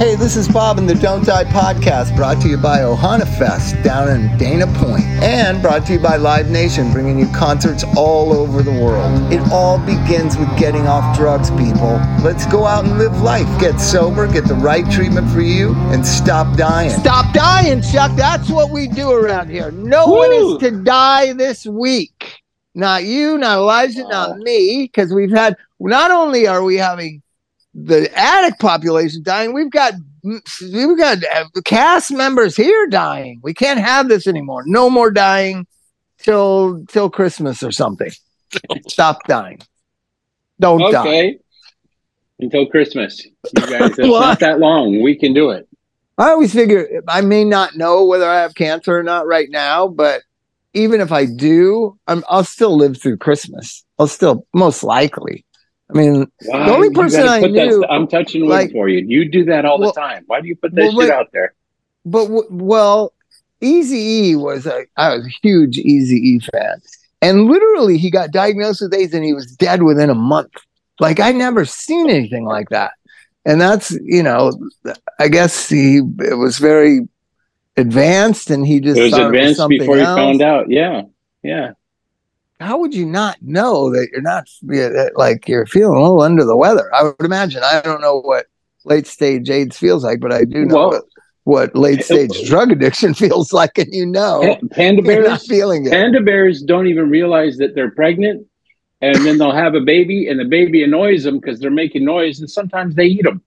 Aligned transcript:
Hey, 0.00 0.14
this 0.14 0.34
is 0.34 0.48
Bob 0.48 0.78
in 0.78 0.86
the 0.86 0.94
Don't 0.94 1.26
Die 1.26 1.44
podcast, 1.44 2.16
brought 2.16 2.40
to 2.40 2.48
you 2.48 2.56
by 2.56 2.78
Ohana 2.78 3.28
Fest 3.36 3.82
down 3.82 4.08
in 4.08 4.34
Dana 4.38 4.66
Point, 4.78 5.04
and 5.22 5.60
brought 5.60 5.84
to 5.84 5.92
you 5.92 5.98
by 5.98 6.16
Live 6.16 6.48
Nation, 6.48 6.90
bringing 6.90 7.18
you 7.18 7.30
concerts 7.34 7.84
all 7.98 8.32
over 8.32 8.62
the 8.62 8.72
world. 8.72 9.30
It 9.30 9.42
all 9.52 9.78
begins 9.78 10.38
with 10.38 10.48
getting 10.58 10.86
off 10.86 11.14
drugs, 11.18 11.50
people. 11.50 12.00
Let's 12.24 12.46
go 12.46 12.64
out 12.64 12.86
and 12.86 12.96
live 12.96 13.20
life. 13.20 13.46
Get 13.60 13.78
sober, 13.78 14.26
get 14.26 14.46
the 14.46 14.54
right 14.54 14.90
treatment 14.90 15.30
for 15.30 15.42
you, 15.42 15.74
and 15.92 16.06
stop 16.06 16.56
dying. 16.56 16.98
Stop 16.98 17.34
dying, 17.34 17.82
Chuk. 17.82 18.16
That's 18.16 18.48
what 18.48 18.70
we 18.70 18.88
do 18.88 19.10
around 19.10 19.50
here. 19.50 19.70
No 19.70 20.06
Woo! 20.06 20.16
one 20.16 20.32
is 20.32 20.58
to 20.60 20.82
die 20.82 21.34
this 21.34 21.66
week. 21.66 22.40
Not 22.74 23.04
you, 23.04 23.36
not 23.36 23.58
Elijah, 23.58 24.08
not 24.08 24.38
me, 24.38 24.84
because 24.84 25.12
we've 25.12 25.30
had. 25.30 25.58
Not 25.78 26.10
only 26.10 26.46
are 26.46 26.62
we 26.62 26.76
having 26.76 27.20
the 27.74 28.10
addict 28.16 28.60
population 28.60 29.22
dying, 29.22 29.52
we've 29.52 29.70
got 29.70 29.94
we've 30.22 30.98
got 30.98 31.18
uh, 31.34 31.44
cast 31.64 32.12
members 32.12 32.56
here 32.56 32.86
dying. 32.88 33.40
We 33.42 33.54
can't 33.54 33.80
have 33.80 34.08
this 34.08 34.26
anymore. 34.26 34.64
No 34.66 34.90
more 34.90 35.10
dying 35.10 35.66
till 36.18 36.84
till 36.86 37.10
Christmas 37.10 37.62
or 37.62 37.72
something. 37.72 38.10
Stop 38.88 39.26
dying. 39.26 39.60
Don't 40.58 40.92
die. 40.92 41.00
Okay. 41.00 41.38
Until 42.40 42.66
Christmas. 42.66 43.24
You 43.24 43.32
guys, 43.54 43.90
it's 43.90 43.98
Well, 43.98 44.20
not 44.20 44.40
that 44.40 44.58
long. 44.58 45.02
We 45.02 45.14
can 45.14 45.34
do 45.34 45.50
it. 45.50 45.68
I 46.18 46.30
always 46.30 46.52
figure 46.52 47.02
I 47.08 47.20
may 47.22 47.44
not 47.44 47.76
know 47.76 48.04
whether 48.04 48.28
I 48.28 48.40
have 48.40 48.54
cancer 48.54 48.98
or 48.98 49.02
not 49.02 49.26
right 49.26 49.48
now, 49.50 49.88
but 49.88 50.22
even 50.74 51.00
if 51.00 51.12
I 51.12 51.24
do, 51.24 51.98
I'm, 52.06 52.22
I'll 52.28 52.44
still 52.44 52.76
live 52.76 53.00
through 53.00 53.16
Christmas. 53.16 53.84
I'll 53.98 54.06
still 54.06 54.46
most 54.54 54.82
likely. 54.84 55.44
I 55.92 55.98
mean, 55.98 56.26
Why? 56.46 56.66
The 56.66 56.72
only 56.72 56.90
person 56.90 57.26
I 57.28 57.40
put 57.40 57.52
that 57.54 57.66
knew, 57.66 57.84
I'm 57.88 58.06
touching 58.06 58.42
wood 58.42 58.50
like- 58.50 58.72
for 58.72 58.88
you. 58.88 59.04
You 59.06 59.28
do 59.30 59.44
that 59.46 59.64
all 59.64 59.78
Well- 59.80 59.92
the 59.92 60.00
time. 60.00 60.24
Why 60.26 60.40
do 60.40 60.48
you 60.48 60.56
put 60.56 60.74
that 60.74 60.80
well, 60.82 60.90
shit 60.90 60.98
wait- 60.98 61.10
out 61.10 61.28
there? 61.32 61.54
but 62.04 62.28
well, 62.50 63.12
Easy 63.60 63.98
E 64.30 64.36
was 64.36 64.66
a 64.66 64.84
I 64.96 65.14
was 65.16 65.26
a 65.26 65.30
huge 65.42 65.76
Easy 65.78 66.16
E 66.16 66.40
fan, 66.52 66.80
and 67.20 67.44
literally 67.46 67.98
he 67.98 68.10
got 68.10 68.30
diagnosed 68.30 68.80
with 68.80 68.94
AIDS 68.94 69.12
and 69.12 69.24
he 69.24 69.34
was 69.34 69.54
dead 69.56 69.82
within 69.82 70.08
a 70.08 70.14
month. 70.14 70.52
Like 70.98 71.20
I 71.20 71.32
never 71.32 71.64
seen 71.66 72.08
anything 72.08 72.44
like 72.46 72.70
that, 72.70 72.92
and 73.44 73.60
that's 73.60 73.90
you 74.04 74.22
know, 74.22 74.52
I 75.18 75.28
guess 75.28 75.68
he 75.68 75.98
it 76.20 76.38
was 76.38 76.56
very 76.58 77.06
advanced, 77.76 78.50
and 78.50 78.66
he 78.66 78.80
just 78.80 78.98
It 78.98 79.02
was 79.04 79.12
advanced 79.14 79.56
something 79.58 79.78
before 79.78 79.96
he 79.96 80.02
else. 80.02 80.18
found 80.18 80.42
out. 80.42 80.70
Yeah. 80.70 81.02
Yeah. 81.42 81.72
How 82.60 82.78
would 82.78 82.94
you 82.94 83.06
not 83.06 83.38
know 83.42 83.90
that 83.90 84.08
you're 84.12 84.20
not 84.22 84.46
like 85.16 85.48
you're 85.48 85.66
feeling 85.66 85.96
a 85.98 86.02
little 86.02 86.20
under 86.22 86.44
the 86.44 86.56
weather? 86.56 86.94
I 86.94 87.02
would 87.04 87.16
imagine. 87.20 87.62
I 87.64 87.80
don't 87.80 88.00
know 88.00 88.20
what 88.20 88.46
late 88.84 89.06
stage 89.06 89.50
AIDS 89.50 89.76
feels 89.78 90.04
like, 90.04 90.20
but 90.20 90.32
I 90.32 90.44
do 90.44 90.64
know 90.66 90.88
Well- 90.90 91.02
what, 91.44 91.74
late 91.74 92.04
stage 92.04 92.46
drug 92.48 92.70
addiction 92.70 93.14
feels 93.24 93.52
like, 93.52 93.76
and 93.78 93.92
you 93.92 94.04
know 94.06 94.40
Pa- 94.60 94.66
Panda 94.74 95.02
bears. 95.02 95.46
feeling 95.48 95.86
it. 95.86 95.90
Panda 95.90 96.20
bears 96.20 96.62
don't 96.62 96.86
even 96.86 97.08
realize 97.08 97.56
that 97.56 97.74
they're 97.74 97.90
pregnant, 97.90 98.46
and 99.00 99.16
then 99.24 99.38
they'll 99.38 99.50
have 99.50 99.74
a 99.74 99.80
baby, 99.80 100.28
and 100.28 100.38
the 100.38 100.44
baby 100.44 100.84
annoys 100.84 101.24
them 101.24 101.40
because 101.40 101.58
they're 101.58 101.70
making 101.70 102.04
noise, 102.04 102.40
and 102.40 102.48
sometimes 102.50 102.94
they 102.94 103.06
eat 103.06 103.24
them. 103.24 103.42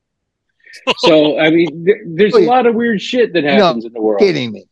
So 0.98 1.40
I 1.40 1.52
mean, 1.52 1.84
there, 1.84 2.02
there's 2.06 2.34
a 2.34 2.40
lot 2.40 2.66
of 2.66 2.74
weird 2.74 3.00
shit 3.00 3.32
that 3.34 3.44
happens 3.44 3.86
in 3.86 3.94
the 3.94 4.02
world. 4.02 4.20
Kidding 4.20 4.52
me? 4.52 4.66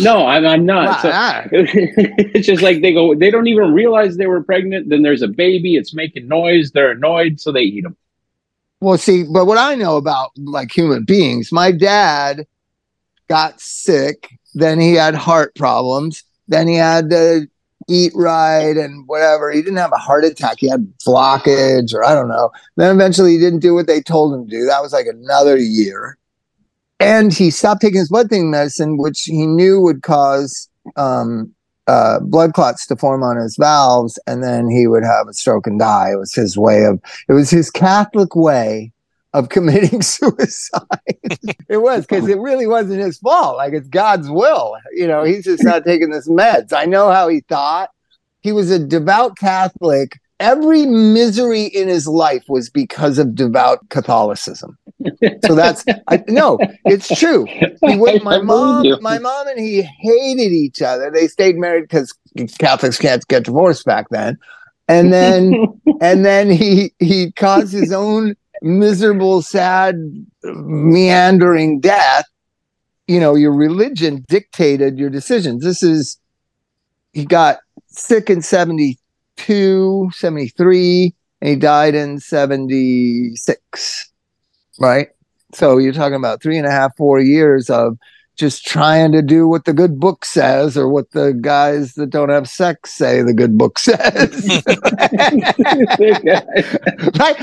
No, 0.00 0.26
I'm, 0.26 0.44
I'm 0.46 0.66
not. 0.66 1.02
So- 1.02 1.08
it's 1.52 2.46
just 2.46 2.62
like 2.62 2.82
they 2.82 2.92
go, 2.92 3.14
they 3.14 3.30
don't 3.30 3.46
even 3.46 3.72
realize 3.72 4.16
they 4.16 4.26
were 4.26 4.42
pregnant. 4.42 4.88
Then 4.88 5.02
there's 5.02 5.22
a 5.22 5.28
baby, 5.28 5.76
it's 5.76 5.94
making 5.94 6.26
noise. 6.28 6.72
They're 6.72 6.92
annoyed, 6.92 7.40
so 7.40 7.52
they 7.52 7.60
eat 7.62 7.82
them. 7.84 7.96
well, 8.80 8.98
see, 8.98 9.22
but 9.24 9.46
what 9.46 9.58
I 9.58 9.74
know 9.76 9.96
about 9.96 10.30
like 10.36 10.70
human 10.72 11.04
beings, 11.04 11.52
my 11.52 11.70
dad 11.70 12.46
got 13.28 13.60
sick, 13.60 14.36
then 14.54 14.80
he 14.80 14.94
had 14.94 15.14
heart 15.14 15.54
problems, 15.54 16.24
then 16.48 16.66
he 16.68 16.74
had 16.74 17.08
to 17.10 17.48
eat 17.88 18.12
right 18.14 18.76
and 18.76 19.06
whatever. 19.06 19.50
He 19.50 19.62
didn't 19.62 19.76
have 19.78 19.92
a 19.92 19.96
heart 19.98 20.24
attack, 20.24 20.56
he 20.58 20.68
had 20.68 20.92
blockage, 21.06 21.94
or 21.94 22.04
I 22.04 22.14
don't 22.14 22.28
know. 22.28 22.50
Then 22.76 22.94
eventually 22.94 23.32
he 23.32 23.38
didn't 23.38 23.60
do 23.60 23.74
what 23.74 23.86
they 23.86 24.02
told 24.02 24.34
him 24.34 24.48
to 24.48 24.50
do. 24.50 24.66
That 24.66 24.82
was 24.82 24.92
like 24.92 25.06
another 25.06 25.56
year. 25.56 26.18
And 27.00 27.32
he 27.32 27.50
stopped 27.50 27.82
taking 27.82 27.98
his 27.98 28.08
blood 28.08 28.28
thinning 28.28 28.50
medicine, 28.50 28.96
which 28.96 29.22
he 29.22 29.46
knew 29.46 29.80
would 29.80 30.02
cause 30.02 30.68
um, 30.96 31.52
uh, 31.86 32.20
blood 32.20 32.54
clots 32.54 32.86
to 32.86 32.96
form 32.96 33.22
on 33.22 33.36
his 33.36 33.56
valves, 33.56 34.18
and 34.26 34.42
then 34.42 34.70
he 34.70 34.86
would 34.86 35.04
have 35.04 35.28
a 35.28 35.32
stroke 35.32 35.66
and 35.66 35.78
die. 35.78 36.12
It 36.12 36.18
was 36.18 36.34
his 36.34 36.56
way 36.56 36.84
of, 36.84 37.00
it 37.28 37.32
was 37.32 37.50
his 37.50 37.70
Catholic 37.70 38.34
way 38.34 38.92
of 39.34 39.48
committing 39.50 40.00
suicide. 40.00 40.80
it 41.68 41.78
was 41.82 42.06
because 42.06 42.28
it 42.28 42.38
really 42.38 42.66
wasn't 42.66 43.00
his 43.00 43.18
fault. 43.18 43.56
Like 43.56 43.74
it's 43.74 43.88
God's 43.88 44.30
will. 44.30 44.76
You 44.92 45.06
know, 45.06 45.24
he's 45.24 45.44
just 45.44 45.64
not 45.64 45.84
taking 45.84 46.10
this 46.10 46.28
meds. 46.28 46.72
I 46.72 46.86
know 46.86 47.10
how 47.10 47.28
he 47.28 47.40
thought. 47.40 47.90
He 48.40 48.52
was 48.52 48.70
a 48.70 48.78
devout 48.78 49.36
Catholic. 49.36 50.18
Every 50.40 50.84
misery 50.86 51.64
in 51.64 51.88
his 51.88 52.06
life 52.06 52.44
was 52.48 52.68
because 52.68 53.18
of 53.18 53.34
devout 53.34 53.88
Catholicism. 53.88 54.76
So 55.44 55.54
that's 55.54 55.84
I 56.08 56.22
no, 56.28 56.58
it's 56.84 57.08
true. 57.18 57.46
He 57.46 57.76
I 57.82 58.18
my 58.22 58.40
mom, 58.40 58.86
my 59.00 59.18
mom 59.18 59.48
and 59.48 59.58
he 59.60 59.82
hated 59.82 60.52
each 60.52 60.82
other. 60.82 61.10
They 61.10 61.28
stayed 61.28 61.56
married 61.56 61.82
because 61.82 62.12
Catholics 62.58 62.98
can't 62.98 63.26
get 63.28 63.44
divorced 63.44 63.84
back 63.84 64.08
then. 64.10 64.38
And 64.88 65.12
then 65.12 65.54
and 66.00 66.24
then 66.24 66.50
he 66.50 66.92
he 66.98 67.32
caused 67.32 67.72
his 67.72 67.92
own 67.92 68.34
miserable, 68.62 69.42
sad, 69.42 69.96
meandering 70.42 71.80
death. 71.80 72.24
You 73.06 73.20
know, 73.20 73.34
your 73.34 73.52
religion 73.52 74.24
dictated 74.28 74.98
your 74.98 75.10
decisions. 75.10 75.62
This 75.62 75.82
is 75.82 76.18
he 77.12 77.24
got 77.24 77.58
sick 77.88 78.30
in 78.30 78.40
72, 79.36 80.10
73, 80.14 81.14
and 81.40 81.50
he 81.50 81.56
died 81.56 81.94
in 81.94 82.18
76. 82.20 84.10
Right? 84.80 85.08
So 85.54 85.78
you're 85.78 85.92
talking 85.92 86.16
about 86.16 86.42
three 86.42 86.58
and 86.58 86.66
a 86.66 86.70
half, 86.70 86.96
four 86.96 87.20
years 87.20 87.70
of 87.70 87.96
just 88.36 88.66
trying 88.66 89.12
to 89.12 89.22
do 89.22 89.46
what 89.46 89.64
the 89.64 89.72
good 89.72 90.00
book 90.00 90.24
says 90.24 90.76
or 90.76 90.88
what 90.88 91.08
the 91.12 91.32
guys 91.40 91.94
that 91.94 92.10
don't 92.10 92.30
have 92.30 92.48
sex 92.48 92.92
say 92.92 93.22
the 93.22 93.32
good 93.32 93.56
book 93.56 93.78
says. 93.78 93.94
right? 97.20 97.38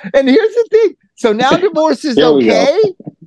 And 0.14 0.28
here's 0.28 0.54
the 0.54 0.68
thing. 0.70 0.96
So 1.16 1.34
now 1.34 1.58
divorce 1.58 2.04
is 2.06 2.16
we 2.16 2.22
go. 2.22 2.36
okay. 2.36 2.78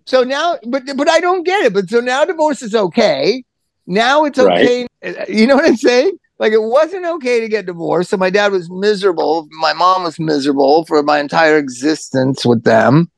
So 0.06 0.24
now, 0.24 0.58
but 0.68 0.84
but 0.98 1.08
I 1.08 1.20
don't 1.20 1.44
get 1.44 1.66
it. 1.66 1.74
But 1.74 1.88
so 1.90 2.00
now 2.00 2.26
divorce 2.26 2.64
is 2.64 2.74
okay. 2.74 3.44
Now 3.86 4.26
it's 4.26 4.40
Right. 4.40 4.88
okay. 5.04 5.26
You 5.30 5.46
know 5.46 5.56
what 5.56 5.66
I'm 5.66 5.78
saying? 5.78 6.18
Like 6.40 6.52
it 6.54 6.62
wasn't 6.62 7.06
okay 7.06 7.40
to 7.40 7.48
get 7.48 7.66
divorced. 7.68 8.10
So 8.10 8.18
my 8.18 8.30
dad 8.30 8.52
was 8.52 8.70
miserable. 8.70 9.48
My 9.52 9.74
mom 9.74 10.04
was 10.04 10.20
miserable 10.20 10.86
for 10.86 11.02
my 11.04 11.20
entire 11.20 11.58
existence 11.58 12.46
with 12.46 12.64
them. 12.64 13.10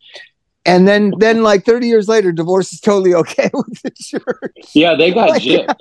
And 0.67 0.87
then, 0.87 1.13
then 1.19 1.43
like 1.43 1.63
30 1.63 1.87
years 1.87 2.07
later, 2.07 2.31
divorce 2.31 2.73
is 2.73 2.79
totally 2.81 3.13
okay 3.23 3.49
with 3.53 3.81
the 3.83 3.91
church. 3.95 4.69
yeah, 4.73 4.95
they 4.95 5.11
got 5.11 5.29
Like- 5.29 5.41
gypped. 5.43 5.79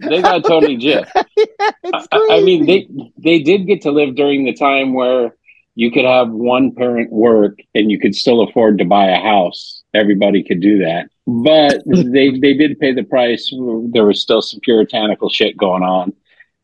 They 0.00 0.22
got 0.22 0.44
totally 0.44 0.76
gypped. 0.78 1.10
It's 1.36 2.08
I, 2.12 2.28
I 2.30 2.40
mean, 2.40 2.66
they 2.66 2.88
they 3.18 3.38
did 3.40 3.66
get 3.66 3.82
to 3.82 3.90
live 3.90 4.14
during 4.16 4.44
the 4.44 4.54
time 4.54 4.94
where 4.94 5.36
you 5.74 5.90
could 5.90 6.04
have 6.04 6.30
one 6.30 6.72
parent 6.74 7.10
work 7.12 7.58
and 7.74 7.90
you 7.90 7.98
could 7.98 8.14
still 8.14 8.42
afford 8.42 8.78
to 8.78 8.84
buy 8.84 9.06
a 9.06 9.20
house. 9.20 9.82
Everybody 9.94 10.42
could 10.42 10.60
do 10.60 10.78
that, 10.78 11.08
but 11.26 11.82
they 12.12 12.30
they 12.30 12.54
did 12.54 12.78
pay 12.80 12.92
the 12.92 13.04
price. 13.04 13.52
There 13.92 14.06
was 14.06 14.20
still 14.22 14.40
some 14.42 14.60
puritanical 14.60 15.28
shit 15.28 15.56
going 15.58 15.82
on, 15.82 16.12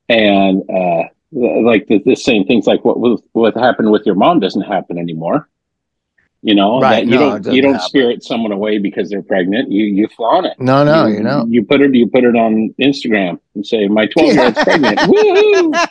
and 0.09 0.63
uh, 0.71 1.03
like 1.33 1.87
the, 1.89 2.01
the 2.05 2.15
same 2.17 2.45
things 2.47 2.67
like 2.67 2.85
what 2.85 2.97
what 3.33 3.57
happened 3.57 3.91
with 3.91 4.07
your 4.07 4.15
mom 4.15 4.41
doesn't 4.41 4.63
happen 4.63 4.99
anymore. 4.99 5.49
You 6.41 6.55
know, 6.55 6.81
Right, 6.81 7.05
you 7.05 7.11
no, 7.11 7.39
don't 7.39 7.55
you 7.55 7.61
don't 7.61 7.75
happen. 7.75 7.89
spirit 7.89 8.23
someone 8.23 8.53
away 8.53 8.79
because 8.79 9.11
they're 9.11 9.23
pregnant. 9.23 9.73
You 9.73 9.85
you 9.85 10.09
flaunt 10.17 10.47
it. 10.47 10.55
no, 10.61 10.85
no, 10.85 11.07
you 11.07 11.21
know. 11.21 11.45
you 11.49 11.65
put 11.65 11.81
it 11.81 11.95
you 11.95 12.07
put 12.07 12.23
it 12.25 12.37
on 12.37 12.73
Instagram 12.81 13.41
and 13.55 13.67
say 13.67 13.89
my 13.89 14.07
twelve 14.07 14.33
year 14.33 14.45
old's 14.45 14.63
pregnant. 14.63 14.99
Woohoo! 15.01 15.89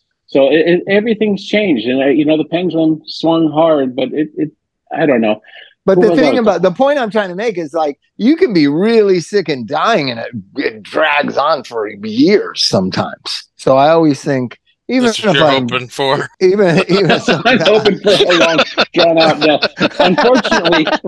So 0.30 0.50
it, 0.52 0.58
it, 0.66 0.82
everything's 0.88 1.42
changed, 1.42 1.86
and 1.86 2.02
uh, 2.02 2.06
you 2.08 2.24
know 2.26 2.36
the 2.36 2.44
pendulum 2.44 3.00
swung 3.06 3.50
hard, 3.50 3.96
but 3.96 4.12
it, 4.12 4.28
it 4.36 4.52
I 4.94 5.06
don't 5.06 5.22
know. 5.22 5.40
But 5.86 5.96
Who 5.96 6.10
the 6.10 6.16
thing 6.16 6.36
about 6.36 6.60
the 6.60 6.70
point 6.70 6.98
I'm 6.98 7.10
trying 7.10 7.30
to 7.30 7.34
make 7.34 7.56
is 7.56 7.72
like 7.72 7.98
you 8.18 8.36
can 8.36 8.52
be 8.52 8.66
really 8.68 9.20
sick 9.20 9.48
and 9.48 9.66
dying, 9.66 10.10
and 10.10 10.20
it, 10.20 10.32
it 10.56 10.82
drags 10.82 11.38
on 11.38 11.64
for 11.64 11.88
years 11.88 12.62
sometimes. 12.62 13.47
So 13.58 13.76
I 13.76 13.90
always 13.90 14.22
think, 14.22 14.58
even 14.88 15.10
if 15.10 15.22
you're 15.22 15.36
I'm 15.36 15.68
hoping 15.68 15.88
for. 15.88 16.28
even 16.40 16.78
even 16.88 17.10
I'm 17.10 17.20
sometimes- 17.20 17.62
hoping 17.68 17.98
for 18.00 18.10
a 18.10 18.38
long, 18.38 18.58
drawn 18.94 19.18
out 19.18 19.40
death. 19.40 20.00
Unfortunately, 20.00 20.86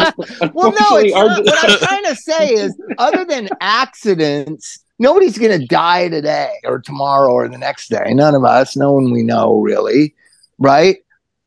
Well, 0.53 0.73
no, 0.73 0.99
unfortunately, 0.99 1.07
it's 1.09 1.17
our- 1.17 1.29
not. 1.29 1.45
What 1.47 1.71
I'm 1.71 1.79
trying 1.79 2.05
to 2.05 2.17
say 2.17 2.49
is, 2.51 2.79
other 2.99 3.25
than 3.25 3.49
accidents, 3.61 4.81
nobody's 4.99 5.39
going 5.39 5.59
to 5.59 5.67
die 5.67 6.09
today 6.09 6.51
or 6.65 6.81
tomorrow 6.81 7.33
or 7.33 7.49
the 7.49 7.57
next 7.59 7.89
day. 7.89 8.13
None 8.13 8.35
of 8.35 8.45
us, 8.45 8.77
no 8.77 8.93
one 8.93 9.13
we 9.13 9.23
know 9.23 9.61
really, 9.61 10.15
right? 10.59 10.99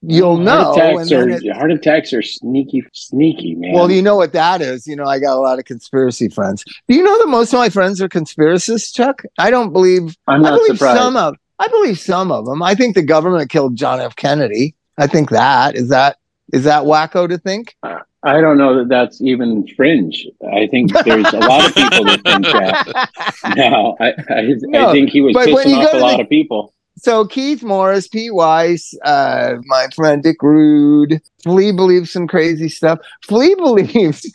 You'll 0.05 0.37
know. 0.37 0.73
Heart 0.73 0.77
attacks, 0.77 1.11
are, 1.11 1.29
it- 1.29 1.55
heart 1.55 1.71
attacks 1.71 2.13
are 2.13 2.21
sneaky, 2.21 2.83
sneaky, 2.93 3.55
man. 3.55 3.73
well, 3.73 3.89
you 3.89 4.01
know 4.01 4.15
what 4.15 4.33
that 4.33 4.61
is. 4.61 4.85
You 4.85 4.95
know, 4.95 5.05
I 5.05 5.19
got 5.19 5.37
a 5.37 5.39
lot 5.39 5.59
of 5.59 5.65
conspiracy 5.65 6.27
friends. 6.29 6.63
Do 6.87 6.95
you 6.95 7.03
know 7.03 7.17
that 7.19 7.27
most 7.27 7.53
of 7.53 7.57
my 7.59 7.69
friends 7.69 8.01
are 8.01 8.09
conspiracists, 8.09 8.93
Chuk? 8.93 9.23
I 9.39 9.49
don't 9.49 9.71
believe. 9.71 10.15
I'm 10.27 10.45
I 10.45 10.49
not 10.49 10.57
believe 10.59 10.77
surprised. 10.77 10.99
some 10.99 11.15
of. 11.17 11.35
I 11.59 11.67
believe 11.67 11.97
some 11.99 12.31
of 12.31 12.45
them. 12.45 12.61
I 12.61 12.75
think 12.75 12.95
the 12.95 13.03
government 13.03 13.49
killed 13.49 13.75
John 13.77 14.01
F. 14.01 14.15
Kennedy. 14.15 14.75
I 14.97 15.07
think 15.07 15.29
that 15.29 15.75
is 15.75 15.89
that 15.89 16.17
is 16.51 16.65
that 16.65 16.83
wacko 16.83 17.29
to 17.29 17.37
think. 17.37 17.75
Uh, 17.83 17.99
I 18.25 18.39
don't 18.41 18.57
know 18.57 18.77
that 18.77 18.89
that's 18.89 19.21
even 19.21 19.67
fringe. 19.75 20.25
I 20.53 20.67
think 20.67 20.91
there's 21.03 21.31
a 21.33 21.39
lot 21.39 21.67
of 21.69 21.75
people 21.75 22.05
that 22.05 22.21
think 22.23 22.45
that. 22.45 23.09
No, 23.57 23.97
I, 23.99 24.13
I, 24.29 24.53
No, 24.61 24.89
I 24.89 24.91
think 24.93 25.09
he 25.09 25.19
was 25.21 25.35
pissing 25.35 25.83
off 25.85 25.93
a 25.93 25.97
lot 25.97 26.17
the- 26.17 26.23
of 26.23 26.29
people. 26.29 26.72
So 26.95 27.25
Keith 27.25 27.63
Morris, 27.63 28.07
Pete 28.07 28.33
Weiss, 28.33 28.93
uh, 29.03 29.55
my 29.65 29.87
friend 29.95 30.21
Dick 30.21 30.41
Rude, 30.41 31.21
Flea 31.43 31.71
believes 31.71 32.11
some 32.11 32.27
crazy 32.27 32.69
stuff. 32.69 32.99
Flea 33.23 33.55
believes, 33.57 34.31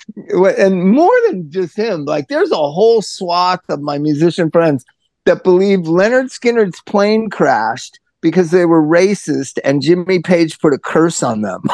and 0.59 0.85
more 0.85 1.15
than 1.27 1.51
just 1.51 1.77
him, 1.77 2.05
like 2.05 2.29
there's 2.29 2.51
a 2.51 2.57
whole 2.57 3.01
swath 3.01 3.63
of 3.69 3.81
my 3.81 3.99
musician 3.99 4.51
friends 4.51 4.85
that 5.25 5.45
believe 5.45 5.81
Lynyrd 5.81 6.31
Skynyrd's 6.31 6.81
plane 6.83 7.31
crashed 7.31 8.01
because 8.21 8.51
they 8.51 8.65
were 8.65 8.83
racist 8.83 9.59
and 9.63 9.81
Jimmy 9.81 10.21
Page 10.21 10.59
put 10.59 10.75
a 10.75 10.79
curse 10.79 11.23
on 11.23 11.43
them. 11.43 11.63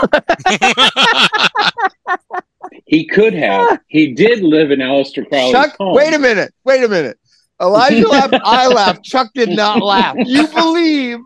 He 2.87 3.07
could 3.07 3.35
have. 3.35 3.81
He 3.89 4.13
did 4.13 4.43
live 4.43 4.71
in 4.71 4.81
Aleister 4.81 5.27
Crowley's 5.29 5.53
Chuk, 5.53 5.77
home. 5.77 5.95
wait 5.95 6.15
a 6.15 6.19
minute, 6.19 6.53
wait 6.65 6.85
a 6.85 6.89
minute. 6.89 7.19
Elijah 7.61 8.09
laughed, 8.09 8.35
I 8.45 8.67
laughed, 8.69 9.05
Chuk 9.05 9.33
did 9.35 9.51
not 9.51 9.83
laugh. 9.83 10.17
You 10.19 10.47
believe 10.55 11.19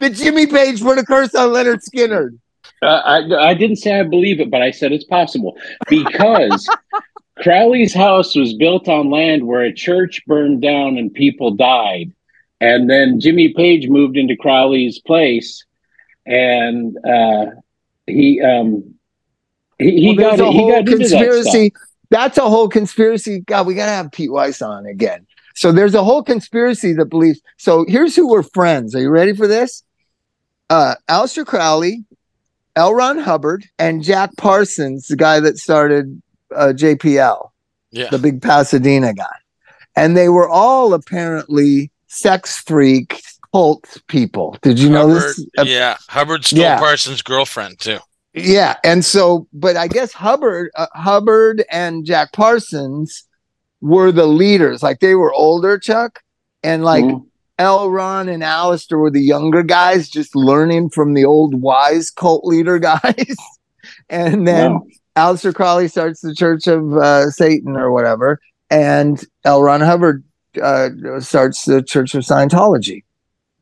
that 0.00 0.14
Jimmy 0.14 0.46
Page 0.46 0.80
put 0.82 0.98
a 0.98 1.04
curse 1.04 1.34
on 1.34 1.50
Lynyrd 1.50 1.80
Skynyrd. 1.88 2.38
Uh, 2.82 2.86
I, 3.04 3.48
I 3.50 3.54
didn't 3.54 3.76
say 3.76 3.98
I 3.98 4.02
believe 4.02 4.40
it, 4.40 4.50
but 4.50 4.60
I 4.62 4.70
said 4.70 4.92
it's 4.92 5.04
possible 5.04 5.56
because 5.88 6.68
Crowley's 7.38 7.94
house 7.94 8.34
was 8.34 8.52
built 8.54 8.88
on 8.88 9.10
land 9.10 9.46
where 9.46 9.62
a 9.62 9.72
church 9.72 10.22
burned 10.26 10.60
down 10.60 10.98
and 10.98 11.12
people 11.12 11.52
died. 11.52 12.12
And 12.60 12.88
then 12.90 13.20
Jimmy 13.20 13.52
Page 13.54 13.88
moved 13.88 14.16
into 14.16 14.36
Crowley's 14.36 14.98
place 14.98 15.64
and 16.26 16.96
uh, 17.06 17.46
he 18.06 18.40
um, 18.42 18.94
he, 19.78 20.00
he 20.00 20.06
Well, 20.08 20.16
got 20.16 20.38
there's 20.38 20.40
a 20.40 20.52
he 20.52 20.58
whole 20.58 20.70
got 20.70 20.78
into 20.80 20.98
that 20.98 21.06
stuff. 21.08 21.20
conspiracy. 21.20 21.72
That's 22.10 22.38
a 22.38 22.48
whole 22.48 22.68
conspiracy. 22.68 23.40
God, 23.40 23.66
we 23.66 23.74
gotta 23.74 23.92
have 23.92 24.12
Pete 24.12 24.30
Weiss 24.32 24.60
on 24.62 24.86
again. 24.86 25.26
So 25.56 25.72
there's 25.72 25.94
a 25.94 26.04
whole 26.04 26.22
conspiracy 26.22 26.92
that 26.92 27.06
believes. 27.06 27.40
So 27.56 27.84
here's 27.88 28.14
who 28.14 28.28
were 28.30 28.42
friends. 28.42 28.94
Are 28.94 29.00
you 29.00 29.08
ready 29.10 29.34
for 29.34 29.46
this? 29.46 29.82
Uh, 30.68 30.96
Aleister 31.08 31.46
Crowley, 31.46 32.04
L. 32.76 32.92
Ron 32.94 33.18
Hubbard, 33.18 33.64
and 33.78 34.02
Jack 34.04 34.36
Parsons, 34.36 35.08
the 35.08 35.16
guy 35.16 35.40
that 35.40 35.56
started 35.58 36.20
uh, 36.54 36.72
JPL, 36.76 37.50
Yeah. 37.90 38.10
the 38.10 38.18
big 38.18 38.42
Pasadena 38.42 39.14
guy, 39.14 39.34
and 39.96 40.14
they 40.16 40.28
were 40.28 40.48
all 40.48 40.92
apparently 40.92 41.90
sex 42.06 42.58
freak 42.58 43.22
cult 43.52 43.96
people. 44.08 44.58
Did 44.60 44.78
you 44.78 44.90
know 44.90 45.14
this? 45.14 45.42
Uh, 45.56 45.62
yeah. 45.62 45.96
Hubbard 46.08 46.44
stole 46.44 46.60
yeah. 46.60 46.78
Parsons' 46.78 47.22
girlfriend 47.22 47.78
too. 47.78 47.98
Yeah, 48.34 48.76
and 48.84 49.02
so, 49.02 49.48
but 49.54 49.78
I 49.78 49.88
guess 49.88 50.12
Hubbard, 50.12 50.70
uh, 50.76 50.88
Hubbard, 50.92 51.64
and 51.70 52.04
Jack 52.04 52.32
Parsons 52.32 53.25
were 53.80 54.12
the 54.12 54.26
leaders. 54.26 54.82
Like 54.82 55.00
they 55.00 55.14
were 55.14 55.32
older, 55.32 55.78
Chuk, 55.78 56.20
and 56.62 56.84
like 56.84 57.04
Mhm. 57.04 57.24
L. 57.58 57.90
Ron 57.90 58.28
and 58.28 58.42
Aleister 58.42 58.98
were 58.98 59.10
the 59.10 59.22
younger 59.22 59.62
guys, 59.62 60.08
just 60.08 60.34
learning 60.36 60.90
from 60.90 61.14
the 61.14 61.24
old 61.24 61.60
wise 61.60 62.10
cult 62.10 62.44
leader 62.44 62.78
guys. 62.90 63.34
and 64.08 64.46
then 64.46 64.72
Wow. 64.72 64.86
Aleister 65.16 65.54
Crowley 65.54 65.88
starts 65.88 66.20
the 66.20 66.34
Church 66.34 66.66
of 66.66 66.94
uh, 66.96 67.30
Satan 67.30 67.76
or 67.76 67.90
whatever, 67.90 68.38
and 68.70 69.22
L. 69.44 69.62
Ron 69.62 69.80
Hubbard 69.80 70.22
uh, 70.62 70.90
starts 71.20 71.64
the 71.64 71.82
Church 71.82 72.14
of 72.14 72.22
Scientology. 72.22 73.04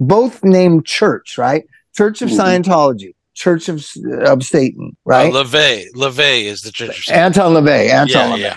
Both 0.00 0.42
named 0.42 0.86
church, 0.86 1.38
right? 1.38 1.64
Church 1.96 2.20
of 2.22 2.30
Mhm. 2.30 2.38
Scientology, 2.64 3.14
Church 3.34 3.68
of 3.68 3.84
of 4.24 4.42
Satan, 4.42 4.96
right? 5.04 5.32
Uh, 5.32 5.44
LaVey. 5.44 5.86
LaVey 5.94 6.44
is 6.46 6.62
the 6.62 6.72
church 6.72 6.98
of 6.98 7.04
Satan. 7.04 7.22
Anton 7.22 7.52
LaVey, 7.54 7.90
Anton 7.90 8.30
yeah, 8.30 8.36
LaVey, 8.36 8.40
yeah. 8.40 8.56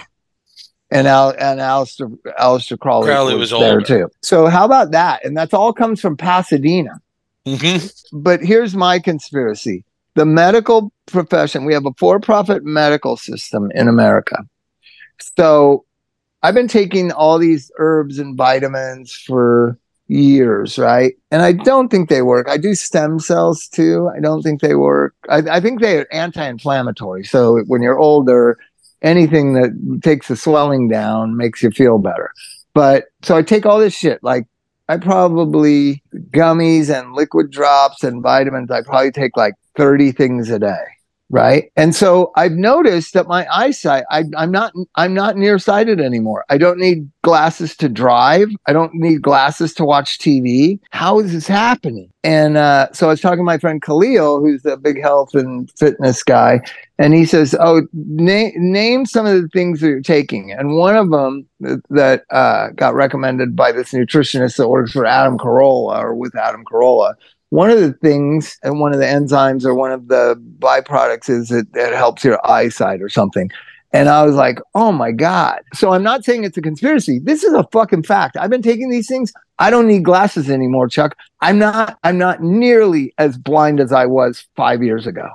And 0.89 1.05
Al 1.07 1.31
and 1.31 1.59
Aleister 1.59 2.17
Aleister 2.39 2.79
Crowley, 2.79 3.07
Crowley 3.07 3.35
was, 3.35 3.51
was 3.51 3.61
there 3.61 3.73
older. 3.73 3.85
too. 3.85 4.09
So 4.21 4.47
how 4.47 4.63
about 4.65 4.91
that? 4.91 5.25
And 5.25 5.35
that's 5.35 5.53
all 5.53 5.73
comes 5.73 5.99
from 5.99 6.15
Pasadena. 6.15 7.01
Mhm. 7.45 7.93
But 8.13 8.41
here's 8.41 8.73
my 8.75 8.99
conspiracy: 8.99 9.83
the 10.15 10.25
medical 10.25 10.91
profession. 11.05 11.65
We 11.65 11.73
have 11.73 11.85
a 11.85 11.91
for-profit 11.97 12.63
medical 12.63 13.17
system 13.17 13.69
in 13.75 13.87
America. 13.89 14.37
So 15.37 15.83
I've 16.43 16.55
been 16.55 16.67
taking 16.67 17.11
all 17.11 17.37
these 17.37 17.71
herbs 17.79 18.19
and 18.19 18.37
vitamins 18.37 19.11
for 19.11 19.77
years, 20.07 20.77
right? 20.77 21.15
And 21.31 21.41
I 21.41 21.51
don't 21.51 21.89
think 21.89 22.07
they 22.09 22.21
work. 22.21 22.47
I 22.47 22.57
do 22.57 22.75
stem 22.75 23.19
cells 23.19 23.67
too. 23.67 24.09
I 24.15 24.21
don't 24.21 24.41
think 24.41 24.61
they 24.61 24.75
work. 24.75 25.13
I, 25.27 25.37
I 25.39 25.59
think 25.59 25.81
they're 25.81 26.07
anti-inflammatory. 26.15 27.25
So 27.25 27.59
when 27.67 27.81
you're 27.81 27.99
older, 27.99 28.57
anything 29.01 29.53
that 29.53 30.01
takes 30.03 30.27
the 30.27 30.35
swelling 30.35 30.87
down 30.87 31.37
makes 31.37 31.61
you 31.61 31.71
feel 31.71 31.97
better. 31.97 32.31
But 32.73 33.05
so 33.23 33.35
I 33.35 33.41
take 33.41 33.65
all 33.65 33.79
this 33.79 33.95
shit. 33.95 34.23
Like 34.23 34.45
I 34.89 34.97
probably 34.97 36.03
gummies 36.31 36.89
and 36.89 37.13
liquid 37.13 37.51
drops 37.51 38.03
and 38.03 38.21
vitamins. 38.21 38.71
I 38.71 38.81
probably 38.81 39.11
take 39.11 39.35
like 39.35 39.55
30 39.75 40.11
things 40.11 40.49
a 40.49 40.59
day. 40.59 40.83
Right. 41.29 41.71
And 41.75 41.93
so 41.93 42.31
I've 42.37 42.53
noticed 42.53 43.13
that 43.13 43.27
my 43.27 43.45
eyesight, 43.51 44.05
I, 44.09 44.23
I'm 44.37 44.49
not, 44.49 44.71
I'm 44.95 45.13
not 45.13 45.35
nearsighted 45.35 45.99
anymore. 45.99 46.45
I 46.47 46.57
don't 46.57 46.79
need 46.79 47.09
glasses 47.21 47.75
to 47.77 47.89
drive. 47.89 48.47
I 48.65 48.71
don't 48.71 48.93
need 48.93 49.21
glasses 49.23 49.73
to 49.73 49.83
watch 49.83 50.19
TV. 50.19 50.79
How 50.91 51.19
is 51.19 51.33
this 51.33 51.45
happening? 51.45 52.09
And 52.23 52.55
uh, 52.55 52.87
so 52.93 53.07
I 53.07 53.09
was 53.09 53.21
talking 53.21 53.39
to 53.39 53.43
my 53.43 53.57
friend 53.57 53.81
Khalil, 53.81 54.39
who's 54.39 54.65
a 54.65 54.77
big 54.77 55.01
health 55.01 55.33
and 55.33 55.69
fitness 55.77 56.23
guy, 56.23 56.61
and 56.97 57.13
he 57.13 57.25
says, 57.25 57.55
"Oh, 57.57 57.87
na- 57.93 58.51
name 58.55 59.05
some 59.05 59.25
of 59.25 59.41
the 59.41 59.47
things 59.47 59.79
that 59.79 59.87
you're 59.87 60.01
taking." 60.01 60.51
And 60.51 60.75
one 60.75 60.97
of 60.97 61.09
them 61.09 61.47
that, 61.61 61.81
that 61.89 62.23
uh, 62.29 62.69
got 62.75 62.95
recommended 62.95 63.55
by 63.55 63.71
this 63.71 63.93
nutritionist 63.93 64.57
that 64.57 64.67
works 64.67 64.91
for 64.91 65.05
Adam 65.05 65.37
Carolla 65.37 65.99
or 65.99 66.15
with 66.15 66.35
Adam 66.35 66.65
Carolla. 66.65 67.13
One 67.49 67.69
of 67.69 67.79
the 67.79 67.93
things 67.93 68.57
and 68.63 68.79
one 68.79 68.93
of 68.93 68.99
the 68.99 69.05
enzymes 69.05 69.65
or 69.65 69.73
one 69.73 69.91
of 69.91 70.07
the 70.07 70.35
byproducts 70.59 71.29
is 71.29 71.49
that 71.49 71.67
it 71.73 71.93
helps 71.93 72.23
your 72.23 72.45
eyesight 72.49 73.01
or 73.01 73.09
something. 73.09 73.49
And 73.93 74.09
I 74.09 74.23
was 74.23 74.35
like, 74.35 74.59
oh 74.75 74.91
my 74.91 75.11
God. 75.11 75.61
So 75.73 75.93
I'm 75.93 76.03
not 76.03 76.25
saying 76.25 76.43
it's 76.43 76.57
a 76.57 76.61
conspiracy. 76.61 77.19
This 77.19 77.43
is 77.43 77.53
a 77.53 77.63
fucking 77.71 78.03
fact. 78.03 78.35
I've 78.37 78.49
been 78.49 78.61
taking 78.61 78.89
these 78.89 79.07
things. 79.07 79.31
I 79.59 79.69
don't 79.69 79.87
need 79.87 80.03
glasses 80.03 80.49
anymore, 80.49 80.89
Chuk. 80.89 81.15
I'm 81.39 81.57
not 81.57 81.97
I'm 82.03 82.17
not 82.17 82.43
nearly 82.43 83.13
as 83.17 83.37
blind 83.37 83.79
as 83.79 83.93
I 83.93 84.05
was 84.05 84.45
five 84.55 84.83
years 84.83 85.07
ago. 85.07 85.29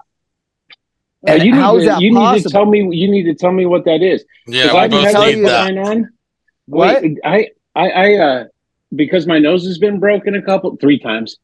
And 1.27 1.43
you 1.43 1.55
how 1.55 1.73
need, 1.73 1.79
is 1.79 1.85
to, 1.85 1.91
that 1.91 2.01
you 2.03 2.13
need 2.13 2.43
to 2.43 2.49
tell 2.51 2.67
me. 2.67 2.81
You 2.95 3.11
need 3.11 3.25
to 3.25 3.35
tell 3.35 3.53
me 3.53 3.65
what 3.65 3.85
that 3.85 4.03
is. 4.03 4.25
Yeah, 4.47 4.67
If 4.67 4.73
we 4.73 4.79
I 4.79 4.89
can 4.89 5.03
both 5.03 5.15
have 5.15 5.29
you 5.29 5.37
need 5.37 5.45
that. 5.47 5.67
sign 5.67 5.79
on. 5.79 6.13
What? 6.67 7.03
Wait, 7.03 7.19
I, 7.25 7.49
I, 7.75 7.91
I, 7.91 8.15
uh, 8.15 8.45
because 8.95 9.27
my 9.27 9.39
nose 9.39 9.65
has 9.67 9.79
been 9.79 9.99
broken 9.99 10.35
a 10.35 10.43
couple, 10.43 10.77
three 10.77 10.99
times. 10.99 11.37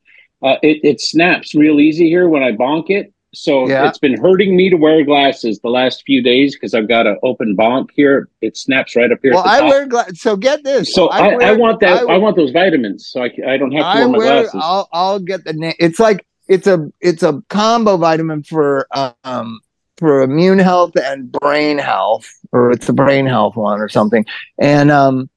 Uh, 0.42 0.56
it, 0.62 0.80
it 0.84 1.00
snaps 1.00 1.54
real 1.54 1.80
easy 1.80 2.08
here 2.08 2.28
when 2.28 2.42
I 2.42 2.52
bonk 2.52 2.90
it. 2.90 3.12
So 3.34 3.68
Yeah. 3.68 3.86
it's 3.88 3.98
been 3.98 4.16
hurting 4.18 4.56
me 4.56 4.70
to 4.70 4.76
wear 4.76 5.04
glasses 5.04 5.58
the 5.60 5.68
last 5.68 6.02
few 6.06 6.22
days 6.22 6.54
because 6.54 6.72
I've 6.74 6.88
got 6.88 7.06
an 7.06 7.18
open 7.22 7.56
bonk 7.56 7.88
here. 7.94 8.28
It 8.40 8.56
snaps 8.56 8.96
right 8.96 9.12
up 9.12 9.18
here. 9.22 9.34
Well, 9.34 9.42
the 9.42 9.50
I 9.50 9.60
top. 9.60 9.68
wear 9.70 9.86
glasses. 9.86 10.20
So 10.22 10.36
get 10.36 10.64
this. 10.64 10.94
So 10.94 11.08
I, 11.08 11.18
I, 11.32 11.36
wear- 11.36 11.58
want 11.58 11.80
that. 11.80 12.08
I- 12.08 12.14
I, 12.14 12.16
want 12.18 12.36
those 12.36 12.52
vitamins, 12.52 13.08
so 13.08 13.22
I, 13.22 13.30
I 13.46 13.56
don't 13.58 13.72
have 13.72 13.82
to 13.82 13.86
I 13.86 13.94
wear 13.96 14.08
my 14.08 14.18
wear. 14.18 14.26
glasses. 14.42 14.60
I'll 14.62 14.88
I'll 14.92 15.18
get 15.18 15.44
the 15.44 15.52
name. 15.52 15.74
It's 15.78 15.98
like 16.00 16.24
it's 16.48 16.66
a 16.66 16.90
it's 17.00 17.22
a 17.22 17.42
combo 17.50 17.96
vitamin 17.98 18.44
for 18.44 18.86
um 19.24 19.60
for 19.98 20.22
immune 20.22 20.60
health 20.60 20.92
and 20.96 21.30
brain 21.30 21.76
health, 21.76 22.32
or 22.52 22.70
it's 22.70 22.88
a 22.88 22.92
brain 22.94 23.26
health 23.26 23.56
one 23.56 23.80
or 23.80 23.88
something. 23.90 24.24
And 24.58 24.90
um, 24.90 25.28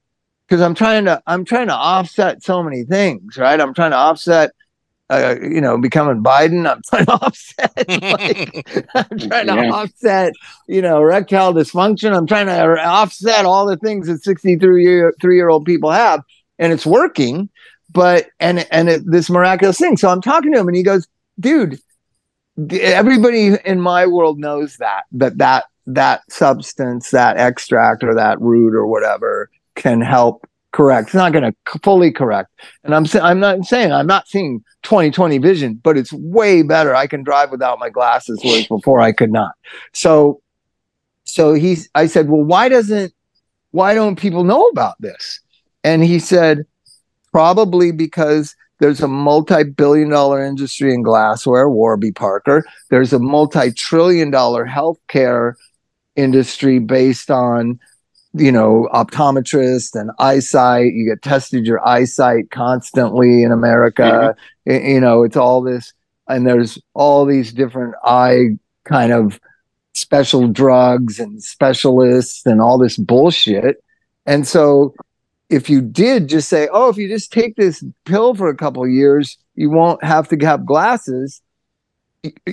because 0.48 0.62
I'm 0.62 0.74
trying 0.74 1.04
to 1.04 1.20
I'm 1.26 1.44
trying 1.44 1.66
to 1.66 1.74
offset 1.74 2.42
so 2.42 2.62
many 2.62 2.84
things, 2.84 3.36
right? 3.36 3.60
I'm 3.60 3.74
trying 3.74 3.90
to 3.90 3.98
offset. 3.98 4.52
Uh, 5.12 5.36
you 5.42 5.60
know, 5.60 5.76
becoming 5.76 6.22
Biden, 6.22 6.66
I'm 6.66 6.80
trying 6.88 7.06
to 7.06 7.12
offset. 7.26 7.72
like, 7.86 8.86
I'm 8.94 9.18
trying 9.18 9.46
to 9.46 9.68
offset, 9.68 10.32
you 10.68 10.80
know, 10.80 11.00
erectile 11.00 11.52
dysfunction. 11.52 12.16
I'm 12.16 12.26
trying 12.26 12.46
to 12.46 12.82
offset 12.82 13.44
all 13.44 13.66
the 13.66 13.76
things 13.76 14.06
that 14.06 14.22
63 14.22 14.82
year 14.82 15.14
three 15.20 15.36
year 15.36 15.50
old 15.50 15.64
people 15.64 15.90
have, 15.90 16.22
and 16.58 16.72
it's 16.72 16.86
working 16.86 17.50
but 17.92 18.26
and 18.40 18.66
and 18.70 18.88
it, 18.88 19.02
this 19.04 19.30
miraculous 19.30 19.78
thing. 19.78 19.96
So 19.96 20.08
I'm 20.08 20.20
talking 20.22 20.52
to 20.52 20.58
him, 20.58 20.68
and 20.68 20.76
he 20.76 20.82
goes, 20.82 21.06
"Dude, 21.38 21.78
everybody 22.70 23.56
in 23.64 23.80
my 23.80 24.06
world 24.06 24.38
knows 24.38 24.76
that 24.78 25.04
that 25.12 25.38
that 25.38 25.64
that 25.86 26.22
substance, 26.30 27.10
that 27.10 27.36
extract 27.36 28.04
or 28.04 28.14
that 28.14 28.40
root 28.40 28.74
or 28.74 28.86
whatever, 28.86 29.50
can 29.74 30.00
help 30.00 30.46
correct. 30.72 31.08
It's 31.08 31.14
not 31.14 31.32
going 31.32 31.44
to 31.44 31.78
fully 31.82 32.10
correct. 32.10 32.50
And 32.84 32.94
I'm 32.94 33.06
saying 33.06 33.24
I'm 33.24 33.40
not 33.40 33.64
saying 33.64 33.92
I'm 33.92 34.06
not 34.06 34.28
seeing 34.28 34.64
20/20 34.84 35.40
vision, 35.40 35.80
but 35.82 35.96
it's 35.96 36.12
way 36.12 36.62
better. 36.62 36.94
I 36.94 37.06
can 37.06 37.22
drive 37.22 37.50
without 37.50 37.78
my 37.78 37.90
glasses, 37.90 38.40
whereas 38.42 38.66
before 38.68 39.00
I 39.00 39.12
could 39.12 39.32
not. 39.32 39.52
So, 39.92 40.42
so 41.24 41.54
he's. 41.54 41.88
I 41.94 42.06
said, 42.06 42.28
well, 42.28 42.42
why 42.42 42.68
doesn't 42.68 43.12
why 43.70 43.94
don't 43.94 44.16
people 44.16 44.44
know 44.44 44.66
about 44.68 45.00
this? 45.00 45.40
And 45.82 46.04
he 46.04 46.18
said, 46.18 46.64
probably 47.32 47.90
because 47.90 48.54
there's 48.78 49.00
a 49.00 49.08
multi-billion 49.08 50.10
dollar 50.10 50.44
industry 50.44 50.92
in 50.92 51.02
glassware, 51.02 51.68
Warby 51.68 52.12
Parker. 52.12 52.64
There's 52.90 53.12
a 53.12 53.18
multi-trillion 53.18 54.30
dollar 54.30 54.66
healthcare 54.66 55.54
industry 56.16 56.78
based 56.78 57.30
on 57.30 57.80
you 58.34 58.52
know, 58.52 58.88
optometrist 58.92 59.98
and 59.98 60.10
eyesight. 60.18 60.92
You 60.94 61.06
get 61.06 61.22
tested 61.22 61.66
your 61.66 61.86
eyesight 61.86 62.50
constantly 62.50 63.42
in 63.42 63.52
America. 63.52 64.36
Mm-hmm. 64.66 64.86
You 64.86 65.00
know, 65.00 65.22
it's 65.22 65.36
all 65.36 65.62
this, 65.62 65.92
and 66.28 66.46
there's 66.46 66.78
all 66.94 67.24
these 67.26 67.52
different 67.52 67.94
eye 68.04 68.58
kind 68.84 69.12
of 69.12 69.40
special 69.94 70.48
drugs 70.48 71.20
and 71.20 71.42
specialists 71.42 72.46
and 72.46 72.60
all 72.60 72.78
this 72.78 72.96
bullshit. 72.96 73.82
And 74.24 74.46
so, 74.46 74.94
if 75.50 75.68
you 75.68 75.82
did 75.82 76.28
just 76.28 76.48
say, 76.48 76.68
oh, 76.72 76.88
if 76.88 76.96
you 76.96 77.08
just 77.08 77.32
take 77.32 77.56
this 77.56 77.84
pill 78.06 78.34
for 78.34 78.48
a 78.48 78.56
couple 78.56 78.86
years, 78.88 79.36
you 79.54 79.68
won't 79.68 80.02
have 80.02 80.28
to 80.28 80.36
have 80.38 80.64
glasses. 80.64 81.42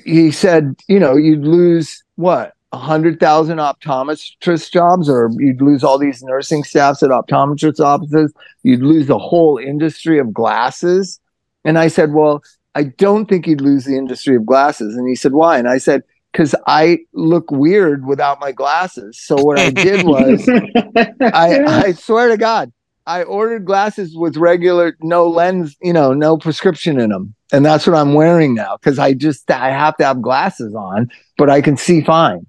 He 0.03 0.31
said, 0.31 0.75
you 0.88 1.00
know, 1.00 1.15
you'd 1.15 1.45
lose 1.45 2.03
what 2.15 2.53
100,000 2.72 3.58
optometrist 3.58 4.72
jobs, 4.72 5.10
or 5.10 5.32
you'd 5.38 5.62
lose 5.62 5.84
all 5.84 5.98
these 5.98 6.22
nursing 6.22 6.64
staffs 6.64 7.02
at 7.02 7.10
optometrist 7.10 7.80
offices. 7.80 8.34
You'd 8.64 8.82
lose 8.82 9.08
the 9.08 9.18
whole 9.18 9.58
industry 9.58 10.20
of 10.20 10.34
glasses. 10.34 11.20
And 11.66 11.80
I 11.80 11.88
said, 11.88 12.14
Well, 12.14 12.44
I 12.76 12.84
don't 12.84 13.28
think 13.28 13.48
you'd 13.48 13.62
lose 13.62 13.86
the 13.86 13.98
industry 13.98 14.36
of 14.36 14.46
glasses. 14.46 14.96
And 14.96 15.08
he 15.08 15.16
said, 15.16 15.34
Why? 15.34 15.58
And 15.58 15.68
I 15.68 15.80
said, 15.80 16.04
Because 16.32 16.54
I 16.68 17.00
look 17.14 17.50
weird 17.50 18.06
without 18.06 18.40
my 18.40 18.52
glasses. 18.52 19.20
So 19.20 19.36
what 19.36 19.58
I 19.58 19.72
did 19.72 20.06
was, 20.06 20.48
I, 21.22 21.64
I 21.64 21.92
swear 21.94 22.30
to 22.30 22.38
God, 22.38 22.72
I 23.08 23.24
ordered 23.24 23.66
glasses 23.66 24.16
with 24.16 24.38
regular, 24.38 24.96
no 25.02 25.28
lens, 25.28 25.76
you 25.82 25.94
know, 25.94 26.14
no 26.14 26.38
prescription 26.38 27.00
in 27.00 27.10
them. 27.10 27.34
And 27.52 27.66
that's 27.66 27.88
what 27.88 27.96
I'm 27.96 28.14
wearing 28.14 28.54
now 28.54 28.78
because 28.78 29.00
I 29.00 29.14
just, 29.16 29.50
I 29.50 29.72
have 29.72 29.98
to 29.98 30.06
have 30.06 30.22
glasses 30.22 30.76
on, 30.76 31.10
but 31.36 31.50
I 31.50 31.62
can 31.62 31.76
see 31.76 32.02
fine. 32.04 32.46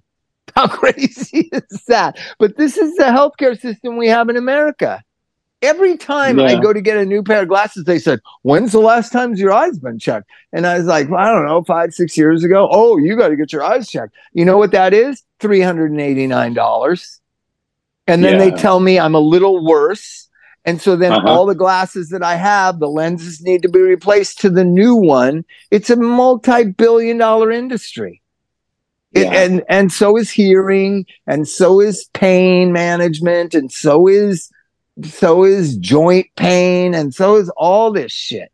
How 0.56 0.68
crazy 0.68 1.50
is 1.52 1.84
that? 1.88 2.18
But 2.38 2.56
this 2.56 2.76
is 2.76 2.94
the 2.96 3.04
healthcare 3.04 3.58
system 3.58 3.96
we 3.96 4.08
have 4.08 4.28
in 4.28 4.36
America. 4.36 5.02
Every 5.62 5.98
time 5.98 6.38
yeah. 6.38 6.46
I 6.46 6.60
go 6.60 6.72
to 6.72 6.80
get 6.80 6.96
a 6.96 7.04
new 7.04 7.22
pair 7.22 7.42
of 7.42 7.48
glasses, 7.48 7.84
they 7.84 7.98
said, 7.98 8.20
When's 8.42 8.72
the 8.72 8.80
last 8.80 9.12
time 9.12 9.34
your 9.34 9.52
eyes 9.52 9.78
been 9.78 9.98
checked? 9.98 10.30
And 10.52 10.66
I 10.66 10.78
was 10.78 10.86
like, 10.86 11.10
well, 11.10 11.20
I 11.20 11.30
don't 11.30 11.46
know, 11.46 11.62
five, 11.64 11.92
six 11.92 12.16
years 12.16 12.44
ago. 12.44 12.66
Oh, 12.70 12.96
you 12.96 13.14
got 13.14 13.28
to 13.28 13.36
get 13.36 13.52
your 13.52 13.62
eyes 13.62 13.90
checked. 13.90 14.14
You 14.32 14.46
know 14.46 14.56
what 14.56 14.70
that 14.72 14.94
is? 14.94 15.22
$389. 15.40 17.20
And 18.06 18.24
then 18.24 18.32
yeah. 18.32 18.38
they 18.38 18.50
tell 18.52 18.80
me 18.80 18.98
I'm 18.98 19.14
a 19.14 19.20
little 19.20 19.64
worse. 19.64 20.28
And 20.64 20.80
so 20.80 20.96
then 20.96 21.12
uh-huh. 21.12 21.28
all 21.28 21.46
the 21.46 21.54
glasses 21.54 22.08
that 22.10 22.22
I 22.22 22.36
have, 22.36 22.80
the 22.80 22.88
lenses 22.88 23.42
need 23.42 23.62
to 23.62 23.68
be 23.68 23.80
replaced 23.80 24.40
to 24.40 24.50
the 24.50 24.64
new 24.64 24.94
one. 24.94 25.44
It's 25.70 25.90
a 25.90 25.96
multi 25.96 26.64
billion 26.64 27.18
dollar 27.18 27.50
industry. 27.50 28.19
Yeah. 29.12 29.32
and 29.32 29.64
and 29.68 29.92
so 29.92 30.16
is 30.16 30.30
hearing 30.30 31.04
and 31.26 31.48
so 31.48 31.80
is 31.80 32.08
pain 32.12 32.72
management 32.72 33.54
and 33.54 33.70
so 33.70 34.06
is 34.06 34.50
so 35.02 35.42
is 35.42 35.76
joint 35.76 36.28
pain 36.36 36.94
and 36.94 37.12
so 37.12 37.36
is 37.36 37.50
all 37.56 37.92
this 37.92 38.12
shit. 38.12 38.52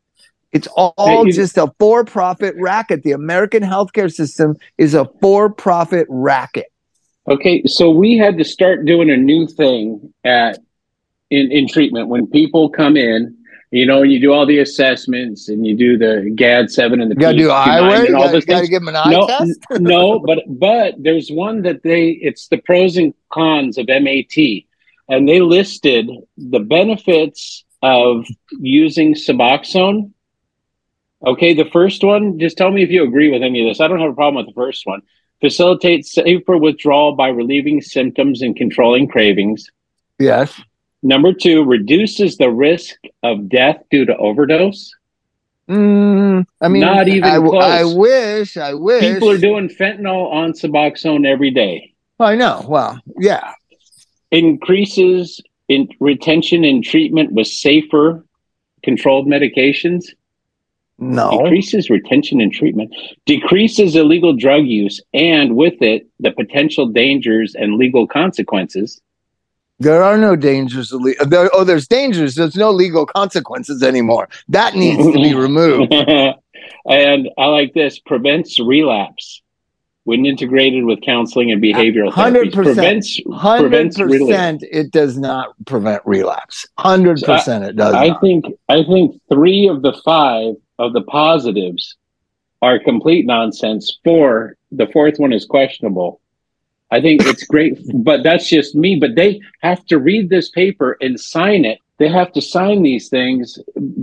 It's 0.52 0.68
all 0.68 1.26
just 1.26 1.58
a 1.58 1.70
for-profit 1.78 2.54
racket. 2.56 3.02
The 3.02 3.12
american 3.12 3.62
healthcare 3.62 4.12
system 4.12 4.56
is 4.78 4.94
a 4.94 5.04
for-profit 5.20 6.06
racket. 6.08 6.72
Okay 7.28 7.62
so 7.66 7.90
we 7.90 8.16
had 8.16 8.38
to 8.38 8.44
start 8.44 8.86
doing 8.86 9.10
a 9.10 9.16
new 9.16 9.46
thing 9.46 10.12
at 10.24 10.58
in, 11.28 11.52
in 11.52 11.68
treatment. 11.68 12.08
When 12.08 12.26
people 12.26 12.70
come 12.70 12.96
in 12.96 13.36
you 13.70 13.86
know, 13.86 14.02
and 14.02 14.12
you 14.12 14.20
do 14.20 14.32
all 14.32 14.46
the 14.46 14.60
assessments 14.60 15.48
and 15.48 15.66
you 15.66 15.76
do 15.76 15.98
the 15.98 16.30
GAD 16.34 16.70
seven 16.70 17.00
and 17.00 17.10
the 17.10 17.14
you 17.16 17.20
gotta 17.20 17.36
do 17.36 17.48
eyewear. 17.48 18.06
You 18.06 18.12
gotta, 18.12 18.40
gotta 18.40 18.68
give 18.68 18.82
them 18.82 18.88
an 18.88 18.96
eye 18.96 19.10
no, 19.10 19.26
test. 19.26 19.58
no, 19.80 20.20
but 20.20 20.42
but 20.46 20.94
there's 20.98 21.30
one 21.30 21.62
that 21.62 21.82
they 21.82 22.10
it's 22.10 22.48
the 22.48 22.58
pros 22.58 22.96
and 22.96 23.12
cons 23.32 23.76
of 23.76 23.88
MAT, 23.88 24.36
and 25.08 25.28
they 25.28 25.40
listed 25.40 26.08
the 26.36 26.60
benefits 26.60 27.64
of 27.82 28.26
using 28.52 29.14
Suboxone. 29.14 30.12
Okay, 31.26 31.54
the 31.54 31.68
first 31.70 32.04
one. 32.04 32.38
Just 32.38 32.56
tell 32.56 32.70
me 32.70 32.82
if 32.82 32.90
you 32.90 33.02
agree 33.02 33.30
with 33.30 33.42
any 33.42 33.62
of 33.62 33.70
this. 33.70 33.80
I 33.80 33.88
don't 33.88 34.00
have 34.00 34.10
a 34.10 34.14
problem 34.14 34.44
with 34.44 34.54
the 34.54 34.58
first 34.58 34.86
one. 34.86 35.02
Facilitates 35.40 36.14
safer 36.14 36.56
withdrawal 36.56 37.14
by 37.14 37.28
relieving 37.28 37.82
symptoms 37.82 38.42
and 38.42 38.56
controlling 38.56 39.08
cravings. 39.08 39.70
Yes 40.18 40.58
Number 41.02 41.32
two, 41.32 41.64
reduces 41.64 42.36
the 42.36 42.50
risk 42.50 42.96
of 43.22 43.48
death 43.48 43.82
due 43.90 44.04
to 44.06 44.16
overdose. 44.16 44.92
Mm, 45.68 46.46
I 46.60 46.68
mean, 46.68 46.80
not 46.80 47.08
even 47.08 47.24
I, 47.24 47.38
close. 47.38 47.64
I 47.64 47.84
wish, 47.84 48.56
I 48.56 48.74
wish. 48.74 49.02
People 49.02 49.30
are 49.30 49.38
doing 49.38 49.68
fentanyl 49.68 50.32
on 50.32 50.52
Suboxone 50.52 51.26
every 51.26 51.50
day. 51.50 51.92
I 52.20 52.36
know. 52.36 52.64
Well, 52.68 53.00
yeah. 53.18 53.52
Increases 54.30 55.40
in 55.68 55.88
retention 56.00 56.64
and 56.64 56.84
treatment 56.84 57.32
with 57.32 57.48
safer 57.48 58.24
controlled 58.82 59.26
medications. 59.26 60.06
No. 60.98 61.30
Decreases 61.30 61.90
retention 61.90 62.40
and 62.40 62.52
treatment. 62.52 62.94
Decreases 63.26 63.96
illegal 63.96 64.34
drug 64.34 64.64
use 64.64 65.00
and 65.12 65.56
with 65.56 65.82
it 65.82 66.06
the 66.20 66.30
potential 66.30 66.86
dangers 66.86 67.54
and 67.54 67.74
legal 67.74 68.06
consequences. 68.06 69.00
There 69.78 70.02
are 70.02 70.16
no 70.16 70.36
dangers. 70.36 70.92
There, 71.26 71.50
oh, 71.52 71.64
there's 71.64 71.86
dangers. 71.86 72.34
There's 72.34 72.56
no 72.56 72.70
legal 72.70 73.04
consequences 73.06 73.82
anymore. 73.82 74.28
That 74.48 74.74
needs 74.74 75.04
to 75.04 75.12
be 75.12 75.34
removed. 75.34 75.92
and 76.88 77.28
I 77.38 77.46
like 77.46 77.74
this 77.74 77.98
prevents 77.98 78.58
relapse 78.58 79.42
when 80.06 80.24
integrated 80.24 80.84
with 80.84 81.00
counseling 81.02 81.50
and 81.50 81.60
behavioral 81.60 82.12
100%, 82.12 82.52
prevents 82.52 83.20
100% 83.22 84.62
it 84.70 84.92
does 84.92 85.18
not 85.18 85.48
prevent 85.66 86.00
relapse 86.06 86.64
100% 86.78 87.18
so 87.18 87.52
I, 87.52 87.66
it 87.66 87.76
does 87.76 87.92
i 87.92 88.08
not. 88.08 88.20
think 88.20 88.44
i 88.68 88.84
think 88.84 89.20
three 89.28 89.68
of 89.68 89.82
the 89.82 89.92
five 90.04 90.54
of 90.78 90.92
the 90.92 91.02
positives 91.02 91.96
are 92.62 92.78
complete 92.78 93.26
nonsense 93.26 93.98
four 94.04 94.56
the 94.70 94.86
fourth 94.92 95.18
one 95.18 95.32
is 95.32 95.44
questionable 95.44 96.20
I 96.90 97.00
think 97.00 97.26
it's 97.26 97.44
great, 97.44 97.78
but 97.94 98.22
that's 98.22 98.48
just 98.48 98.74
me. 98.74 98.96
But 98.96 99.16
they 99.16 99.40
have 99.62 99.84
to 99.86 99.98
read 99.98 100.30
this 100.30 100.50
paper 100.50 100.96
and 101.00 101.18
sign 101.18 101.64
it. 101.64 101.80
They 101.98 102.08
have 102.08 102.32
to 102.32 102.42
sign 102.42 102.82
these 102.82 103.08
things. 103.08 103.58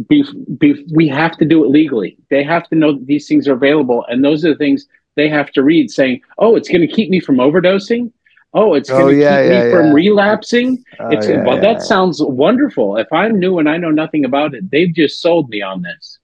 Be, 0.09 0.25
be, 0.57 0.85
we 0.93 1.07
have 1.07 1.37
to 1.37 1.45
do 1.45 1.63
it 1.63 1.69
legally. 1.69 2.17
They 2.29 2.43
have 2.43 2.67
to 2.69 2.75
know 2.75 2.93
that 2.93 3.05
these 3.05 3.27
things 3.27 3.47
are 3.47 3.53
available, 3.53 4.03
and 4.09 4.23
those 4.23 4.43
are 4.43 4.49
the 4.49 4.57
things 4.57 4.87
they 5.15 5.29
have 5.29 5.51
to 5.51 5.63
read, 5.63 5.91
saying, 5.91 6.21
"Oh, 6.37 6.55
it's 6.55 6.67
going 6.67 6.81
to 6.81 6.87
keep 6.87 7.09
me 7.09 7.19
from 7.19 7.37
overdosing. 7.37 8.11
Oh, 8.55 8.73
it's 8.73 8.89
going 8.89 9.15
to 9.15 9.25
oh, 9.25 9.29
yeah, 9.29 9.41
keep 9.41 9.51
yeah, 9.51 9.63
me 9.63 9.69
yeah. 9.69 9.75
from 9.75 9.93
relapsing." 9.93 10.83
Oh, 10.99 11.09
it's 11.09 11.27
well, 11.27 11.61
that 11.61 11.83
sounds 11.83 12.21
wonderful. 12.21 12.97
If 12.97 13.07
I'm 13.13 13.39
new 13.39 13.59
and 13.59 13.69
I 13.69 13.77
know 13.77 13.91
nothing 13.91 14.25
about 14.25 14.55
it, 14.55 14.69
they've 14.71 14.93
just 14.93 15.21
sold 15.21 15.49
me 15.49 15.61
on 15.61 15.83
this. 15.83 16.19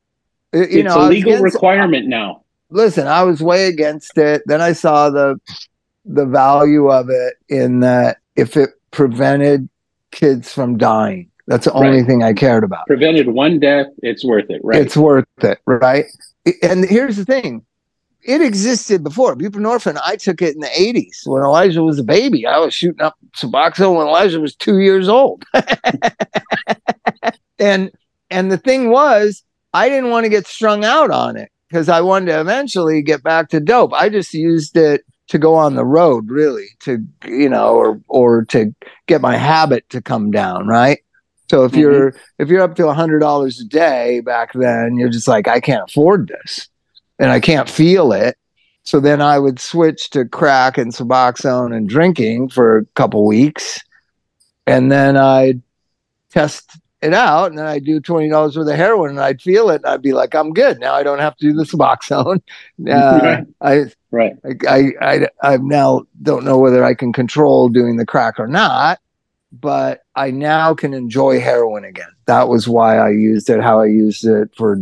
You 0.52 0.64
it's 0.64 0.84
know, 0.84 1.08
a 1.08 1.08
legal 1.08 1.38
requirement 1.38 2.08
now. 2.08 2.44
Listen, 2.72 3.08
I 3.08 3.24
was 3.24 3.42
way 3.42 3.68
against 3.68 4.18
it. 4.18 4.42
Then 4.46 4.62
I 4.62 4.74
saw 4.74 5.10
the 5.10 5.40
the 6.10 6.26
value 6.26 6.90
of 6.90 7.10
it 7.10 7.36
in 7.48 7.80
that 7.82 8.18
if 8.36 8.58
it 8.58 8.72
prevented 8.92 9.70
kids 10.12 10.52
from 10.52 10.78
dying, 10.78 11.30
that's 11.48 11.66
the 11.66 11.74
only 11.74 12.00
right. 12.00 12.08
thing 12.08 12.24
I 12.24 12.34
cared 12.34 12.64
about. 12.64 12.88
Prevented 12.88 13.30
one 13.30 13.60
death, 13.60 13.88
it's 14.04 14.26
worth 14.26 14.50
it, 14.50 14.62
right? 14.64 14.82
It's 14.82 14.98
worth 14.98 15.26
it, 15.42 15.60
right? 15.66 16.06
And 16.62 16.86
here's 16.86 17.18
the 17.18 17.26
thing 17.26 17.66
it 18.22 18.42
existed 18.42 19.04
before. 19.04 19.36
Buprenorphine, 19.36 20.00
I 20.04 20.16
took 20.16 20.42
it 20.42 20.54
in 20.54 20.62
the 20.62 20.68
80s 20.68 21.26
when 21.26 21.42
Elijah 21.42 21.84
was 21.84 22.00
a 22.00 22.04
baby. 22.04 22.46
I 22.46 22.60
was 22.60 22.74
shooting 22.74 23.02
up 23.02 23.18
Suboxone 23.36 23.98
when 23.98 24.08
Elijah 24.08 24.40
was 24.40 24.56
two 24.56 24.80
years 24.80 25.08
old. 25.08 25.46
and 27.60 27.92
and 28.30 28.52
the 28.52 28.58
thing 28.58 28.90
was, 28.90 29.44
I 29.74 29.90
didn't 29.90 30.10
want 30.10 30.26
to 30.26 30.30
get 30.30 30.48
strung 30.48 30.84
out 30.84 31.12
on 31.12 31.38
it 31.38 31.52
because 31.68 31.90
I 31.90 32.02
wanted 32.02 32.28
to 32.28 32.42
eventually 32.42 33.02
get 33.02 33.24
back 33.24 33.50
to 33.50 33.60
dope. 33.60 33.94
I 33.94 34.10
just 34.10 34.34
used 34.34 34.76
it 34.76 35.04
to 35.30 35.38
go 35.38 35.56
on 35.56 35.76
the 35.76 35.86
road 35.86 36.30
really 36.30 36.68
to 36.80 37.06
you 37.26 37.48
know 37.48 37.76
or 37.76 38.02
or 38.08 38.46
to 38.46 38.74
get 39.08 39.22
my 39.22 39.38
habit 39.38 39.88
to 39.90 40.02
come 40.02 40.32
down 40.32 40.68
right 40.68 41.00
so 41.50 41.64
if 41.64 41.72
mm-hmm. 41.72 41.82
you're 41.82 42.16
if 42.38 42.50
you're 42.50 42.62
up 42.62 42.76
to 42.76 42.88
a 42.88 42.94
hundred 42.94 43.20
dollars 43.20 43.60
a 43.60 43.66
day 43.66 44.20
back 44.20 44.52
then 44.54 44.98
you're 44.98 45.10
just 45.10 45.28
like 45.28 45.48
i 45.48 45.60
can't 45.60 45.90
afford 45.90 46.28
this 46.28 46.68
and 47.20 47.32
i 47.32 47.40
can't 47.40 47.70
feel 47.70 48.12
it 48.12 48.38
so 48.84 49.00
then 49.00 49.22
i 49.22 49.40
would 49.40 49.60
switch 49.60 50.10
to 50.10 50.26
crack 50.26 50.78
and 50.78 50.94
suboxone 50.94 51.76
and 51.76 51.88
drinking 51.88 52.50
for 52.50 52.80
a 52.80 52.86
couple 52.96 53.26
weeks 53.26 53.80
and 54.66 54.92
then 54.92 55.16
i'd 55.16 55.62
test 56.32 56.80
it 57.02 57.14
out, 57.14 57.50
and 57.50 57.58
then 57.58 57.66
I 57.66 57.80
do 57.80 58.00
twenty 58.00 58.30
dollars 58.30 58.58
worth 58.58 58.68
of 58.68 58.76
heroin, 58.76 59.12
and 59.12 59.20
I'd 59.20 59.42
feel 59.42 59.70
it, 59.70 59.82
and 59.84 59.86
I'd 59.86 60.02
be 60.02 60.14
like, 60.14 60.36
I'm 60.36 60.54
good 60.54 60.80
now. 60.80 60.94
I 60.94 61.04
don't 61.04 61.20
have 61.20 61.36
to 61.38 61.46
do 61.46 61.54
the 61.54 61.64
Suboxone. 61.64 62.42
Uh, 62.90 63.20
Right. 63.22 63.46
I 63.62 63.92
Right. 64.12 64.34
I, 64.68 64.92
I, 65.02 65.28
I 65.44 65.58
now 65.58 66.04
don't 66.24 66.44
know 66.44 66.58
whether 66.58 66.84
I 66.84 66.94
can 66.96 67.14
control 67.14 67.70
doing 67.70 67.98
the 67.98 68.06
crack 68.06 68.40
or 68.40 68.48
not, 68.48 69.00
but 69.52 70.02
I 70.16 70.32
now 70.32 70.74
can 70.74 70.94
enjoy 70.94 71.40
heroin 71.40 71.86
again. 71.86 72.10
That 72.26 72.48
was 72.50 72.68
why 72.68 72.98
I 72.98 73.10
used 73.10 73.50
it, 73.50 73.62
how 73.62 73.80
I 73.80 73.86
used 73.86 74.26
it 74.26 74.50
for 74.58 74.82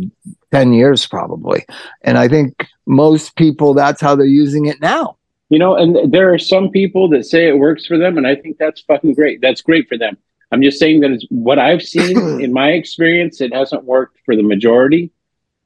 10 0.52 0.72
years 0.72 1.06
probably. 1.06 1.66
And 2.02 2.16
I 2.16 2.28
think 2.28 2.66
most 2.86 3.36
people, 3.36 3.74
that's 3.74 4.00
how 4.00 4.16
they're 4.16 4.26
using 4.26 4.66
it 4.66 4.80
now. 4.80 5.16
You 5.50 5.58
know, 5.58 5.76
and 5.76 6.12
there 6.12 6.32
are 6.32 6.38
some 6.38 6.70
people 6.70 7.08
that 7.10 7.24
say 7.24 7.48
it 7.48 7.58
works 7.58 7.86
for 7.86 7.96
them, 7.96 8.18
and 8.18 8.26
I 8.26 8.34
think 8.34 8.58
that's 8.58 8.82
fucking 8.82 9.14
great. 9.14 9.40
That's 9.40 9.62
great 9.62 9.88
for 9.88 9.96
them. 9.96 10.18
I'm 10.50 10.62
just 10.62 10.78
saying 10.78 11.00
that 11.00 11.10
it's 11.10 11.26
what 11.30 11.58
I've 11.58 11.82
seen 11.82 12.16
in 12.40 12.52
my 12.52 12.70
experience, 12.72 13.40
it 13.40 13.52
hasn't 13.54 13.84
worked 13.84 14.18
for 14.24 14.34
the 14.36 14.42
majority. 14.42 15.10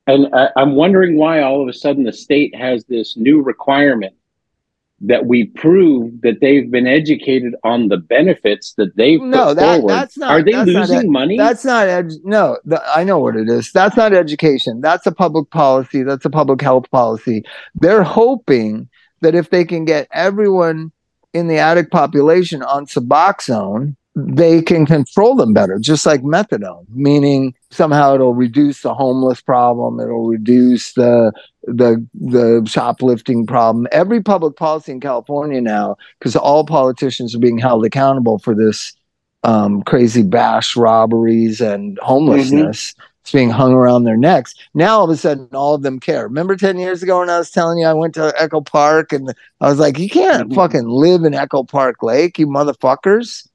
And 0.07 0.35
I, 0.35 0.49
I'm 0.57 0.75
wondering 0.75 1.17
why 1.17 1.43
all 1.43 1.63
of 1.63 1.69
a 1.69 1.73
sudden 1.73 2.03
the 2.05 2.13
state 2.13 2.55
has 2.57 2.85
this 2.87 3.17
new 3.17 3.41
requirement 3.43 4.15
that 5.05 5.27
we 5.27 5.45
prove 5.47 6.21
that 6.23 6.41
they've 6.41 6.71
been 6.71 6.87
educated 6.87 7.55
on 7.65 7.89
the 7.89 7.97
benefits 7.97 8.75
that 8.75 8.95
they've 8.97 9.21
No, 9.21 9.47
put 9.49 9.57
that- 9.57 9.77
forward. 9.79 9.91
that's 9.93 10.17
not- 10.19 10.31
Are 10.31 10.43
they 10.43 10.53
losing 10.65 11.01
it. 11.01 11.09
money? 11.09 11.37
That's 11.37 11.65
not, 11.65 11.89
ed- 11.89 12.13
no, 12.25 12.59
th- 12.69 12.81
I 12.87 13.03
know 13.03 13.19
what 13.19 13.35
it 13.37 13.49
is. 13.49 13.73
That's 13.73 13.97
not 13.97 14.13
education. 14.13 14.81
That's 14.81 15.05
a 15.07 15.13
public 15.13 15.51
policy. 15.51 16.03
That's 16.05 16.25
a 16.25 16.31
public 16.31 16.61
health 16.61 16.89
policy. 16.93 17.43
They're 17.75 18.05
hoping 18.05 18.89
that 19.23 19.35
if 19.35 19.51
they 19.51 19.65
can 19.65 19.85
get 19.85 20.07
everyone 20.13 20.93
in 21.33 21.49
the 21.49 21.59
addict 21.59 21.91
population 21.91 22.63
on 22.63 22.87
Suboxone, 22.87 23.97
they 24.15 24.61
can 24.61 24.85
control 24.85 25.35
them 25.35 25.55
better, 25.55 25.79
just 25.79 26.05
like 26.05 26.23
methadone, 26.23 26.85
meaning 26.91 27.55
somehow 27.71 28.15
it'll 28.15 28.35
reduce 28.35 28.83
the 28.83 28.93
homeless 28.95 29.41
problem, 29.41 30.01
it'll 30.01 30.27
reduce 30.27 30.93
the 30.95 31.33
the 31.65 32.05
the 32.21 32.63
shoplifting 32.67 33.47
problem. 33.47 33.87
Every 33.91 34.23
public 34.23 34.57
policy 34.57 34.93
in 34.93 35.01
California 35.01 35.61
now, 35.61 35.97
because 36.19 36.37
all 36.37 36.65
politicians 36.67 37.35
are 37.35 37.39
being 37.39 37.59
held 37.59 37.87
accountable 37.87 38.39
for 38.39 38.55
this 38.55 38.93
um, 39.45 39.83
crazy 39.83 40.23
bash 40.23 40.77
robberies 40.77 41.61
and 41.61 41.99
homelessness. 42.03 42.95
It's 43.23 43.31
being 43.31 43.51
hung 43.51 43.73
around 43.73 44.03
their 44.03 44.17
necks. 44.17 44.53
Now 44.75 44.99
all 44.99 45.05
of 45.05 45.11
a 45.11 45.17
sudden, 45.17 45.49
all 45.53 45.75
of 45.75 45.83
them 45.83 46.01
care. 46.01 46.25
Remember 46.25 46.57
ten 46.57 46.77
years 46.79 47.03
ago 47.05 47.21
when 47.21 47.31
I 47.31 47.39
was 47.39 47.51
telling 47.53 47.79
you 47.79 47.87
I 47.87 47.93
went 47.95 48.15
to 48.15 48.35
Echo 48.37 48.61
Park 48.61 49.13
and 49.13 49.33
I 49.61 49.69
was 49.71 49.79
like, 49.79 49.97
"You 49.99 50.09
can't 50.11 50.51
Mhm. 50.51 50.55
fucking 50.57 50.89
live 50.89 51.23
in 51.25 51.33
Echo 51.33 51.63
Park 51.63 52.03
Lake, 52.03 52.39
you 52.39 52.47
motherfuckers." 52.49 53.47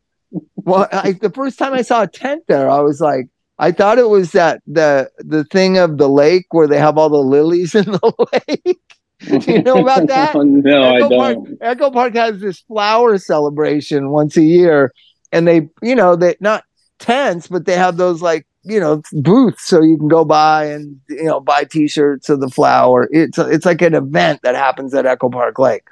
Well, 0.56 0.88
I, 0.92 1.14
the 1.14 1.30
first 1.30 1.58
time 1.58 1.74
I 1.74 1.82
saw 1.82 2.04
a 2.04 2.08
tent 2.08 2.44
there, 2.48 2.70
I 2.70 2.80
was 2.80 3.00
like, 3.02 3.28
I 3.60 3.72
thought 3.72 3.98
it 3.98 4.10
was 4.10 4.32
that 4.34 4.62
the 4.68 5.10
the 5.18 5.44
thing 5.46 5.78
of 5.78 5.98
the 5.98 6.10
lake 6.10 6.46
where 6.52 6.68
they 6.68 6.78
have 6.78 6.98
all 6.98 7.10
the 7.10 7.18
lilies 7.18 7.74
in 7.74 7.86
the 7.86 8.30
lake. 8.48 8.80
Do 9.20 9.52
you 9.52 9.64
know 9.64 9.82
about 9.82 10.08
that? 10.08 10.36
no, 10.46 10.84
I 10.84 10.98
Echo 10.98 11.10
Park, 11.10 11.36
don't. 11.36 11.58
Echo 11.62 11.92
Park 11.92 12.14
has 12.14 12.40
this 12.40 12.60
flower 12.60 13.18
celebration 13.18 14.12
once 14.12 14.38
a 14.38 14.44
year, 14.44 14.94
and 15.32 15.48
they, 15.48 15.70
you 15.82 15.96
know, 15.96 16.16
they 16.16 16.36
not 16.40 16.64
tents, 17.00 17.48
but 17.48 17.66
they 17.66 17.76
have 17.76 17.98
those 17.98 18.22
like 18.22 18.46
you 18.64 18.80
know 18.80 19.02
booths 19.14 19.64
so 19.64 19.82
you 19.82 19.98
can 19.98 20.08
go 20.08 20.26
by 20.26 20.66
and 20.66 21.00
you 21.10 21.24
know 21.24 21.40
buy 21.40 21.64
T-shirts 21.64 22.30
of 22.30 22.42
the 22.42 22.50
flower. 22.50 23.08
It's 23.12 23.38
it's 23.38 23.66
like 23.66 23.82
an 23.82 23.96
event 23.96 24.42
that 24.44 24.56
happens 24.56 24.94
at 24.94 25.06
Echo 25.06 25.30
Park 25.30 25.58
Lake. 25.58 25.84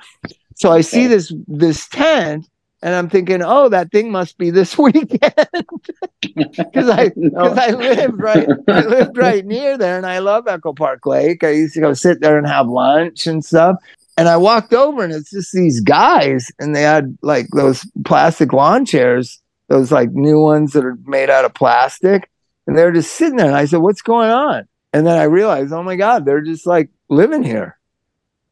So 0.56 0.72
I 0.72 0.82
see 0.82 1.08
this 1.08 1.34
this 1.48 1.88
tent, 1.88 2.48
and 2.86 2.94
I'm 2.94 3.10
thinking, 3.10 3.42
oh, 3.42 3.68
that 3.70 3.92
thing 3.92 4.12
must 4.12 4.38
be 4.38 4.52
this 4.52 4.78
weekend 4.78 5.10
because 6.22 6.88
I 6.88 7.12
No. 7.16 7.50
because 7.50 7.58
I 7.58 7.72
lived 7.72 8.22
right 8.22 8.48
I 8.68 8.82
lived 8.82 9.18
right 9.18 9.44
near 9.44 9.76
there 9.76 9.98
and 9.98 10.06
I 10.06 10.20
love 10.20 10.48
Echo 10.48 10.72
Park 10.72 11.08
Lake. 11.08 11.44
I 11.44 11.50
used 11.50 11.74
to 11.74 11.82
go 11.82 11.94
sit 11.94 12.22
there 12.22 12.38
and 12.38 12.46
have 12.46 12.68
lunch 12.68 13.26
and 13.26 13.44
stuff. 13.44 13.78
And 14.18 14.30
I 14.30 14.38
walked 14.38 14.72
over 14.72 15.04
and 15.04 15.12
it's 15.12 15.32
just 15.32 15.52
these 15.52 15.80
guys 15.80 16.52
and 16.60 16.76
they 16.76 16.84
had 16.84 17.18
like 17.24 17.48
those 17.56 17.86
plastic 18.06 18.54
lawn 18.54 18.86
chairs, 18.86 19.42
those 19.68 19.92
like 19.92 20.12
new 20.12 20.40
ones 20.40 20.74
that 20.74 20.86
are 20.86 20.98
made 21.06 21.32
out 21.32 21.44
of 21.44 21.56
plastic. 21.56 22.30
And 22.68 22.78
they're 22.78 22.92
just 22.94 23.16
sitting 23.16 23.38
there. 23.38 23.48
And 23.48 23.56
I 23.56 23.66
said, 23.66 23.82
What's 23.82 24.04
going 24.04 24.30
on? 24.30 24.68
And 24.94 25.06
then 25.06 25.18
I 25.18 25.24
realized, 25.24 25.74
oh 25.74 25.84
my 25.84 25.96
God, 25.98 26.24
they're 26.24 26.40
just 26.42 26.66
like 26.68 26.90
living 27.10 27.44
here. 27.44 27.78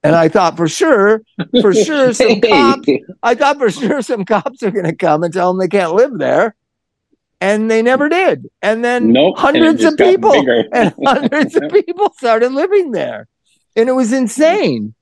And 0.03 0.15
I 0.15 0.27
thought 0.27 0.57
for 0.57 0.67
sure, 0.67 1.21
for 1.61 1.73
sure, 1.85 2.13
some 2.13 2.41
cops 2.41 2.89
I 3.23 3.35
thought 3.35 3.57
for 3.57 3.71
sure 3.71 4.01
some 4.01 4.25
cops 4.25 4.61
are 4.63 4.71
going 4.71 4.85
to 4.85 4.95
come 4.95 5.23
and 5.23 5.33
tell 5.33 5.51
them 5.53 5.59
they 5.59 5.67
can't 5.67 5.93
live 5.95 6.17
there. 6.17 6.55
And 7.39 7.69
they 7.69 7.81
never 7.81 8.07
did. 8.09 8.47
And 8.61 8.83
then 8.85 9.11
Nope. 9.11 9.37
hundreds 9.37 9.81
just 9.81 9.99
of 9.99 10.07
people 10.07 10.33
and 10.73 10.93
hundreds 11.05 11.55
of 11.55 11.69
people 11.71 12.11
started 12.17 12.51
living 12.53 12.91
there. 12.91 13.27
And 13.75 13.89
it 13.89 13.93
was 13.93 14.13
insane. 14.13 14.93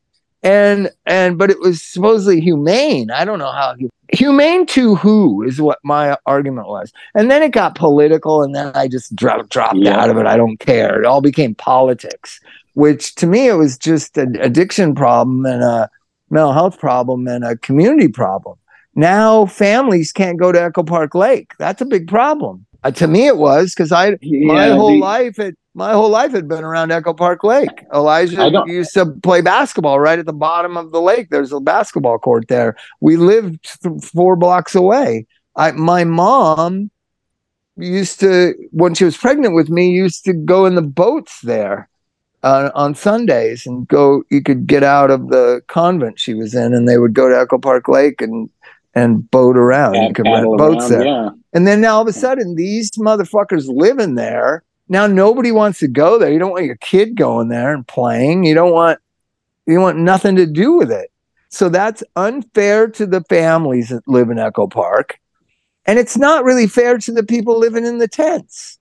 And 0.44 0.90
and 1.06 1.38
but 1.38 1.52
it 1.52 1.60
was 1.60 1.84
supposedly 1.84 2.42
humane. 2.42 3.12
I 3.12 3.26
don't 3.26 3.38
know 3.38 3.52
how 3.52 3.76
humane 4.12 4.66
to 4.68 4.96
who 4.96 5.44
is 5.44 5.62
what 5.62 5.78
my 5.84 6.18
argument 6.26 6.68
was. 6.68 6.92
And 7.14 7.30
then 7.30 7.44
it 7.44 7.52
got 7.52 7.76
political 7.76 8.42
and 8.42 8.56
then 8.56 8.72
I 8.74 8.88
just 8.88 9.16
dropped 9.16 9.50
dropped 9.50 9.78
Yeah. 9.78 10.00
out 10.02 10.10
of 10.10 10.18
it. 10.18 10.26
I 10.26 10.38
don't 10.38 10.58
care. 10.60 11.00
It 11.00 11.06
all 11.06 11.22
became 11.22 11.54
politics, 11.54 12.40
which 12.74 13.16
to 13.16 13.28
me 13.28 13.48
it 13.48 13.56
was 13.56 13.78
just 13.78 14.18
an 14.18 14.36
addiction 14.42 14.96
problem 14.96 15.46
and 15.46 15.64
a 15.64 15.90
mental 16.30 16.54
health 16.54 16.80
problem 16.80 17.28
and 17.28 17.44
a 17.44 17.58
community 17.58 18.08
problem. 18.08 18.58
Now 18.96 19.46
families 19.46 20.12
can't 20.12 20.38
go 20.40 20.52
to 20.52 20.62
Echo 20.62 20.84
Park 20.84 21.16
Lake. 21.16 21.52
That's 21.58 21.82
a 21.82 21.86
big 21.86 22.08
problem. 22.08 22.66
Uh, 22.84 22.92
to 22.92 23.08
me, 23.08 23.28
it 23.28 23.38
was 23.38 23.74
because 23.76 23.92
I 23.92 24.18
my 24.22 24.70
whole 24.70 24.94
the- 24.94 25.00
life 25.00 25.38
had 25.38 25.56
my 25.74 25.94
whole 25.94 26.10
life 26.10 26.32
had 26.32 26.50
been 26.50 26.64
around 26.66 26.92
Echo 26.92 27.14
Park 27.14 27.44
Lake. 27.44 27.70
Elijah 27.94 28.52
used 28.66 28.94
to 28.94 29.06
play 29.06 29.40
basketball 29.42 30.00
right 30.02 30.20
at 30.20 30.26
the 30.26 30.34
bottom 30.34 30.76
of 30.76 30.92
the 30.92 31.00
lake. 31.00 31.30
There's 31.30 31.54
a 31.54 31.62
basketball 31.62 32.18
court 32.20 32.50
there. 32.50 32.76
We 33.00 33.16
lived 33.16 33.82
th- 33.82 34.04
four 34.04 34.36
blocks 34.36 34.76
away. 34.76 35.28
I 35.56 35.72
my 35.72 36.04
mom 36.04 36.92
used 37.78 38.20
to 38.20 38.54
when 38.72 38.94
she 38.96 39.06
was 39.06 39.16
pregnant 39.16 39.56
with 39.56 39.70
me 39.70 39.92
used 39.92 40.26
to 40.26 40.34
go 40.34 40.66
in 40.66 40.76
the 40.76 40.82
boats 40.82 41.40
there 41.42 41.88
uh, 42.44 42.72
on 42.76 42.96
Sundays 42.96 43.66
and 43.66 43.88
go. 43.88 44.24
You 44.30 44.42
could 44.42 44.68
get 44.68 44.84
out 44.84 45.12
of 45.12 45.30
the 45.30 45.62
convent 45.68 46.20
she 46.20 46.34
was 46.34 46.54
in, 46.56 46.74
and 46.74 46.88
they 46.88 46.98
would 46.98 47.14
go 47.14 47.30
to 47.30 47.40
Echo 47.40 47.58
Park 47.58 47.88
Lake 47.88 48.22
and 48.22 48.50
and 48.94 49.30
boat 49.32 49.58
around. 49.58 49.96
Yeah, 49.96 50.08
you 50.08 50.14
could 50.14 50.26
rent 50.26 50.58
boats 50.58 50.90
around, 50.90 50.90
there. 50.92 51.06
Yeah. 51.06 51.30
And 51.54 51.68
then 51.68 51.82
now 51.82 51.96
all 51.96 52.02
of 52.02 52.08
a 52.08 52.14
sudden, 52.14 52.56
these 52.56 52.92
motherfuckers 52.92 53.68
living 53.68 54.16
there. 54.16 54.64
Now 54.90 55.08
nobody 55.08 55.54
wants 55.54 55.80
to 55.80 55.88
go 55.88 56.20
there. 56.20 56.32
You 56.32 56.40
don't 56.40 56.52
want 56.52 56.66
your 56.66 56.76
kid 56.76 57.16
going 57.16 57.48
there 57.48 57.74
and 57.74 57.88
playing. 57.88 58.44
You 58.44 58.54
don't 58.54 58.74
want 58.74 59.00
you 59.66 59.80
want 59.80 59.98
nothing 59.98 60.36
to 60.36 60.46
do 60.46 60.74
with 60.74 60.92
it. 60.92 61.12
So 61.50 61.70
that's 61.70 62.04
unfair 62.16 62.88
to 62.90 63.06
the 63.06 63.22
families 63.26 63.90
that 63.90 64.08
live 64.08 64.30
in 64.30 64.40
Echo 64.40 64.68
Park. 64.68 65.20
And 65.86 65.98
it's 66.00 66.18
not 66.18 66.44
really 66.44 66.68
fair 66.68 66.98
to 66.98 67.12
the 67.12 67.24
people 67.24 67.58
living 67.58 67.86
in 67.86 67.98
the 67.98 68.08
tents. 68.08 68.80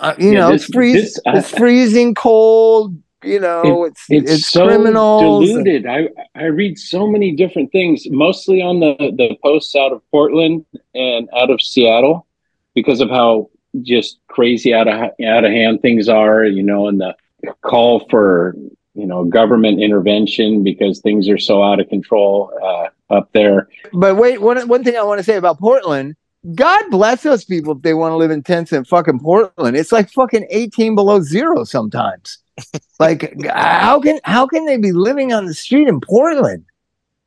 Uh, 0.00 0.14
you 0.18 0.32
Yeah, 0.32 0.38
know, 0.40 0.52
this- 0.52 0.64
it's, 0.64 0.74
freeze, 0.74 0.94
this- 0.94 1.20
I- 1.26 1.38
it's 1.38 1.50
freezing 1.50 2.14
cold. 2.14 2.96
You 3.24 3.38
know, 3.38 3.84
it's 3.84 4.04
It's, 4.10 4.32
it's, 4.32 4.48
so 4.48 4.66
criminals. 4.66 5.46
diluted. 5.48 5.86
I 5.86 6.08
I 6.34 6.46
read 6.46 6.76
so 6.76 7.06
many 7.06 7.30
different 7.30 7.70
things, 7.70 8.04
mostly 8.10 8.60
on 8.60 8.80
the 8.80 8.96
the 9.16 9.36
posts 9.44 9.76
out 9.76 9.92
of 9.92 10.02
Portland 10.10 10.64
and 10.92 11.28
out 11.36 11.48
of 11.48 11.62
Seattle, 11.62 12.26
because 12.74 13.00
of 13.00 13.10
how 13.10 13.48
just 13.82 14.18
crazy 14.26 14.74
out 14.74 14.88
of 14.88 14.94
out 15.24 15.44
of 15.44 15.52
hand 15.52 15.82
things 15.82 16.08
are. 16.08 16.44
You 16.44 16.64
know, 16.64 16.88
and 16.88 17.00
the 17.00 17.14
call 17.60 18.00
for 18.10 18.56
you 18.96 19.06
know 19.06 19.22
government 19.24 19.80
intervention 19.80 20.64
because 20.64 20.98
things 20.98 21.28
are 21.28 21.38
so 21.38 21.62
out 21.62 21.78
of 21.78 21.88
control 21.88 22.50
uh, 22.60 22.88
up 23.14 23.30
there. 23.32 23.68
But 23.92 24.16
wait, 24.16 24.42
one 24.42 24.66
one 24.66 24.82
thing 24.82 24.96
I 24.96 25.04
want 25.04 25.18
to 25.20 25.24
say 25.24 25.36
about 25.36 25.60
Portland. 25.60 26.16
God 26.54 26.90
bless 26.90 27.22
those 27.22 27.44
people 27.44 27.76
if 27.76 27.82
they 27.82 27.94
want 27.94 28.12
to 28.12 28.16
live 28.16 28.32
in 28.32 28.42
tents 28.42 28.72
in 28.72 28.84
fucking 28.84 29.20
Portland. 29.20 29.76
It's 29.76 29.92
like 29.92 30.10
fucking 30.10 30.46
18 30.50 30.94
below 30.94 31.20
zero 31.20 31.64
sometimes. 31.64 32.38
like 32.98 33.34
how 33.46 34.00
can 34.00 34.20
how 34.24 34.46
can 34.46 34.66
they 34.66 34.76
be 34.76 34.92
living 34.92 35.32
on 35.32 35.46
the 35.46 35.54
street 35.54 35.88
in 35.88 36.00
Portland? 36.00 36.64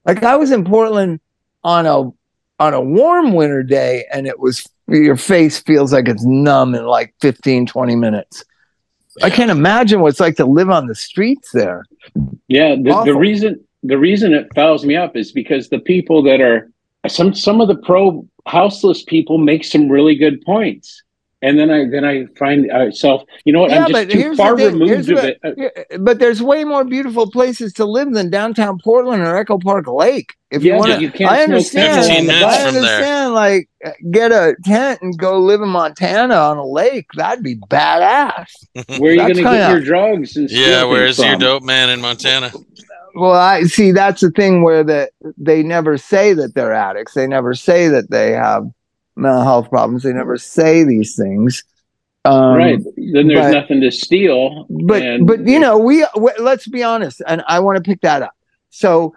Like 0.05 0.23
I 0.23 0.35
was 0.35 0.51
in 0.51 0.65
Portland 0.65 1.19
on 1.63 1.85
a 1.85 2.11
on 2.59 2.73
a 2.73 2.81
warm 2.81 3.33
winter 3.33 3.63
day 3.63 4.05
and 4.13 4.27
it 4.27 4.39
was 4.39 4.67
your 4.87 5.17
face 5.17 5.59
feels 5.59 5.91
like 5.93 6.07
it's 6.07 6.23
numb 6.23 6.75
in 6.75 6.85
like 6.85 7.13
15 7.21 7.65
20 7.65 7.95
minutes. 7.95 8.43
I 9.23 9.29
can't 9.29 9.49
imagine 9.49 10.01
what 10.01 10.09
it's 10.09 10.19
like 10.19 10.35
to 10.37 10.45
live 10.45 10.69
on 10.69 10.87
the 10.87 10.95
streets 10.95 11.51
there. 11.53 11.85
Yeah, 12.49 12.75
the, 12.75 13.03
the 13.05 13.15
reason 13.15 13.63
the 13.81 13.97
reason 13.97 14.33
it 14.33 14.53
fouls 14.53 14.85
me 14.85 14.95
up 14.95 15.15
is 15.15 15.31
because 15.31 15.69
the 15.69 15.79
people 15.79 16.21
that 16.23 16.41
are 16.41 16.69
some 17.07 17.33
some 17.33 17.61
of 17.61 17.69
the 17.69 17.77
pro 17.77 18.27
houseless 18.47 19.03
people 19.03 19.37
make 19.37 19.63
some 19.63 19.89
really 19.89 20.15
good 20.15 20.41
points, 20.45 21.01
and 21.41 21.59
then 21.59 21.69
I 21.69 21.85
then 21.89 22.03
I 22.05 22.25
find 22.37 22.67
myself, 22.67 23.23
you 23.43 23.53
know 23.53 23.61
what? 23.61 23.71
Yeah, 23.71 23.85
I'm 23.85 23.91
just 23.91 24.09
too 24.09 24.17
here's 24.17 24.37
the 24.37 24.43
far 24.43 24.57
thing, 24.57 24.73
removed 24.73 25.07
here's 25.07 25.09
of 25.09 25.17
it. 25.23 26.01
But 26.01 26.19
there's 26.19 26.41
way 26.41 26.63
more 26.63 26.83
beautiful 26.83 27.29
places 27.29 27.73
to 27.73 27.85
live 27.85 28.13
than 28.13 28.29
downtown 28.29 28.79
Portland 28.83 29.21
or 29.23 29.35
Echo 29.37 29.57
Park 29.57 29.87
Lake. 29.87 30.33
If 30.51 30.63
Yeah, 30.63 30.73
you 30.73 30.79
want 30.79 31.01
to, 31.01 31.11
can't 31.11 31.31
I 31.31 31.43
understand. 31.43 32.05
I 32.05 32.17
from 32.17 32.27
there. 32.27 32.67
understand. 32.67 33.33
Like, 33.33 33.69
get 34.11 34.31
a 34.31 34.55
tent 34.63 35.01
and 35.01 35.17
go 35.17 35.39
live 35.39 35.61
in 35.61 35.69
Montana 35.69 36.35
on 36.35 36.57
a 36.57 36.65
lake. 36.65 37.07
That'd 37.15 37.43
be 37.43 37.57
badass. 37.57 38.47
Where 38.99 39.11
are 39.11 39.15
you 39.15 39.19
going 39.21 39.35
to 39.35 39.41
get 39.43 39.69
your 39.69 39.81
drugs? 39.81 40.37
And 40.37 40.49
Yeah, 40.49 40.85
where's 40.85 41.17
your 41.19 41.35
dope 41.35 41.63
man 41.63 41.89
in 41.89 41.99
Montana? 41.99 42.51
Well, 43.15 43.31
I 43.31 43.63
see. 43.63 43.91
That's 43.91 44.21
the 44.21 44.31
thing 44.31 44.61
where 44.63 44.83
that 44.83 45.11
they 45.37 45.63
never 45.63 45.97
say 45.97 46.33
that 46.33 46.53
they're 46.55 46.73
addicts. 46.73 47.13
They 47.13 47.27
never 47.27 47.53
say 47.53 47.87
that 47.87 48.11
they 48.11 48.31
have 48.31 48.67
mental 49.15 49.43
health 49.43 49.69
problems. 49.69 50.03
They 50.03 50.13
never 50.13 50.37
say 50.37 50.83
these 50.83 51.15
things. 51.15 51.63
Um, 52.25 52.55
right. 52.55 52.79
Then 52.97 53.27
there's 53.27 53.39
but- 53.39 53.51
nothing 53.61 53.81
to 53.81 53.91
steal. 53.91 54.65
but 54.69 55.01
and- 55.01 55.27
but 55.27 55.47
you 55.47 55.59
know 55.59 55.77
we 55.77 56.01
w- 56.15 56.35
let's 56.39 56.67
be 56.67 56.81
honest 56.81 57.21
and 57.27 57.43
i 57.47 57.59
want 57.59 57.75
to 57.77 57.83
pick 57.87 58.01
that 58.01 58.23
up 58.23 58.33
so 58.71 59.13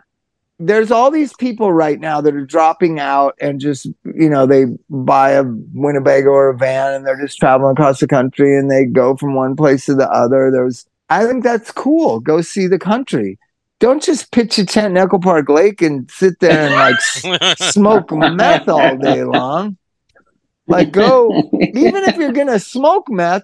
there's 0.61 0.91
all 0.91 1.11
these 1.11 1.33
people 1.37 1.73
right 1.73 2.01
now 2.01 2.21
that 2.21 2.35
are 2.35 2.45
dropping 2.45 3.01
out 3.01 3.35
and 3.41 3.61
just 3.63 3.87
you 4.05 4.29
know 4.29 4.45
they 4.45 4.67
buy 4.91 5.31
a 5.31 5.43
winnebago 5.73 6.29
or 6.29 6.51
a 6.51 6.57
van 6.59 6.93
and 6.95 7.07
they're 7.07 7.19
just 7.19 7.39
traveling 7.39 7.73
across 7.73 7.99
the 8.01 8.07
country 8.07 8.59
and 8.59 8.71
they 8.71 8.85
go 8.85 9.17
from 9.17 9.35
one 9.35 9.57
place 9.57 9.87
to 9.87 9.95
the 9.95 10.09
other 10.11 10.51
there's 10.51 10.85
i 11.09 11.25
think 11.25 11.43
that's 11.43 11.71
cool 11.71 12.21
go 12.21 12.43
see 12.43 12.67
the 12.67 12.79
country 12.79 13.39
don't 13.81 14.03
just 14.03 14.33
pitch 14.33 14.59
a 14.59 14.67
tent 14.67 14.93
in 14.93 14.97
echo 14.97 15.19
park 15.19 15.49
lake 15.49 15.83
and 15.83 16.11
sit 16.11 16.41
there 16.41 16.67
and 16.67 16.75
like 16.75 17.01
smoke 17.59 18.11
meth 18.12 18.69
all 18.69 18.97
day 18.97 19.23
long 19.25 19.77
like 20.67 20.93
go 20.93 21.33
even 21.53 22.05
if 22.05 22.17
you're 22.17 22.33
gonna 22.33 22.59
smoke 22.59 23.09
meth, 23.09 23.43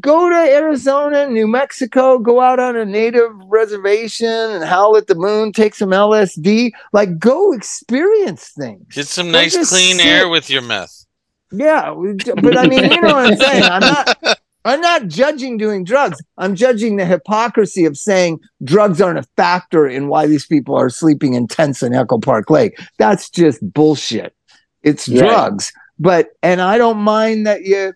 go 0.00 0.28
to 0.28 0.34
Arizona, 0.34 1.26
New 1.28 1.46
Mexico, 1.48 2.18
go 2.18 2.40
out 2.40 2.60
on 2.60 2.76
a 2.76 2.84
native 2.84 3.30
reservation 3.46 4.28
and 4.28 4.64
howl 4.64 4.96
at 4.96 5.06
the 5.06 5.14
moon, 5.14 5.52
take 5.52 5.74
some 5.74 5.90
LSD. 5.90 6.72
Like 6.92 7.18
go 7.18 7.52
experience 7.52 8.50
things. 8.50 8.84
Get 8.94 9.06
some 9.06 9.26
Don't 9.26 9.32
nice 9.32 9.70
clean 9.70 9.96
sit- 9.96 10.06
air 10.06 10.28
with 10.28 10.50
your 10.50 10.62
meth. 10.62 11.06
Yeah, 11.50 11.94
but 12.42 12.58
I 12.58 12.66
mean, 12.66 12.92
you 12.92 13.00
know 13.00 13.14
what 13.14 13.32
I'm 13.32 13.36
saying. 13.38 13.62
I'm 13.64 13.80
not. 13.80 14.38
I'm 14.68 14.80
not 14.80 15.08
judging 15.08 15.56
doing 15.56 15.84
drugs. 15.84 16.18
I'm 16.36 16.54
judging 16.54 16.96
the 16.96 17.04
hypocrisy 17.04 17.84
of 17.84 17.96
saying 17.96 18.40
drugs 18.64 19.00
aren't 19.00 19.18
a 19.18 19.26
factor 19.36 19.86
in 19.86 20.08
why 20.08 20.26
these 20.26 20.46
people 20.46 20.76
are 20.76 20.90
sleeping 20.90 21.34
in 21.34 21.46
tents 21.48 21.82
in 21.82 21.94
Echo 21.94 22.18
Park 22.18 22.50
Lake. 22.50 22.78
That's 22.98 23.30
just 23.30 23.60
bullshit. 23.72 24.34
It's 24.82 25.08
Right. 25.08 25.18
drugs. 25.18 25.72
But 25.98 26.30
and 26.42 26.60
I 26.60 26.78
don't 26.78 26.98
mind 26.98 27.46
that 27.46 27.62
you 27.64 27.92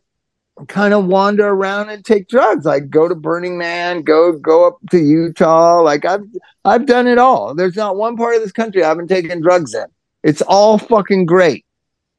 kind 0.69 0.93
of 0.95 1.07
wander 1.07 1.49
around 1.49 1.91
and 1.91 2.05
take 2.05 2.29
drugs. 2.29 2.65
Like 2.65 2.91
go 2.91 3.09
to 3.09 3.15
Burning 3.15 3.59
Man, 3.59 4.03
go 4.03 4.33
go 4.33 4.67
up 4.67 4.79
to 4.91 4.99
Utah. 4.99 5.81
Like 5.81 6.05
I've 6.05 6.25
I've 6.65 6.87
done 6.87 7.07
it 7.07 7.19
all. 7.19 7.55
There's 7.55 7.77
not 7.77 7.97
one 7.97 8.17
part 8.17 8.35
of 8.35 8.43
this 8.43 8.53
country 8.53 8.83
I 8.83 8.89
haven't 8.89 9.09
taken 9.09 9.41
drugs 9.41 9.75
in. 9.75 9.87
It's 10.23 10.43
all 10.43 10.79
fucking 10.79 11.27
great. 11.27 11.65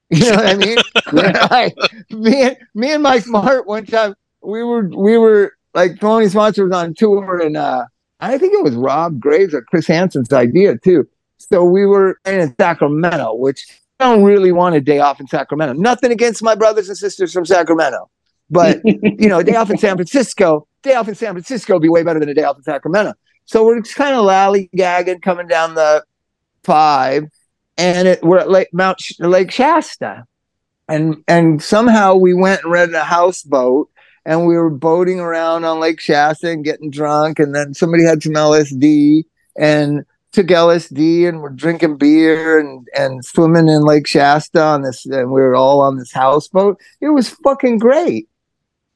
You 0.10 0.30
know 0.30 0.36
what 0.36 0.46
I 0.46 0.56
mean? 0.56 0.78
Like, 1.50 1.76
me 2.12 2.44
and 2.44 2.58
me 2.76 2.92
and 2.92 3.02
Mike 3.02 3.26
Martt 3.26 3.66
one 3.66 3.86
time 3.86 4.14
we 4.44 4.64
were 4.64 4.88
we 4.88 5.18
were 5.18 5.54
like 5.74 5.94
Thelonious 5.94 6.36
Monster 6.36 6.66
was 6.66 6.76
on 6.76 6.94
tour 6.94 7.42
and 7.42 7.58
uh 7.58 7.86
I 8.20 8.38
think 8.38 8.54
it 8.54 8.64
was 8.64 8.76
Rob 8.76 9.20
Graves 9.20 9.54
or 9.54 9.64
Chris 9.64 9.88
Hansen's 9.88 10.32
idea 10.32 10.78
too. 10.78 11.08
So 11.38 11.66
we 11.66 11.86
were 11.86 12.20
in 12.26 12.56
Sacramento, 12.58 13.34
which 13.34 13.66
I 14.00 14.06
don't 14.06 14.24
really 14.24 14.54
want 14.54 14.76
a 14.76 14.82
day 14.82 15.00
off 15.00 15.20
in 15.20 15.28
Sacramento. 15.28 15.74
Nothing 15.74 16.12
against 16.12 16.42
my 16.42 16.56
brothers 16.56 16.88
and 16.88 16.98
sisters 16.98 17.34
from 17.34 17.46
Sacramento. 17.46 18.10
But 18.50 18.82
you 18.86 19.28
know, 19.28 19.40
a 19.40 19.44
day 19.44 19.56
off 19.56 19.70
in 19.70 19.78
San 19.78 19.96
Francisco, 19.96 20.68
day 20.84 20.94
off 20.94 21.08
in 21.08 21.16
San 21.16 21.34
Francisco 21.34 21.74
would 21.74 21.82
be 21.82 21.90
way 21.90 22.04
better 22.04 22.20
than 22.20 22.30
a 22.30 22.34
day 22.34 22.44
off 22.44 22.58
in 22.58 22.64
Sacramento. 22.64 23.14
So 23.46 23.66
we're 23.66 23.82
just 23.82 23.96
kind 23.96 24.16
of 24.16 24.26
lollygagging 24.26 25.22
coming 25.22 25.48
down 25.48 25.76
the 25.76 26.04
five, 26.64 27.26
and 27.78 28.08
it, 28.08 28.24
we're 28.24 28.40
at 28.40 28.50
Lake 28.50 28.70
Mount 28.74 29.02
Sh- 29.02 29.20
Lake 29.20 29.52
Shasta, 29.52 30.26
and 30.88 31.24
and 31.28 31.62
somehow 31.62 32.16
we 32.16 32.34
went 32.34 32.64
and 32.64 32.72
rented 32.72 32.96
a 32.96 33.04
houseboat, 33.04 33.90
and 34.26 34.46
we 34.48 34.56
were 34.56 34.70
boating 34.70 35.20
around 35.20 35.66
on 35.66 35.80
Lake 35.80 36.00
Shasta 36.00 36.50
and 36.50 36.64
getting 36.64 36.90
drunk, 36.92 37.40
and 37.40 37.54
then 37.56 37.74
somebody 37.74 38.04
had 38.04 38.24
some 38.24 38.34
LSD 38.34 39.24
and 39.58 40.06
took 40.32 40.48
LSD 40.48 41.28
and 41.30 41.42
we're 41.42 41.50
drinking 41.50 41.98
beer 41.98 42.58
and 42.58 42.88
and 42.98 43.24
swimming 43.24 43.68
in 43.68 43.82
Lake 43.84 44.08
Shasta 44.08 44.62
on 44.62 44.82
this, 44.82 45.06
and 45.06 45.32
we 45.32 45.42
were 45.42 45.56
all 45.56 45.82
on 45.82 45.98
this 45.98 46.12
houseboat. 46.12 46.80
It 47.02 47.10
was 47.10 47.30
fucking 47.30 47.78
great. 47.80 48.28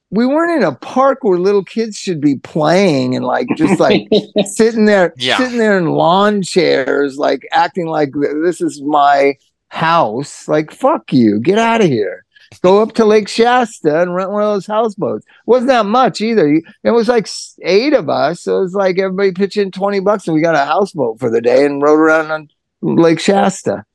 We 0.10 0.26
weren't 0.26 0.62
in 0.62 0.68
a 0.68 0.74
park 0.74 1.20
where 1.24 1.38
little 1.38 1.66
kids 1.66 1.98
should 1.98 2.22
be 2.22 2.38
playing 2.38 3.14
and 3.16 3.26
like 3.26 3.48
just 3.58 3.78
like 3.80 4.08
sitting 4.46 4.86
there, 4.86 5.14
Yeah. 5.18 5.36
sitting 5.38 5.58
there 5.58 5.78
in 5.78 5.88
lawn 5.92 6.42
chairs, 6.42 7.18
like 7.18 7.46
acting 7.52 7.88
like 7.88 8.12
this 8.42 8.62
is 8.62 8.82
my 8.82 9.36
house. 9.68 10.48
Like, 10.48 10.72
fuck 10.72 11.12
you, 11.12 11.42
get 11.42 11.58
out 11.58 11.82
of 11.82 11.88
here. 11.88 12.24
Go 12.62 12.82
up 12.82 12.94
to 12.94 13.06
Lake 13.06 13.28
Shasta 13.28 14.02
and 14.02 14.16
rent 14.16 14.32
one 14.32 14.44
of 14.44 14.54
those 14.54 14.68
houseboats. 14.68 15.26
Wasn't 15.46 15.68
that 15.68 15.86
much 15.86 16.22
either. 16.22 16.62
It 16.84 16.92
was 16.92 17.08
like 17.08 17.28
eight 17.62 17.94
of 17.94 18.10
us. 18.10 18.42
So 18.42 18.58
it 18.58 18.62
was 18.62 18.74
like 18.74 18.98
everybody 19.00 19.32
pitched 19.32 19.58
in 19.58 19.72
20 19.72 20.00
bucks 20.00 20.28
and 20.28 20.36
we 20.36 20.42
got 20.42 20.56
a 20.56 20.66
houseboat 20.66 21.20
for 21.20 21.30
the 21.30 21.42
day 21.42 21.66
and 21.66 21.82
rode 21.82 22.00
around 22.00 22.32
on 22.32 22.50
Lake 22.82 23.20
Shasta. 23.20 23.86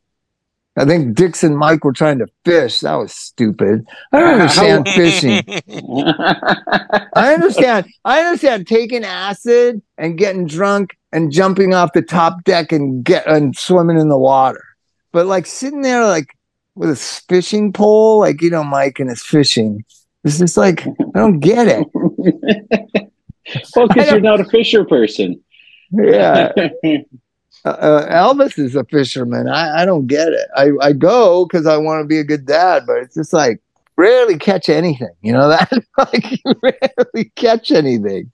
I 0.75 0.87
think 0.87 1.15
Dix 1.15 1.45
and 1.45 1.57
Mike 1.57 1.85
were 1.85 1.93
trying 1.93 2.19
to 2.21 2.27
fish. 2.47 2.81
That 2.81 2.95
was 2.95 3.13
stupid. 3.13 3.87
I 4.11 4.21
don't 4.21 4.41
understand 4.41 4.89
fishing. 4.95 5.43
I 7.15 7.35
understand. 7.35 7.87
I 8.07 8.21
understand 8.23 8.67
taking 8.67 9.05
acid 9.05 9.83
and 9.99 10.17
getting 10.17 10.47
drunk 10.47 10.97
and 11.13 11.31
jumping 11.31 11.75
off 11.75 11.93
the 11.93 12.01
top 12.01 12.45
deck 12.45 12.73
and 12.73 13.05
get 13.05 13.27
and 13.27 13.55
swimming 13.55 13.99
in 13.99 14.09
the 14.09 14.17
water. 14.17 14.65
But 15.13 15.27
like 15.27 15.45
sitting 15.45 15.83
there 15.83 16.07
like 16.07 16.29
with 16.75 16.91
a 16.91 16.97
fishing 16.97 17.73
pole, 17.73 18.21
like 18.21 18.43
you 18.43 18.51
know, 18.51 18.65
Mike 18.65 18.99
and 19.01 19.11
his 19.11 19.23
fishing. 19.23 19.85
It's 20.25 20.39
just 20.39 20.57
like 20.57 20.87
I 20.87 20.93
don't 21.19 21.41
get 21.41 21.67
it. 21.69 21.87
well, 23.77 23.89
because 23.89 24.11
you're 24.11 24.21
don't- 24.21 24.41
a 24.41 24.45
fisher 24.45 24.85
person. 24.85 25.41
Yeah. 25.93 26.53
Uh, 27.65 27.69
uh, 27.69 28.09
Elvis 28.11 28.59
is 28.59 28.75
a 28.75 28.83
fisherman. 28.87 29.49
I, 29.49 29.83
I 29.83 29.85
don't 29.85 30.09
get 30.09 30.31
it. 30.33 30.49
I, 30.57 30.71
I 30.81 30.93
go 30.93 31.47
because 31.47 31.65
I 31.65 31.77
want 31.77 32.03
to 32.03 32.09
be 32.09 32.19
a 32.19 32.25
good 32.25 32.45
dad, 32.45 32.83
but 32.89 32.97
it's 32.97 33.15
just 33.15 33.33
like 33.33 33.61
rarely 33.97 34.37
catch 34.37 34.69
anything. 34.69 35.13
You 35.21 35.31
know 35.33 35.49
that? 35.49 35.71
like 35.97 36.29
you 36.33 36.55
rarely 36.61 37.31
catch 37.37 37.71
anything. 37.71 38.33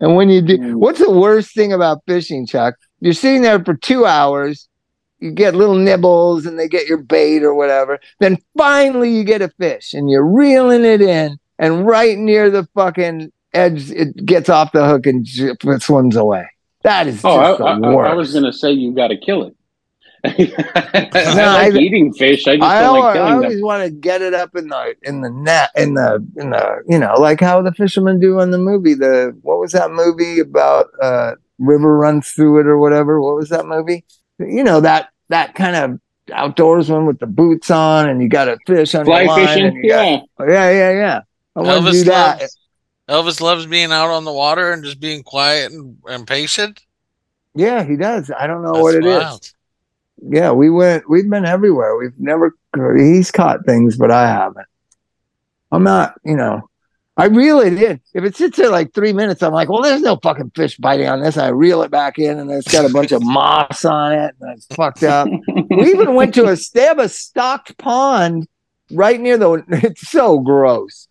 And 0.00 0.16
when 0.16 0.30
you 0.30 0.40
do, 0.40 0.56
Mm. 0.56 0.74
what's 0.76 0.98
the 0.98 1.10
worst 1.10 1.52
thing 1.54 1.74
about 1.74 2.00
fishing, 2.06 2.46
Chuk? 2.46 2.74
You're 3.00 3.12
sitting 3.12 3.42
there 3.42 3.62
for 3.62 3.74
two 3.74 4.06
hours. 4.06 4.66
You 5.20 5.30
get 5.30 5.54
little 5.54 5.76
nibbles 5.76 6.46
and 6.46 6.58
they 6.58 6.66
get 6.68 6.86
your 6.88 6.98
bait 6.98 7.42
or 7.42 7.54
whatever. 7.54 7.98
Then 8.20 8.38
finally 8.56 9.10
you 9.14 9.22
get 9.24 9.42
a 9.42 9.48
fish 9.50 9.92
and 9.94 10.08
you're 10.10 10.26
reeling 10.26 10.84
it 10.84 11.00
in, 11.02 11.38
and 11.58 11.86
right 11.86 12.16
near 12.18 12.50
the 12.50 12.66
fucking 12.74 13.30
edge, 13.52 13.90
it 13.90 14.24
gets 14.24 14.48
off 14.48 14.72
the 14.72 14.86
hook 14.86 15.06
and 15.06 15.24
j- 15.24 15.52
swims 15.80 16.16
away. 16.16 16.46
That 16.82 17.06
is 17.06 17.16
just 17.16 17.24
Oh, 17.26 17.38
I, 17.38 17.56
the 17.56 17.64
I, 17.64 17.72
I- 17.90 17.94
worst. 17.94 18.10
I 18.10 18.14
was 18.14 18.32
going 18.32 18.44
to 18.46 18.52
say 18.52 18.72
you 18.72 18.92
got 18.94 19.08
to 19.08 19.16
kill 19.18 19.44
it. 19.44 19.54
I 20.24 21.12
I- 21.14 21.68
like 21.68 21.74
eating 21.80 22.12
fish. 22.12 22.46
I 22.46 22.56
just 22.56 22.62
I, 22.66 22.80
don't 22.82 22.98
like 23.00 23.10
I 23.10 23.12
killing 23.14 23.30
them. 23.32 23.44
always 23.44 23.62
want 23.62 23.84
to 23.84 23.90
get 23.90 24.22
it 24.22 24.34
up 24.34 24.54
in 24.54 24.68
the 24.68 24.94
in 25.02 25.20
the 25.22 25.30
net 25.30 25.70
in 25.76 25.94
the 25.94 26.14
in 26.36 26.50
the 26.50 26.82
you 26.88 26.98
know 26.98 27.14
like 27.18 27.40
how 27.40 27.62
the 27.62 27.72
fishermen 27.72 28.20
do 28.20 28.38
in 28.40 28.50
the 28.50 28.58
movie. 28.58 28.94
The 28.94 29.36
what 29.42 29.58
was 29.58 29.72
that 29.72 29.90
movie 29.90 30.38
about? 30.40 30.88
Uh, 31.02 31.32
river 31.58 31.96
runs 31.96 32.28
through 32.30 32.60
it 32.60 32.66
or 32.66 32.78
whatever. 32.78 33.20
What 33.20 33.36
was 33.36 33.48
that 33.50 33.66
movie? 33.66 34.04
You 34.40 34.64
know 34.64 34.80
that 34.80 35.10
that 35.28 35.54
kind 35.54 35.76
of 35.76 36.00
outdoorsman 36.34 37.06
with 37.06 37.18
the 37.18 37.26
boots 37.26 37.70
on 37.70 38.08
and 38.08 38.22
you 38.22 38.28
got 38.28 38.48
a 38.48 38.56
fish 38.66 38.94
on 38.94 39.04
Fly 39.04 39.22
your 39.22 39.28
line. 39.28 39.46
fishing? 39.46 39.64
and 39.66 39.74
got- 39.76 39.82
Yeah. 39.88 40.20
Oh, 40.38 40.44
yeah, 40.48 40.70
yeah, 40.70 40.90
yeah. 40.92 41.20
I 41.56 41.60
want 41.60 41.84
to 41.86 41.92
do 41.92 41.98
Elvis 42.02 42.04
that. 42.06 42.40
loves, 42.40 42.58
Elvis 43.08 43.40
loves 43.40 43.66
being 43.66 43.90
out 43.92 44.10
on 44.10 44.24
the 44.24 44.32
water 44.32 44.72
and 44.72 44.82
just 44.84 45.00
being 45.00 45.22
quiet 45.22 45.72
and, 45.72 45.96
and 46.08 46.26
patient. 46.26 46.80
Yeah, 47.54 47.82
he 47.82 47.96
does. 47.96 48.30
I 48.30 48.46
don't 48.46 48.62
know 48.62 48.72
That's 48.74 48.82
what 48.82 48.94
it 48.94 49.04
is. 49.04 49.22
wild. 49.22 49.52
Yeah, 50.22 50.52
we 50.52 50.70
went. 50.70 51.10
We've 51.10 51.28
been 51.28 51.44
everywhere. 51.44 51.96
We've 51.96 52.18
never. 52.18 52.54
He's 52.96 53.30
caught 53.32 53.64
things, 53.66 53.96
but 53.96 54.10
I 54.12 54.28
haven't. 54.28 54.66
I'm 55.72 55.82
not. 55.82 56.14
You 56.24 56.36
know, 56.36 56.69
I 57.20 57.26
reel 57.26 57.60
it 57.60 57.74
in. 57.74 58.00
If 58.14 58.24
it 58.24 58.34
sits 58.34 58.56
there 58.56 58.70
like 58.70 58.94
three 58.94 59.12
minutes, 59.12 59.42
I'm 59.42 59.52
like, 59.52 59.68
well, 59.68 59.82
there's 59.82 60.00
no 60.00 60.16
fucking 60.16 60.52
fish 60.56 60.76
biting 60.78 61.06
on 61.06 61.22
this. 61.22 61.36
I 61.36 61.48
reel 61.48 61.82
it 61.82 61.90
back 61.90 62.18
in, 62.18 62.38
and 62.38 62.50
it's 62.50 62.72
got 62.72 62.88
a 62.88 62.92
bunch 62.92 63.12
of 63.12 63.22
moss 63.24 63.84
on 63.84 64.12
it, 64.12 64.34
and 64.40 64.56
it's 64.56 64.66
fucked 64.74 65.02
up. 65.02 65.28
we 65.70 65.90
even 65.90 66.14
went 66.14 66.34
to 66.34 66.46
a. 66.46 66.56
They 66.72 66.82
have 66.82 66.98
a 66.98 67.08
stocked 67.08 67.76
pond 67.78 68.48
right 68.90 69.20
near 69.20 69.36
the. 69.36 69.62
It's 69.68 70.08
so 70.08 70.38
gross. 70.38 71.08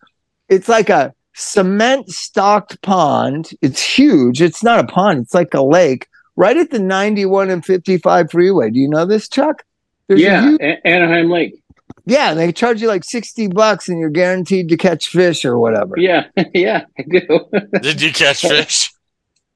It's 0.48 0.68
like 0.68 0.90
a 0.90 1.14
cement 1.34 2.10
stocked 2.10 2.82
pond. 2.82 3.50
It's 3.62 3.80
huge. 3.80 4.42
It's 4.42 4.64
not 4.64 4.80
a 4.80 4.86
pond. 4.86 5.20
It's 5.20 5.34
like 5.34 5.54
a 5.54 5.62
lake 5.62 6.08
right 6.34 6.56
at 6.56 6.70
the 6.70 6.80
91 6.80 7.50
and 7.50 7.64
55 7.64 8.30
freeway. 8.30 8.70
Do 8.70 8.80
you 8.80 8.88
know 8.88 9.04
this, 9.06 9.28
Chuk? 9.28 9.62
There's 10.08 10.20
a 10.20 10.24
yeah, 10.24 10.42
huge- 10.42 10.60
A- 10.60 10.86
Anaheim 10.86 11.30
Lake. 11.30 11.59
Yeah, 12.06 12.34
they 12.34 12.52
charge 12.52 12.80
you 12.82 12.88
like 12.88 13.04
sixty 13.04 13.46
bucks, 13.48 13.88
and 13.88 13.98
you're 13.98 14.10
guaranteed 14.10 14.68
to 14.70 14.76
catch 14.76 15.08
fish 15.08 15.44
or 15.44 15.58
whatever. 15.58 15.94
Yeah, 15.98 16.26
yeah, 16.54 16.84
I 16.98 17.02
do. 17.08 17.48
Did 17.82 18.00
you 18.00 18.12
catch 18.12 18.42
fish? 18.42 18.92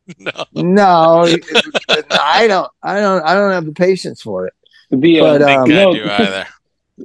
no. 0.18 0.44
No, 0.54 1.26
I 2.10 2.46
don't. 2.46 2.70
I 2.82 3.00
don't. 3.00 3.22
I 3.24 3.34
don't 3.34 3.52
have 3.52 3.64
the 3.66 3.72
patience 3.72 4.20
for 4.22 4.46
it. 4.46 4.52
The, 4.90 5.20
uh, 5.20 5.38
But, 5.38 5.42
I 5.42 5.54
um, 5.56 5.66
think 5.66 5.78
I 5.78 5.84
no, 5.84 5.94
do 5.94 6.04
either. 6.10 6.46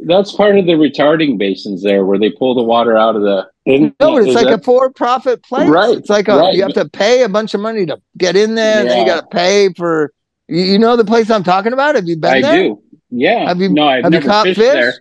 that's 0.05 0.33
part 0.35 0.57
of 0.57 0.65
the 0.65 0.73
retarding 0.73 1.37
basins 1.37 1.81
there, 1.81 2.05
where 2.05 2.19
they 2.19 2.29
pull 2.29 2.55
the 2.55 2.63
water 2.63 2.97
out 2.97 3.15
of 3.15 3.21
the. 3.21 3.47
No, 3.65 3.91
but 3.99 4.23
it's 4.23 4.33
like 4.35 4.47
that- 4.47 4.59
a 4.59 4.63
for-profit 4.63 5.43
place. 5.43 5.69
Right, 5.69 5.95
It's 5.97 6.09
like 6.09 6.27
a, 6.27 6.37
right. 6.37 6.55
you 6.55 6.63
have 6.63 6.73
to 6.73 6.89
pay 6.89 7.23
a 7.23 7.29
bunch 7.29 7.53
of 7.53 7.61
money 7.61 7.85
to 7.85 8.01
get 8.17 8.35
in 8.35 8.55
there, 8.55 8.81
and 8.81 8.89
then 8.89 8.99
you 8.99 9.05
got 9.05 9.21
to 9.21 9.27
pay 9.35 9.69
for. 9.77 10.11
You, 10.47 10.63
you 10.63 10.79
know 10.79 10.95
the 10.95 11.05
place 11.05 11.29
I'm 11.29 11.43
talking 11.43 11.71
about? 11.73 11.95
Have 11.95 12.07
you 12.07 12.17
been 12.17 12.33
I 12.33 12.41
there? 12.41 12.63
do. 12.63 12.83
Yeah. 13.11 13.47
Have 13.47 13.61
you- 13.61 13.69
no, 13.69 13.87
I've 13.87 14.03
have 14.03 14.11
you 14.13 14.19
never 14.19 14.27
caught 14.27 14.45
fished 14.45 14.59
fish? 14.59 14.73
there. 14.73 14.93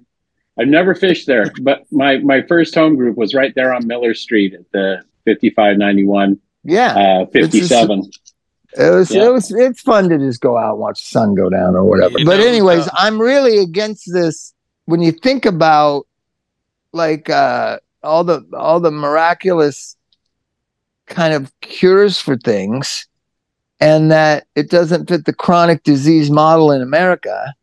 I've 0.58 0.68
never 0.68 0.94
fished 0.94 1.26
there, 1.26 1.52
but 1.62 1.84
my 1.92 2.18
my 2.18 2.42
first 2.42 2.74
home 2.74 2.96
group 2.96 3.16
was 3.16 3.34
right 3.34 3.54
there 3.54 3.72
on 3.72 3.86
Miller 3.86 4.14
Street 4.14 4.54
at 4.54 4.70
the 4.72 5.02
5591 5.24 6.38
Yeah, 6.64 6.94
uh 6.94 7.26
57. 7.26 8.10
it 8.78 8.90
was. 8.90 9.10
yeah. 9.10 9.26
It 9.26 9.32
was. 9.32 9.52
It's 9.52 9.80
fun 9.80 10.08
to 10.08 10.18
just 10.18 10.40
go 10.40 10.56
out 10.58 10.72
and 10.72 10.80
watch 10.80 11.00
the 11.02 11.08
sun 11.08 11.34
go 11.34 11.48
down 11.48 11.76
or 11.76 11.84
whatever. 11.84 12.18
You 12.18 12.24
but 12.24 12.38
know, 12.40 12.46
anyways, 12.46 12.86
uh, 12.86 12.90
I'm 12.94 13.20
really 13.20 13.58
against 13.58 14.12
this. 14.12 14.52
When 14.86 15.00
you 15.02 15.12
think 15.12 15.46
about 15.46 16.06
like 16.92 17.28
uh, 17.30 17.78
all 18.02 18.24
the 18.24 18.44
all 18.54 18.80
the 18.80 18.90
miraculous 18.90 19.96
kind 21.06 21.34
of 21.34 21.52
cures 21.60 22.18
for 22.20 22.36
things, 22.36 23.06
and 23.80 24.10
that 24.10 24.46
it 24.54 24.70
doesn't 24.70 25.08
fit 25.08 25.24
the 25.24 25.32
chronic 25.32 25.82
disease 25.84 26.30
model 26.30 26.72
in 26.72 26.82
America. 26.82 27.54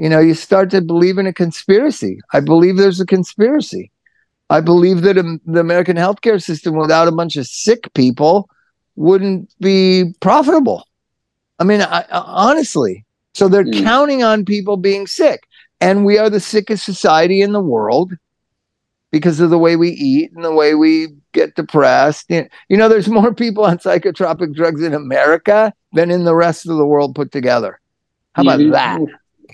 You 0.00 0.08
know, 0.08 0.18
you 0.18 0.32
start 0.32 0.70
to 0.70 0.80
believe 0.80 1.18
in 1.18 1.26
a 1.26 1.32
conspiracy. 1.32 2.18
I 2.32 2.40
believe 2.40 2.78
there's 2.78 3.00
a 3.00 3.06
conspiracy. 3.06 3.90
I 4.48 4.60
believe 4.62 5.02
that 5.02 5.16
the 5.44 5.60
American 5.60 5.96
healthcare 5.98 6.42
system, 6.42 6.74
without 6.74 7.06
a 7.06 7.12
bunch 7.12 7.36
of 7.36 7.46
sick 7.46 7.92
people, 7.94 8.48
wouldn't 8.96 9.52
be 9.60 10.14
profitable. 10.20 10.84
I 11.58 11.64
mean, 11.64 11.82
I, 11.82 12.00
I- 12.10 12.24
honestly. 12.50 13.04
So 13.34 13.46
they're 13.48 13.64
Mm. 13.64 13.82
counting 13.84 14.22
on 14.24 14.46
people 14.46 14.78
being 14.78 15.06
sick, 15.06 15.40
and 15.82 16.06
we 16.06 16.18
are 16.18 16.30
the 16.30 16.40
sickest 16.40 16.84
society 16.84 17.42
in 17.42 17.52
the 17.52 17.60
world 17.60 18.12
because 19.12 19.38
of 19.38 19.50
the 19.50 19.58
way 19.58 19.76
we 19.76 19.90
eat 19.90 20.32
and 20.34 20.44
the 20.44 20.54
way 20.54 20.74
we 20.74 21.08
get 21.32 21.54
depressed. 21.56 22.24
You 22.30 22.48
know, 22.70 22.88
there's 22.88 23.08
more 23.08 23.34
people 23.34 23.66
on 23.66 23.78
psychotropic 23.78 24.54
drugs 24.54 24.82
in 24.82 24.94
America 24.94 25.74
than 25.92 26.10
in 26.10 26.24
the 26.24 26.34
rest 26.34 26.66
of 26.66 26.76
the 26.78 26.86
world 26.86 27.14
put 27.14 27.32
together. 27.32 27.80
How 28.32 28.42
about 28.42 28.60
Mhm. 28.60 28.72
that? 28.72 29.00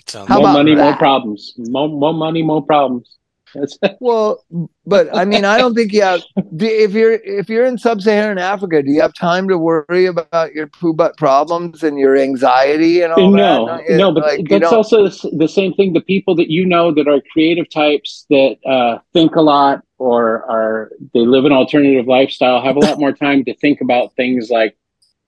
Sounds 0.05 0.27
How 0.27 0.35
more 0.35 0.49
about 0.49 0.53
money, 0.53 0.75
more 0.75 0.95
problems. 0.95 1.53
More, 1.57 1.89
more 1.89 2.13
money, 2.13 2.43
more 2.43 2.63
problems. 2.63 3.17
Well, 3.99 4.43
but 4.85 5.15
I 5.15 5.25
mean, 5.25 5.45
I 5.45 5.57
don't 5.57 5.73
think 5.73 5.93
you 5.93 6.01
have. 6.01 6.21
If 6.59 6.91
you're 6.91 7.13
if 7.13 7.49
you're 7.49 7.65
in 7.65 7.77
sub-Saharan 7.77 8.37
Africa, 8.37 8.83
do 8.83 8.91
you 8.91 9.01
have 9.01 9.13
time 9.13 9.47
to 9.47 9.57
worry 9.57 10.05
about 10.05 10.53
your 10.53 10.67
poo 10.67 10.93
butt 10.93 11.17
problems 11.17 11.83
and 11.83 11.97
your 11.97 12.17
anxiety 12.17 13.01
and 13.01 13.13
all 13.13 13.31
no, 13.31 13.65
that? 13.65 13.87
Don't 13.87 13.97
no, 13.97 14.11
but 14.11 14.23
Like, 14.23 14.49
that's 14.49 14.73
also 14.73 15.07
the, 15.07 15.29
the 15.37 15.47
same 15.47 15.73
thing. 15.73 15.93
The 15.93 16.01
people 16.01 16.35
that 16.35 16.49
you 16.49 16.65
know 16.65 16.93
that 16.93 17.07
are 17.07 17.21
creative 17.31 17.69
types 17.69 18.25
that 18.29 18.57
uh, 18.65 18.99
think 19.13 19.35
a 19.35 19.41
lot 19.41 19.83
or 19.97 20.43
are 20.49 20.91
they 21.13 21.21
live 21.21 21.45
an 21.45 21.51
alternative 21.51 22.05
lifestyle 22.05 22.61
have 22.61 22.75
a 22.75 22.79
lot 22.79 22.99
more 22.99 23.11
time 23.11 23.43
to 23.45 23.55
think 23.55 23.81
about 23.81 24.13
things 24.15 24.49
like 24.49 24.77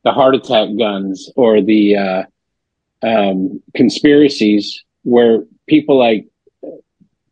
the 0.04 0.12
heart 0.12 0.36
attack 0.36 0.70
guns 0.78 1.32
or 1.36 1.62
the 1.62 1.96
uh, 1.96 2.24
um, 3.02 3.62
conspiracies, 3.76 4.84
where 5.04 5.44
people 5.68 5.98
like 5.98 6.28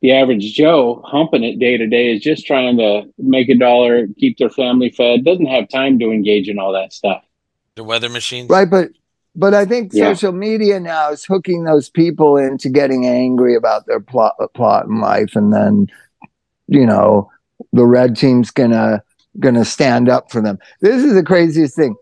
the 0.02 0.14
average 0.14 0.54
Joe 0.54 1.02
humping 1.06 1.44
it 1.44 1.60
day 1.60 1.78
to 1.78 1.88
day 1.88 2.14
is 2.14 2.22
just 2.22 2.46
trying 2.46 2.78
to 2.78 3.04
make 3.18 3.50
a 3.50 3.56
dollar, 3.56 4.08
keep 4.18 4.38
their 4.38 4.50
family 4.50 4.92
fed, 4.92 5.26
doesn't 5.26 5.48
have 5.48 5.68
time 5.70 5.98
to 6.00 6.12
engage 6.12 6.48
in 6.48 6.60
all 6.60 6.72
that 6.74 6.94
stuff. 6.94 7.24
the 7.76 7.84
weather 7.84 8.10
machines. 8.10 8.50
right, 8.50 8.70
but 8.70 8.90
but 9.36 9.54
I 9.54 9.66
think 9.66 9.94
Yeah. 9.94 10.14
social 10.14 10.32
media 10.32 10.80
now 10.80 11.12
is 11.12 11.24
hooking 11.26 11.64
those 11.64 11.92
people 11.92 12.38
into 12.38 12.70
getting 12.70 13.06
angry 13.06 13.54
about 13.56 13.86
their 13.86 14.00
plot 14.00 14.34
plot 14.56 14.88
in 14.88 15.00
life, 15.00 15.36
and 15.36 15.54
then 15.54 15.88
you 16.68 16.86
know 16.86 17.30
the 17.74 17.86
red 17.86 18.16
team's 18.16 18.50
gonna 18.52 19.04
gonna 19.40 19.66
stand 19.66 20.10
up 20.10 20.32
for 20.32 20.42
them. 20.42 20.58
This 20.82 21.04
is 21.04 21.14
the 21.14 21.24
craziest 21.24 21.76
thing. 21.76 21.96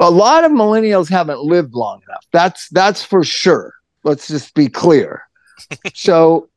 A 0.00 0.10
lot 0.10 0.44
of 0.44 0.52
millennials 0.52 1.08
haven't 1.08 1.40
lived 1.40 1.74
long 1.74 2.02
enough. 2.08 2.26
That's 2.32 2.68
that's 2.70 3.04
for 3.04 3.22
sure. 3.22 3.74
Let's 4.02 4.28
just 4.28 4.54
be 4.54 4.68
clear. 4.68 5.22
so 5.94 6.48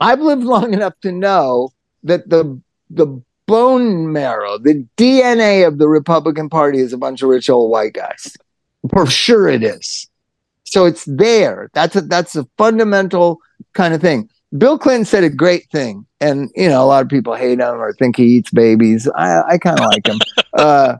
I've 0.00 0.20
lived 0.20 0.44
long 0.44 0.72
enough 0.72 0.94
to 1.02 1.12
know 1.12 1.70
that 2.04 2.28
the 2.28 2.60
the 2.90 3.20
bone 3.46 4.12
marrow, 4.12 4.58
the 4.58 4.86
DNA 4.96 5.66
of 5.66 5.78
the 5.78 5.88
Republican 5.88 6.48
Party 6.48 6.78
is 6.78 6.92
a 6.92 6.98
bunch 6.98 7.22
of 7.22 7.28
rich 7.28 7.48
old 7.48 7.70
white 7.70 7.92
guys. 7.92 8.36
For 8.90 9.06
sure 9.06 9.48
it 9.48 9.62
is. 9.62 10.08
So 10.64 10.84
it's 10.84 11.04
there. 11.04 11.70
That's 11.74 11.96
a 11.96 12.00
that's 12.02 12.36
a 12.36 12.46
fundamental 12.58 13.40
kind 13.72 13.94
of 13.94 14.00
thing. 14.00 14.28
Bill 14.56 14.78
Clinton 14.78 15.04
said 15.04 15.24
a 15.24 15.30
great 15.30 15.68
thing, 15.70 16.06
and 16.20 16.50
you 16.54 16.68
know 16.68 16.82
a 16.82 16.86
lot 16.86 17.02
of 17.02 17.08
people 17.08 17.34
hate 17.34 17.60
him 17.60 17.80
or 17.80 17.92
think 17.94 18.16
he 18.16 18.24
eats 18.24 18.50
babies. 18.50 19.08
I, 19.08 19.42
I 19.42 19.58
kind 19.58 19.78
of 19.78 19.86
like 19.86 20.06
him. 20.06 20.18
Uh, 20.52 20.96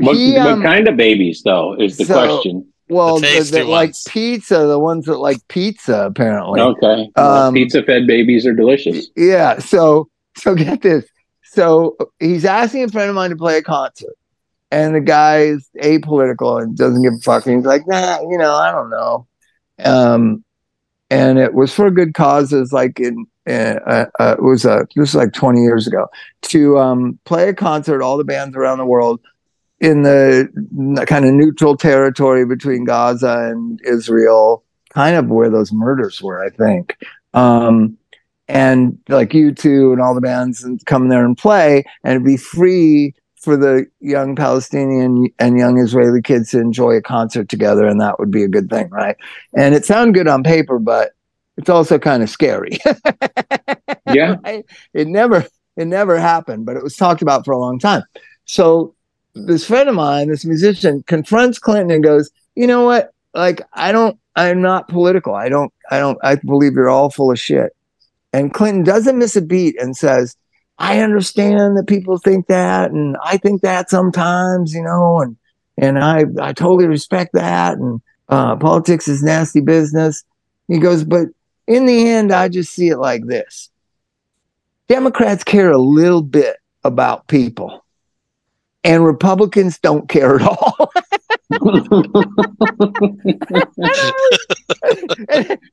What, 0.00 0.16
he, 0.16 0.34
what 0.34 0.46
um, 0.46 0.62
kind 0.62 0.88
of 0.88 0.96
babies, 0.96 1.42
though, 1.44 1.74
is 1.78 1.96
the 1.96 2.04
so- 2.04 2.14
question. 2.14 2.66
well, 2.88 3.16
The 3.16 3.20
the, 3.20 3.26
tasty 3.26 3.58
the, 3.58 3.64
like 3.64 3.94
pizza, 4.08 4.66
the 4.66 4.78
ones 4.78 5.06
that 5.06 5.18
like 5.18 5.46
pizza, 5.48 6.06
apparently. 6.06 6.60
Okay. 6.60 7.10
Um, 7.16 7.54
Pizza 7.54 7.82
fed 7.82 8.06
babies 8.06 8.46
are 8.46 8.54
delicious. 8.54 9.08
Yeah. 9.16 9.58
So 9.58 10.08
so 10.36 10.54
get 10.54 10.82
this. 10.82 11.06
So 11.42 11.96
he's 12.18 12.44
asking 12.44 12.84
a 12.84 12.88
friend 12.88 13.10
of 13.10 13.16
mine 13.16 13.30
to 13.30 13.36
play 13.36 13.58
a 13.58 13.62
concert. 13.62 14.14
And 14.72 14.94
the 14.94 15.00
guy's 15.00 15.68
apolitical 15.82 16.62
and 16.62 16.76
doesn't 16.76 17.02
give 17.02 17.14
a 17.14 17.18
fuck. 17.18 17.44
And 17.46 17.56
he's 17.56 17.66
like, 17.66 17.88
nah, 17.88 18.20
you 18.20 18.38
know, 18.38 18.54
I 18.54 18.70
don't 18.70 18.88
know. 18.88 19.26
Um, 19.84 20.44
and 21.10 21.40
it 21.40 21.54
was 21.54 21.74
for 21.74 21.90
good 21.90 22.14
causes, 22.14 22.72
like 22.72 23.00
in 23.00 23.26
uh, 23.48 24.06
uh, 24.20 24.36
it 24.38 24.42
was 24.42 24.64
uh, 24.64 24.84
this 24.94 24.96
was 24.96 25.14
like 25.16 25.32
20 25.32 25.60
years 25.60 25.88
ago 25.88 26.06
to 26.42 26.78
um, 26.78 27.18
play 27.24 27.48
a 27.48 27.54
concert, 27.54 28.00
all 28.00 28.16
the 28.16 28.22
bands 28.24 28.54
around 28.56 28.78
the 28.78 28.86
world 28.86 29.20
in 29.80 30.02
the 30.02 31.04
kind 31.06 31.24
of 31.24 31.32
neutral 31.32 31.76
territory 31.76 32.44
between 32.44 32.84
Gaza 32.84 33.50
and 33.50 33.80
Israel, 33.84 34.64
kind 34.90 35.16
of 35.16 35.28
where 35.28 35.50
those 35.50 35.72
murders 35.72 36.20
were, 36.20 36.44
I 36.44 36.50
think. 36.50 36.96
Um, 37.32 37.96
and 38.48 38.98
like 39.08 39.30
U2 39.30 39.92
and 39.92 40.00
all 40.00 40.14
the 40.14 40.20
bands 40.20 40.64
and 40.64 40.84
come 40.86 41.08
there 41.08 41.24
and 41.24 41.38
play 41.38 41.84
and 42.02 42.24
be 42.24 42.36
free 42.36 43.14
for 43.36 43.56
the 43.56 43.86
young 44.00 44.36
Palestinian 44.36 45.28
and 45.38 45.56
young 45.56 45.78
Israeli 45.78 46.20
kids 46.20 46.50
to 46.50 46.58
enjoy 46.60 46.96
a 46.96 47.02
concert 47.02 47.48
together 47.48 47.86
and 47.86 48.00
that 48.00 48.18
would 48.18 48.30
be 48.30 48.42
a 48.42 48.48
good 48.48 48.68
thing, 48.68 48.90
right? 48.90 49.16
And 49.56 49.74
it 49.74 49.86
sounded 49.86 50.14
good 50.14 50.28
on 50.28 50.42
paper, 50.42 50.78
but 50.78 51.12
it's 51.56 51.70
also 51.70 51.98
kind 51.98 52.22
of 52.22 52.30
scary. 52.30 52.78
Yeah. 54.14 54.36
Right? 54.44 54.64
It 54.92 55.06
never 55.06 55.46
it 55.76 55.86
never 55.86 56.18
happened, 56.18 56.66
but 56.66 56.76
it 56.76 56.82
was 56.82 56.96
talked 56.96 57.22
about 57.22 57.44
for 57.44 57.52
a 57.52 57.58
long 57.58 57.78
time. 57.78 58.02
So 58.44 58.94
this 59.34 59.66
friend 59.66 59.88
of 59.88 59.94
mine, 59.94 60.28
this 60.28 60.44
musician, 60.44 61.04
confronts 61.06 61.58
Clinton 61.58 61.90
and 61.90 62.04
goes, 62.04 62.30
"You 62.54 62.66
know 62.66 62.84
what? 62.84 63.12
Like 63.34 63.62
I 63.72 63.92
don't 63.92 64.18
I'm 64.36 64.60
not 64.60 64.88
political. 64.88 65.34
I 65.34 65.48
don't 65.48 65.72
I 65.90 65.98
don't 65.98 66.18
I 66.22 66.36
believe 66.36 66.74
you're 66.74 66.88
all 66.88 67.10
full 67.10 67.30
of 67.30 67.38
shit." 67.38 67.74
And 68.32 68.54
Clinton 68.54 68.84
doesn't 68.84 69.18
miss 69.18 69.36
a 69.36 69.42
beat 69.42 69.80
and 69.80 69.96
says, 69.96 70.36
"I 70.78 71.00
understand 71.00 71.76
that 71.76 71.86
people 71.86 72.18
think 72.18 72.46
that 72.48 72.90
and 72.90 73.16
I 73.24 73.36
think 73.36 73.62
that 73.62 73.90
sometimes, 73.90 74.74
you 74.74 74.82
know, 74.82 75.20
and 75.20 75.36
and 75.78 75.98
I 75.98 76.24
I 76.40 76.52
totally 76.52 76.86
respect 76.86 77.32
that 77.34 77.78
and 77.78 78.00
uh, 78.28 78.56
politics 78.56 79.08
is 79.08 79.22
nasty 79.22 79.60
business." 79.60 80.24
He 80.68 80.78
goes, 80.78 81.04
"But 81.04 81.28
in 81.66 81.86
the 81.86 82.08
end, 82.08 82.32
I 82.32 82.48
just 82.48 82.72
see 82.72 82.88
it 82.88 82.98
like 82.98 83.26
this. 83.26 83.70
Democrats 84.88 85.44
care 85.44 85.70
a 85.70 85.78
little 85.78 86.20
bit 86.20 86.56
about 86.82 87.28
people, 87.28 87.79
and 88.84 89.04
Republicans 89.04 89.78
don't 89.78 90.08
care 90.08 90.36
at 90.36 90.42
all. 90.42 90.90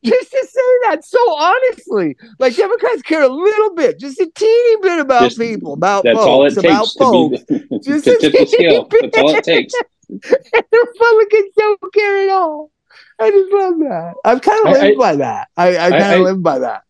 just 0.04 0.32
to 0.32 0.48
say 0.50 0.70
that 0.84 1.00
so 1.04 1.20
honestly, 1.38 2.16
like 2.40 2.56
Democrats 2.56 3.02
care 3.04 3.24
a 3.24 3.28
little 3.30 3.76
bit, 3.76 4.00
just 4.00 4.20
a 4.20 4.30
teeny 4.36 4.78
bit 4.82 5.00
about 5.00 5.24
Just- 5.24 5.40
people, 5.40 5.74
about 5.74 6.04
That's 6.04 6.18
folks, 6.18 6.28
all 6.28 6.46
it 6.46 6.58
about 6.58 6.80
takes 6.82 6.94
to 6.94 7.00
folks. 7.00 7.44
the, 7.48 7.80
Just 7.84 8.06
to 8.06 8.12
a 8.12 8.20
tip 8.20 8.32
the 8.34 8.46
scale. 8.46 8.86
teeny 8.88 9.10
That's 9.10 9.18
all 9.18 9.36
it 9.36 9.44
takes. 9.44 9.74
and 10.10 10.22
Republicans 10.22 11.52
don't 11.58 11.94
care 11.94 12.24
at 12.24 12.30
all. 12.30 12.72
I 13.20 13.30
just 13.32 13.52
love 13.52 13.80
that. 13.80 14.14
I've 14.26 14.42
kind 14.42 14.68
of 14.68 14.74
lived 14.74 14.84
I- 14.86 14.96
by 14.98 15.16
that. 15.18 15.48
I, 15.58 15.76
I 15.76 15.86
I- 15.88 15.90
kind 16.00 16.14
of 16.16 16.22
live 16.22 16.44
by 16.44 16.60
that. 16.60 16.84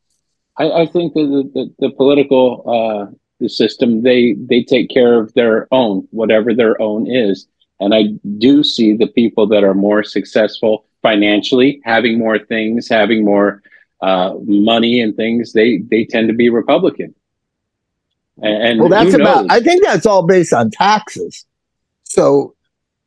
I, 0.59 0.71
I 0.71 0.85
think 0.87 1.13
that 1.13 1.19
the, 1.21 1.51
the, 1.53 1.87
the 1.87 1.93
political 1.95 2.63
uh, 2.65 3.13
the 3.39 3.49
system 3.49 4.03
they 4.03 4.33
they 4.33 4.63
take 4.63 4.89
care 4.89 5.19
of 5.19 5.33
their 5.33 5.67
own, 5.71 6.07
whatever 6.11 6.53
their 6.53 6.81
own 6.81 7.09
is, 7.09 7.47
and 7.79 7.93
I 7.93 8.03
do 8.37 8.63
see 8.63 8.95
the 8.95 9.07
people 9.07 9.47
that 9.47 9.63
are 9.63 9.75
more 9.75 10.03
successful 10.03 10.85
financially, 11.01 11.81
having 11.83 12.17
more 12.17 12.39
things, 12.39 12.89
having 12.89 13.23
more 13.23 13.61
uh, 14.01 14.33
money 14.45 15.01
and 15.01 15.15
things, 15.15 15.53
they 15.53 15.79
they 15.79 16.05
tend 16.05 16.27
to 16.27 16.33
be 16.33 16.49
Republican. 16.49 17.13
And, 18.41 18.63
and 18.63 18.79
well, 18.79 18.89
that's 18.89 19.13
about. 19.13 19.49
I 19.49 19.59
think 19.59 19.83
that's 19.83 20.05
all 20.05 20.25
based 20.25 20.53
on 20.53 20.69
taxes. 20.69 21.45
So 22.03 22.55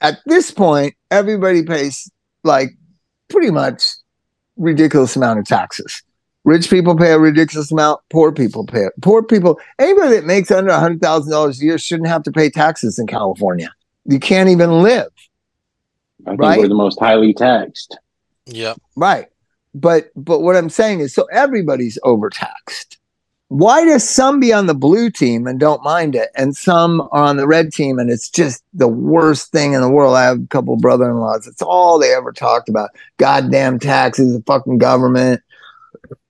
at 0.01 0.19
this 0.27 0.51
point, 0.51 0.95
everybody 1.11 1.63
pays 1.65 2.11
like 2.43 2.71
pretty 3.29 3.51
much 3.51 3.83
ridiculous 4.57 5.17
amount 5.17 5.39
of 5.39 5.47
taxes. 5.47 6.03
Rich 6.45 6.71
people 6.71 6.97
pay 6.97 7.13
a 7.13 7.19
ridiculous 7.19 7.71
amount. 7.71 8.01
Poor 8.09 8.33
people 8.33 8.65
pay. 8.65 8.85
It. 8.85 8.93
Poor 9.03 9.23
people, 9.23 9.61
anybody 9.79 10.15
that 10.15 10.25
makes 10.25 10.51
under 10.51 10.71
a 10.71 10.81
hundred 10.81 11.03
thousand 11.03 11.31
dollars 11.31 11.61
a 11.61 11.65
year 11.65 11.79
shouldn't 11.79 12.09
have 12.09 12.23
to 12.23 12.33
pay 12.33 12.49
taxes 12.49 12.99
in 12.99 13.07
California. 13.07 13.71
You 14.07 14.19
can't 14.19 14.49
even 14.49 14.83
live. 14.83 15.09
I 16.27 16.31
think 16.31 16.41
right? 16.41 16.59
we're 16.59 16.69
the 16.69 16.75
most 16.75 16.99
highly 16.99 17.35
taxed. 17.35 17.99
Yep. 18.47 18.81
Right. 18.97 19.27
But 19.75 20.11
but 20.17 20.41
what 20.41 20.57
I'm 20.57 20.71
saying 20.71 21.01
is 21.01 21.15
so 21.15 21.27
everybody's 21.31 21.99
overtaxed. 22.03 22.99
Why 23.49 23.85
does 23.85 24.09
some 24.09 24.39
be 24.39 24.53
on 24.53 24.67
the 24.67 24.75
blue 24.75 25.11
team 25.11 25.47
and 25.47 25.59
don't 25.59 25.83
mind 25.83 26.15
it 26.15 26.31
and 26.37 26.57
some 26.57 27.01
are 27.11 27.25
on 27.25 27.37
the 27.37 27.49
red 27.49 27.73
team 27.73 27.99
and 27.99 28.09
it's 28.09 28.31
just 28.31 28.63
the 28.73 28.87
worst 28.87 29.51
thing 29.51 29.73
in 29.73 29.81
the 29.81 29.91
world? 29.91 30.15
I 30.15 30.25
have 30.25 30.41
a 30.41 30.47
couple 30.47 30.77
brother-in-laws. 30.77 31.49
It's 31.49 31.61
all 31.61 31.99
they 31.99 32.15
ever 32.15 32.33
talked 32.33 32.69
about. 32.69 32.91
Goddamn 33.17 33.81
taxes, 33.81 34.33
the 34.33 34.43
fucking 34.45 34.79
government 34.79 35.43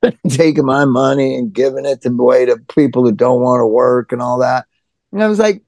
taking 0.28 0.64
my 0.64 0.84
money 0.84 1.36
and 1.36 1.52
giving 1.52 1.84
it 1.84 2.04
away 2.04 2.46
to 2.46 2.56
people 2.74 3.02
that 3.04 3.16
don't 3.16 3.40
want 3.40 3.60
to 3.60 3.66
work 3.66 4.12
and 4.12 4.22
all 4.22 4.38
that. 4.38 4.66
And 5.12 5.22
I 5.22 5.28
was 5.28 5.38
like, 5.38 5.62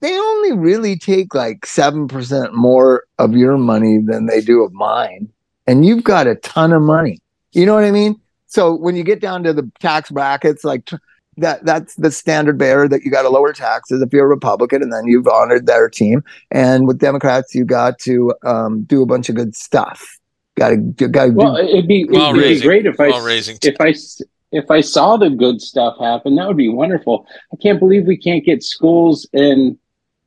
they 0.00 0.16
only 0.16 0.52
really 0.52 0.96
take 0.96 1.34
like 1.34 1.60
7% 1.60 2.52
more 2.52 3.04
of 3.18 3.32
your 3.32 3.58
money 3.58 3.98
than 4.04 4.26
they 4.26 4.40
do 4.40 4.62
of 4.62 4.72
mine. 4.72 5.28
And 5.66 5.84
you've 5.84 6.04
got 6.04 6.26
a 6.26 6.36
ton 6.36 6.72
of 6.72 6.82
money. 6.82 7.18
You 7.52 7.66
know 7.66 7.74
what 7.74 7.84
I 7.84 7.90
mean? 7.90 8.20
So 8.46 8.74
when 8.74 8.96
you 8.96 9.04
get 9.04 9.20
down 9.20 9.42
to 9.44 9.52
the 9.52 9.70
tax 9.80 10.10
brackets, 10.10 10.64
like 10.64 10.88
that, 11.36 11.64
that's 11.64 11.94
the 11.96 12.10
standard 12.10 12.58
bearer 12.58 12.88
that 12.88 13.02
you 13.02 13.10
got 13.10 13.22
to 13.22 13.28
lower 13.28 13.52
taxes 13.52 14.00
if 14.00 14.12
you're 14.12 14.24
a 14.24 14.28
Republican, 14.28 14.82
and 14.82 14.92
then 14.92 15.06
you've 15.06 15.28
honored 15.28 15.66
their 15.66 15.88
team. 15.88 16.22
And 16.50 16.86
with 16.86 16.98
Democrats, 16.98 17.54
you 17.54 17.64
got 17.64 17.98
to 18.00 18.34
um, 18.44 18.84
do 18.84 19.02
a 19.02 19.06
bunch 19.06 19.28
of 19.28 19.34
good 19.34 19.54
stuff. 19.54 20.17
Got 20.58 20.68
to, 20.70 21.08
got 21.08 21.24
to. 21.26 21.30
Well, 21.32 21.56
it'd 21.56 21.86
be, 21.86 22.00
it'd 22.02 22.12
Well 22.12 22.32
be 22.32 22.40
raising. 22.40 22.66
great 22.66 22.86
if 22.86 22.98
I 23.00 23.08
Well 23.08 23.24
raising. 23.24 23.58
if 23.62 23.80
I 23.80 23.90
s- 23.90 24.20
if 24.50 24.70
I 24.70 24.80
saw 24.80 25.16
the 25.18 25.28
good 25.30 25.60
stuff 25.60 25.98
happen. 26.00 26.34
That 26.36 26.48
would 26.48 26.56
be 26.56 26.68
wonderful. 26.70 27.26
I 27.52 27.56
can't 27.56 27.78
believe 27.78 28.06
we 28.06 28.16
can't 28.16 28.42
get 28.44 28.62
schools 28.62 29.28
and 29.34 29.76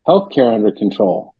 healthcare 0.07 0.53
under 0.53 0.71
control. 0.71 1.33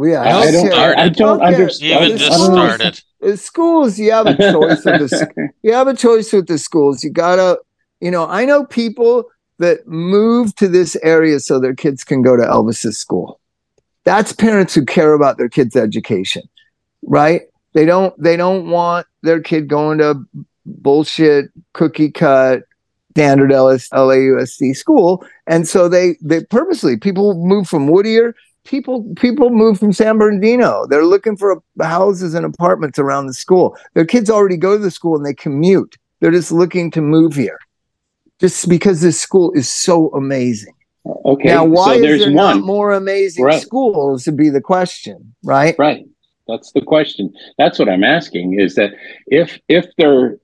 yeah, 0.00 0.22
I, 0.22 0.38
I 0.40 0.50
don't. 0.50 0.66
healthcare- 0.70 0.96
I, 0.96 1.02
I 1.04 1.08
don't 1.10 1.40
healthcare- 1.40 1.54
understand. 1.54 2.04
Even 2.04 2.18
just 2.18 2.44
started. 2.44 3.00
Uh, 3.22 3.36
schools 3.36 3.98
you 3.98 4.12
have 4.12 4.26
a 4.26 4.34
choice 4.52 4.82
with 4.84 5.10
the 5.10 5.48
you 5.62 5.72
have 5.74 5.88
a 5.88 5.94
choice 5.94 6.32
with 6.32 6.46
the 6.46 6.56
schools 6.56 7.04
you 7.04 7.10
gotta 7.10 7.58
you 8.00 8.10
know 8.10 8.26
i 8.28 8.46
know 8.46 8.64
people 8.64 9.24
that 9.58 9.86
move 9.86 10.54
to 10.56 10.66
this 10.68 10.96
area 11.02 11.38
so 11.38 11.60
their 11.60 11.74
kids 11.74 12.02
can 12.02 12.22
go 12.22 12.34
to 12.34 12.42
elvis's 12.42 12.96
school 12.96 13.38
that's 14.04 14.32
parents 14.32 14.74
who 14.74 14.86
care 14.86 15.12
about 15.12 15.36
their 15.36 15.50
kids 15.50 15.76
education 15.76 16.42
right 17.02 17.42
they 17.72 17.84
don't 17.84 18.20
they 18.22 18.36
don't 18.36 18.70
want 18.70 19.06
their 19.22 19.40
kid 19.40 19.68
going 19.68 19.98
to 19.98 20.14
bullshit 20.66 21.46
cookie 21.72 22.10
cut 22.10 22.62
standard 23.12 23.52
LS, 23.52 23.88
LAUSD 23.90 24.74
school 24.76 25.24
and 25.46 25.66
so 25.66 25.88
they 25.88 26.16
they 26.22 26.44
purposely 26.44 26.96
people 26.96 27.34
move 27.34 27.68
from 27.68 27.88
whittier 27.88 28.34
people 28.64 29.04
people 29.16 29.50
move 29.50 29.78
from 29.78 29.92
San 29.92 30.18
Bernardino. 30.18 30.86
They're 30.88 31.04
looking 31.04 31.36
for 31.36 31.62
houses 31.80 32.34
and 32.34 32.44
apartments 32.46 32.98
around 32.98 33.26
the 33.26 33.34
school. 33.34 33.76
Their 33.94 34.04
kids 34.04 34.30
already 34.30 34.56
go 34.56 34.76
to 34.76 34.82
the 34.82 34.90
school 34.90 35.16
and 35.16 35.24
they 35.24 35.34
commute. 35.34 35.96
They're 36.20 36.30
just 36.30 36.52
looking 36.52 36.90
to 36.92 37.00
move 37.00 37.34
here, 37.34 37.58
just 38.40 38.68
because 38.68 39.00
this 39.00 39.18
school 39.18 39.52
is 39.52 39.70
so 39.70 40.08
amazing. 40.10 40.74
Okay, 41.24 41.48
now, 41.48 41.64
why 41.64 41.96
so 41.96 42.04
is 42.04 42.20
there 42.20 42.32
one. 42.32 42.58
not 42.58 42.64
more 42.64 42.92
amazing 42.92 43.44
Right. 43.44 43.62
schools? 43.62 44.24
To 44.24 44.32
be 44.32 44.50
the 44.50 44.60
question, 44.60 45.34
right? 45.42 45.74
Right. 45.78 46.04
That's 46.50 46.72
the 46.72 46.80
question. 46.82 47.32
That's 47.58 47.78
what 47.78 47.88
I'm 47.88 48.04
asking. 48.04 48.58
Is 48.60 48.74
that 48.74 48.92
if 49.26 49.58
if 49.68 49.86
there 49.96 50.38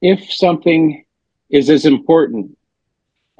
if 0.00 0.32
something 0.32 1.04
is 1.50 1.68
as 1.70 1.84
important 1.84 2.56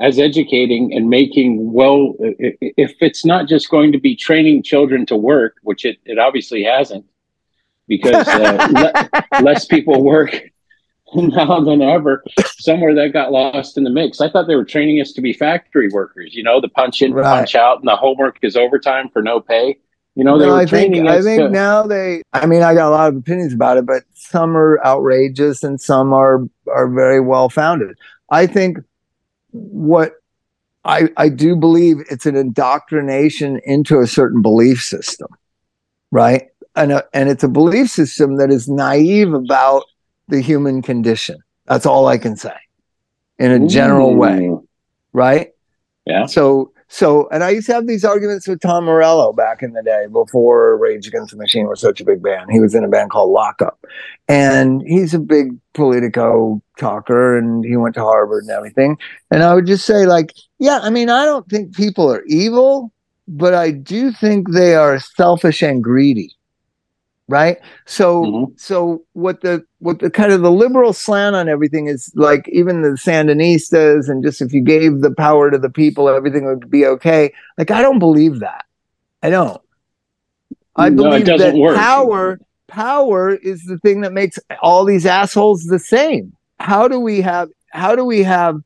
as 0.00 0.18
educating 0.18 0.94
and 0.94 1.08
making 1.08 1.72
well, 1.72 2.14
if 2.18 2.94
it's 3.00 3.24
not 3.24 3.48
just 3.48 3.68
going 3.68 3.92
to 3.92 3.98
be 3.98 4.14
training 4.14 4.62
children 4.62 5.04
to 5.06 5.16
work, 5.16 5.56
which 5.62 5.84
it, 5.84 5.98
it 6.04 6.18
obviously 6.18 6.62
hasn't, 6.62 7.04
because 7.88 8.28
uh, 8.28 8.68
le- 9.32 9.42
less 9.42 9.64
people 9.64 10.04
work 10.04 10.40
now 11.14 11.60
than 11.60 11.82
ever. 11.82 12.22
Somewhere 12.58 12.94
that 12.94 13.12
got 13.12 13.32
lost 13.32 13.76
in 13.76 13.84
the 13.84 13.90
mix. 13.90 14.20
I 14.20 14.28
thought 14.30 14.46
they 14.46 14.56
were 14.56 14.64
training 14.64 15.00
us 15.00 15.12
to 15.12 15.20
be 15.20 15.32
factory 15.32 15.88
workers. 15.88 16.34
You 16.34 16.42
know, 16.44 16.60
the 16.60 16.68
punch 16.68 17.02
in, 17.02 17.12
Right. 17.12 17.24
punch 17.24 17.54
out, 17.54 17.78
and 17.80 17.88
the 17.88 17.96
homework 17.96 18.38
is 18.42 18.56
overtime 18.56 19.08
for 19.08 19.22
no 19.22 19.40
pay. 19.40 19.78
You 20.18 20.24
know, 20.24 20.36
No, 20.36 20.52
I 20.52 20.66
think 20.66 20.96
I 21.06 21.22
think 21.22 21.42
to, 21.42 21.48
now 21.48 21.84
they. 21.84 22.22
I 22.32 22.44
mean, 22.46 22.64
I 22.64 22.74
got 22.74 22.88
a 22.88 22.90
lot 22.90 23.08
of 23.08 23.14
opinions 23.14 23.52
about 23.52 23.76
it, 23.76 23.86
but 23.86 24.02
some 24.14 24.56
are 24.56 24.84
outrageous 24.84 25.62
and 25.62 25.80
some 25.80 26.12
are 26.12 26.40
are 26.66 26.88
very 26.88 27.20
well 27.20 27.48
founded. 27.48 27.96
I 28.28 28.48
think 28.48 28.78
what 29.52 30.14
I 30.84 31.08
I 31.16 31.28
do 31.28 31.54
believe 31.54 31.98
it's 32.10 32.26
an 32.26 32.34
indoctrination 32.34 33.60
into 33.64 34.00
a 34.00 34.08
certain 34.08 34.42
belief 34.42 34.82
system, 34.82 35.28
right? 36.10 36.48
And 36.74 36.90
a, 36.90 37.04
and 37.14 37.28
it's 37.28 37.44
a 37.44 37.48
belief 37.48 37.88
system 37.88 38.38
that 38.38 38.50
is 38.50 38.68
naive 38.68 39.32
about 39.32 39.84
the 40.26 40.40
human 40.40 40.82
condition. 40.82 41.38
That's 41.66 41.86
all 41.86 42.08
I 42.08 42.18
can 42.18 42.34
say, 42.34 42.56
in 43.38 43.52
a 43.52 43.68
general 43.68 44.16
way, 44.16 44.50
right? 45.12 45.52
Yeah. 46.06 46.26
So 46.26 46.72
so 46.88 47.28
and 47.30 47.44
I 47.44 47.50
used 47.50 47.66
to 47.66 47.74
have 47.74 47.86
these 47.86 48.04
arguments 48.04 48.48
with 48.48 48.60
Tom 48.60 48.84
Morello 48.84 49.32
back 49.32 49.62
in 49.62 49.72
the 49.72 49.82
day 49.82 50.06
before 50.10 50.76
Rage 50.78 51.06
Against 51.06 51.32
the 51.32 51.36
Machine 51.36 51.68
was 51.68 51.80
such 51.80 52.00
a 52.00 52.04
big 52.04 52.22
band. 52.22 52.50
He 52.50 52.60
was 52.60 52.74
in 52.74 52.82
a 52.82 52.88
band 52.88 53.10
called 53.10 53.30
Lockup. 53.30 53.78
And 54.26 54.82
he's 54.86 55.12
a 55.12 55.18
big 55.18 55.52
politico 55.74 56.62
talker 56.78 57.36
and 57.36 57.64
he 57.64 57.76
went 57.76 57.94
to 57.96 58.02
Harvard 58.02 58.44
and 58.44 58.50
everything. 58.50 58.96
And 59.30 59.42
I 59.42 59.54
would 59.54 59.66
just 59.66 59.84
say, 59.84 60.06
like, 60.06 60.32
yeah, 60.58 60.80
I 60.82 60.90
mean, 60.90 61.10
I 61.10 61.24
don't 61.24 61.48
think 61.48 61.76
people 61.76 62.10
are 62.10 62.24
evil, 62.26 62.92
but 63.26 63.52
I 63.52 63.70
do 63.70 64.10
think 64.10 64.52
they 64.52 64.74
are 64.74 64.98
selfish 64.98 65.62
and 65.62 65.84
greedy. 65.84 66.37
Right. 67.30 67.58
So 67.84 68.22
Mhm. 68.24 68.58
so 68.58 69.02
what 69.12 69.42
the 69.42 69.62
what 69.80 69.98
the 69.98 70.10
kind 70.10 70.32
of 70.32 70.40
the 70.40 70.50
liberal 70.50 70.94
slant 70.94 71.36
on 71.36 71.46
everything 71.46 71.86
is 71.86 72.10
like 72.14 72.48
even 72.48 72.80
the 72.80 72.90
Sandinistas 72.96 74.08
and 74.08 74.24
just 74.24 74.40
if 74.40 74.52
you 74.54 74.62
gave 74.62 75.02
the 75.02 75.10
power 75.14 75.50
to 75.50 75.58
the 75.58 75.68
people, 75.68 76.08
everything 76.08 76.46
would 76.46 76.70
be 76.70 76.86
okay. 76.86 77.30
Like 77.58 77.70
I 77.70 77.82
don't 77.82 77.98
believe 77.98 78.40
that. 78.40 78.64
I 79.22 79.28
don't. 79.28 79.60
I 80.76 80.88
No, 80.88 81.02
believe 81.02 81.26
that 81.26 81.54
work. 81.54 81.76
power 81.76 82.38
power 82.66 83.34
is 83.34 83.64
the 83.64 83.78
thing 83.78 84.00
that 84.02 84.12
makes 84.12 84.38
all 84.62 84.84
these 84.86 85.04
assholes 85.04 85.64
the 85.64 85.78
same. 85.78 86.32
How 86.60 86.88
do 86.88 86.98
we 86.98 87.20
have 87.20 87.48
how 87.72 87.94
do 87.94 88.04
we 88.06 88.22
have 88.22 88.56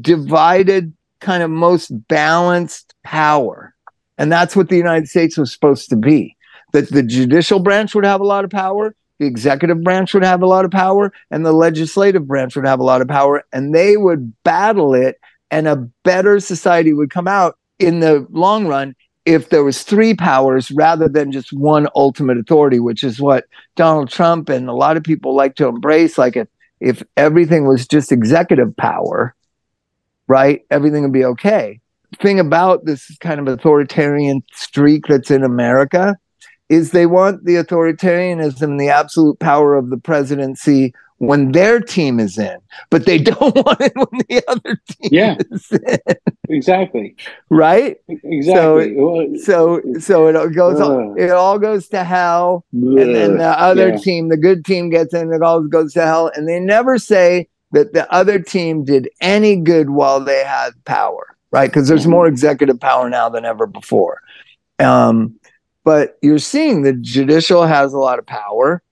divided 0.00 0.92
kind 1.20 1.42
of 1.42 1.50
most 1.50 1.88
balanced 2.08 2.94
power? 3.04 3.74
And 4.18 4.32
that's 4.32 4.56
what 4.56 4.68
the 4.68 4.76
United 4.76 5.08
States 5.08 5.36
was 5.36 5.52
supposed 5.52 5.90
to 5.90 5.96
be. 5.96 6.35
That 6.76 6.90
the 6.90 7.02
judicial 7.02 7.58
branch 7.58 7.94
would 7.94 8.04
have 8.04 8.20
a 8.20 8.26
lot 8.26 8.44
of 8.44 8.50
power, 8.50 8.94
the 9.18 9.24
executive 9.26 9.82
branch 9.82 10.12
would 10.12 10.22
have 10.22 10.42
a 10.42 10.46
lot 10.46 10.66
of 10.66 10.70
power, 10.70 11.10
and 11.30 11.46
the 11.46 11.52
legislative 11.52 12.26
branch 12.26 12.54
would 12.54 12.66
have 12.66 12.80
a 12.80 12.84
lot 12.84 13.00
of 13.00 13.08
power, 13.08 13.44
and 13.50 13.74
they 13.74 13.96
would 13.96 14.34
battle 14.42 14.92
it, 14.92 15.18
and 15.50 15.66
a 15.66 15.76
better 16.04 16.38
society 16.38 16.92
would 16.92 17.08
come 17.08 17.26
out 17.26 17.56
in 17.78 18.00
the 18.00 18.26
long 18.28 18.66
run 18.66 18.94
if 19.24 19.48
there 19.48 19.64
was 19.64 19.84
three 19.84 20.12
powers 20.12 20.70
rather 20.70 21.08
than 21.08 21.32
just 21.32 21.50
one 21.50 21.88
ultimate 21.96 22.36
authority, 22.36 22.78
which 22.78 23.02
is 23.02 23.18
what 23.18 23.46
Donald 23.74 24.10
Trump 24.10 24.50
and 24.50 24.68
a 24.68 24.74
lot 24.74 24.98
of 24.98 25.02
people 25.02 25.34
like 25.34 25.56
to 25.56 25.66
embrace. 25.66 26.18
Like 26.18 26.36
if 26.36 26.48
if 26.80 27.02
everything 27.16 27.66
was 27.66 27.88
just 27.88 28.12
executive 28.12 28.76
power, 28.76 29.34
right, 30.28 30.60
everything 30.70 31.04
would 31.04 31.12
be 31.12 31.24
okay. 31.24 31.80
Thing 32.20 32.38
about 32.38 32.84
this 32.84 33.16
kind 33.20 33.40
of 33.40 33.48
authoritarian 33.48 34.42
streak 34.52 35.06
that's 35.06 35.30
in 35.30 35.42
America 35.42 36.16
is 36.68 36.90
they 36.90 37.06
want 37.06 37.44
the 37.44 37.54
authoritarianism 37.56 38.62
and 38.62 38.80
the 38.80 38.88
absolute 38.88 39.38
power 39.38 39.74
of 39.74 39.90
the 39.90 39.96
presidency 39.98 40.92
when 41.18 41.52
their 41.52 41.80
team 41.80 42.20
is 42.20 42.36
in, 42.36 42.58
but 42.90 43.06
they 43.06 43.18
don't 43.30 43.54
want 43.56 43.80
it 43.80 43.92
when 43.96 44.20
the 44.28 44.42
other 44.48 44.80
team 44.90 45.08
Yeah. 45.12 45.36
is 45.50 45.70
in, 45.72 46.16
Exactly. 46.48 47.16
right? 47.48 47.96
Exactly. 48.08 48.94
Well, 48.96 49.26
So 49.42 49.80
so 49.98 50.26
it 50.28 50.36
all 50.36 50.48
goes 50.50 50.80
Ugh. 50.80 51.14
it 51.18 51.30
all 51.30 51.58
goes 51.58 51.88
to 51.88 52.04
hell, 52.04 52.64
and 52.72 53.14
then 53.14 53.38
the 53.38 53.58
other 53.58 53.90
Yeah. 53.90 53.96
team, 53.96 54.28
the 54.28 54.36
good 54.36 54.64
team, 54.64 54.90
gets 54.90 55.14
in. 55.14 55.32
It 55.32 55.42
all 55.42 55.62
goes 55.62 55.94
to 55.94 56.02
hell, 56.02 56.30
and 56.34 56.46
they 56.48 56.60
never 56.60 56.98
say 56.98 57.48
that 57.72 57.92
the 57.94 58.10
other 58.12 58.38
team 58.38 58.84
did 58.84 59.08
any 59.20 59.56
good 59.56 59.90
while 59.90 60.20
they 60.20 60.44
had 60.44 60.70
power, 60.84 61.34
right? 61.50 61.68
Because 61.70 61.88
there's 61.88 62.06
Mhm. 62.06 62.10
more 62.10 62.26
executive 62.28 62.78
power 62.78 63.08
now 63.10 63.28
than 63.28 63.44
ever 63.44 63.66
before. 63.66 64.20
Um, 64.78 65.34
but 65.86 66.18
you're 66.20 66.40
seeing 66.40 66.82
the 66.82 66.92
judicial 66.92 67.64
has 67.64 67.92
a 67.92 67.98
lot 67.98 68.18
of 68.18 68.26
power, 68.26 68.82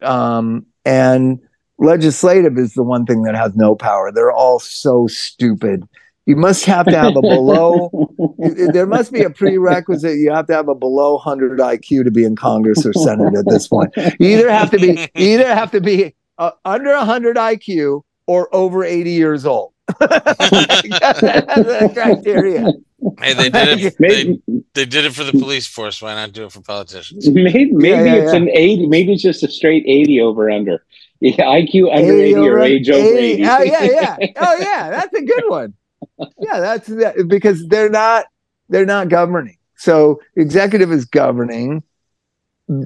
um, 0.00 0.64
and 0.86 1.38
legislative 1.76 2.56
is 2.56 2.72
the 2.72 2.82
one 2.82 3.04
thing 3.04 3.24
that 3.24 3.34
has 3.34 3.54
no 3.54 3.76
power. 3.76 4.10
They're 4.10 4.32
all 4.32 4.58
so 4.58 5.06
stupid. 5.06 5.86
You 6.24 6.36
must 6.36 6.64
have 6.64 6.86
to 6.86 6.98
have 6.98 7.14
a 7.14 7.20
below. 7.20 7.90
there 8.72 8.86
must 8.86 9.12
be 9.12 9.22
a 9.22 9.28
prerequisite. 9.28 10.16
You 10.16 10.32
have 10.32 10.46
to 10.46 10.54
have 10.54 10.68
a 10.68 10.74
below 10.74 11.16
100 11.16 11.58
IQ 11.58 12.04
to 12.04 12.10
be 12.10 12.24
in 12.24 12.36
Congress 12.36 12.86
or 12.86 12.94
Senate 12.94 13.34
at 13.34 13.44
this 13.46 13.68
point. 13.68 13.92
You 14.18 14.28
either 14.28 14.50
have 14.50 14.70
to 14.70 14.78
be 14.78 15.08
either 15.14 15.54
have 15.54 15.70
to 15.72 15.80
be 15.82 16.14
uh, 16.38 16.52
under 16.64 16.96
100 16.96 17.36
IQ 17.36 18.02
or 18.26 18.54
over 18.54 18.82
80 18.82 19.10
years 19.10 19.44
old. 19.44 19.74
That's 19.98 20.38
the 21.20 21.90
criteria. 21.94 22.72
Hey, 23.20 23.34
they 23.34 23.50
did 23.50 23.80
it. 23.80 23.96
Maybe- 24.00 24.42
They, 24.46 24.62
they 24.74 24.84
did 24.84 25.04
it 25.04 25.12
for 25.14 25.24
the 25.24 25.32
police 25.32 25.66
force. 25.66 26.02
Why 26.02 26.14
not 26.14 26.32
do 26.32 26.44
it 26.44 26.52
for 26.52 26.60
politicians? 26.60 27.28
Maybe, 27.28 27.72
maybe 27.72 27.88
Yeah, 27.88 28.04
yeah, 28.04 28.14
it's 28.14 28.32
yeah. 28.32 28.38
an 28.38 28.48
80. 28.50 28.86
Maybe 28.88 29.12
it's 29.12 29.22
just 29.22 29.42
a 29.42 29.48
straight 29.48 29.84
80 29.86 30.20
over 30.20 30.50
under. 30.50 30.84
Yeah, 31.20 31.34
IQ 31.46 31.94
under 31.96 32.12
80, 32.12 32.34
or 32.36 32.38
over- 32.58 32.60
age 32.60 32.90
over 32.90 33.18
80. 33.18 33.44
Oh 33.46 33.62
yeah, 33.62 33.82
yeah. 33.82 34.16
Oh 34.36 34.56
yeah, 34.60 34.90
that's 34.96 35.14
a 35.14 35.22
good 35.22 35.44
one. 35.48 35.74
Yeah, 36.40 36.60
that's 36.60 36.86
that 36.88 37.26
because 37.28 37.66
they're 37.66 37.90
not 37.90 38.26
they're 38.68 38.86
not 38.86 39.08
governing. 39.08 39.56
So 39.76 40.20
executive 40.36 40.92
is 40.92 41.04
governing, 41.06 41.82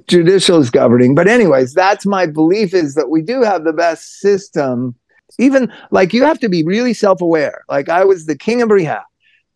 judicial 0.09 0.61
is 0.61 0.70
governing. 0.70 1.14
But 1.14 1.28
anyways, 1.28 1.74
that's 1.74 2.07
my 2.07 2.26
belief 2.26 2.72
is 2.74 2.94
that 2.94 3.11
we 3.11 3.20
do 3.22 3.42
have 3.42 3.64
the 3.64 3.72
best 3.72 4.20
system. 4.20 4.94
Even 5.39 5.72
like 5.91 6.12
you 6.12 6.24
have 6.24 6.39
to 6.41 6.49
be 6.49 6.62
really 6.64 6.93
self-aware. 6.95 7.64
Like 7.68 7.89
I 7.89 8.05
was 8.05 8.26
the 8.26 8.37
king 8.37 8.62
of 8.62 8.70
rehab. 8.70 9.03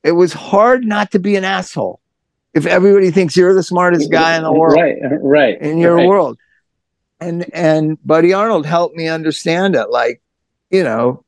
It 0.02 0.12
was 0.12 0.32
hard 0.32 0.84
not 0.84 1.10
to 1.12 1.18
be 1.18 1.36
an 1.36 1.44
asshole 1.44 2.00
if 2.54 2.64
everybody 2.64 3.10
thinks 3.10 3.36
you're 3.36 3.54
the 3.54 3.62
smartest 3.62 4.10
guy 4.10 4.36
in 4.36 4.42
the 4.42 4.52
world 4.52 4.80
Right, 4.80 4.96
right. 5.20 5.60
in 5.60 5.78
your 5.78 5.96
right. 5.96 6.06
world. 6.06 6.38
And 7.20 7.46
and 7.54 7.98
Buddy 8.04 8.32
Arnold 8.32 8.66
helped 8.66 8.96
me 8.96 9.08
understand 9.08 9.74
it. 9.74 9.90
Like, 9.90 10.22
you 10.70 10.82
know, 10.82 11.24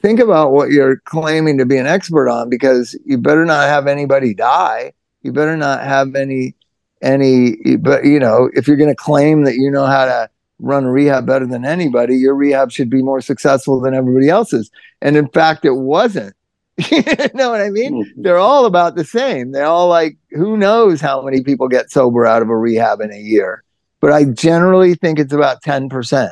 think 0.00 0.20
about 0.20 0.52
what 0.52 0.70
you're 0.70 0.96
claiming 1.04 1.58
to 1.58 1.66
be 1.66 1.76
an 1.76 1.86
expert 1.86 2.28
on 2.28 2.48
because 2.48 2.98
you 3.04 3.18
better 3.18 3.44
not 3.44 3.68
have 3.68 3.86
anybody 3.86 4.34
die. 4.34 4.92
You 5.22 5.32
better 5.32 5.56
not 5.56 5.84
have 5.84 6.14
any 6.14 6.54
any 7.02 7.76
but 7.78 8.04
you 8.04 8.18
know, 8.18 8.50
if 8.54 8.66
you're 8.66 8.76
gonna 8.76 8.94
claim 8.94 9.44
that 9.44 9.54
you 9.54 9.70
know 9.70 9.86
how 9.86 10.04
to 10.04 10.30
run 10.58 10.84
a 10.84 10.90
rehab 10.90 11.26
better 11.26 11.46
than 11.46 11.64
anybody, 11.64 12.16
your 12.16 12.34
rehab 12.34 12.70
should 12.70 12.90
be 12.90 13.02
more 13.02 13.20
successful 13.20 13.80
than 13.80 13.94
everybody 13.94 14.28
else's. 14.28 14.70
And 15.00 15.16
in 15.16 15.28
fact 15.28 15.64
it 15.64 15.72
wasn't. 15.72 16.34
you 16.90 17.02
know 17.34 17.50
what 17.50 17.60
I 17.60 17.70
mean? 17.70 18.04
Mm. 18.04 18.12
they're 18.18 18.38
all 18.38 18.64
about 18.64 18.94
the 18.94 19.04
same. 19.04 19.50
They're 19.50 19.64
all 19.64 19.88
like, 19.88 20.16
who 20.30 20.56
knows 20.56 21.00
how 21.00 21.22
many 21.22 21.42
people 21.42 21.66
get 21.66 21.90
sober 21.90 22.24
out 22.24 22.42
of 22.42 22.50
a 22.50 22.56
rehab 22.56 23.00
in 23.00 23.12
a 23.12 23.18
year? 23.18 23.64
But 24.00 24.12
I 24.12 24.24
generally 24.24 24.94
think 24.94 25.18
it's 25.18 25.32
about 25.32 25.62
10%. 25.62 26.30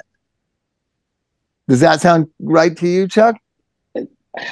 Does 1.69 1.81
that 1.81 2.01
sound 2.01 2.29
right 2.39 2.77
to 2.77 2.87
you, 2.87 3.09
Chuk? 3.09 3.37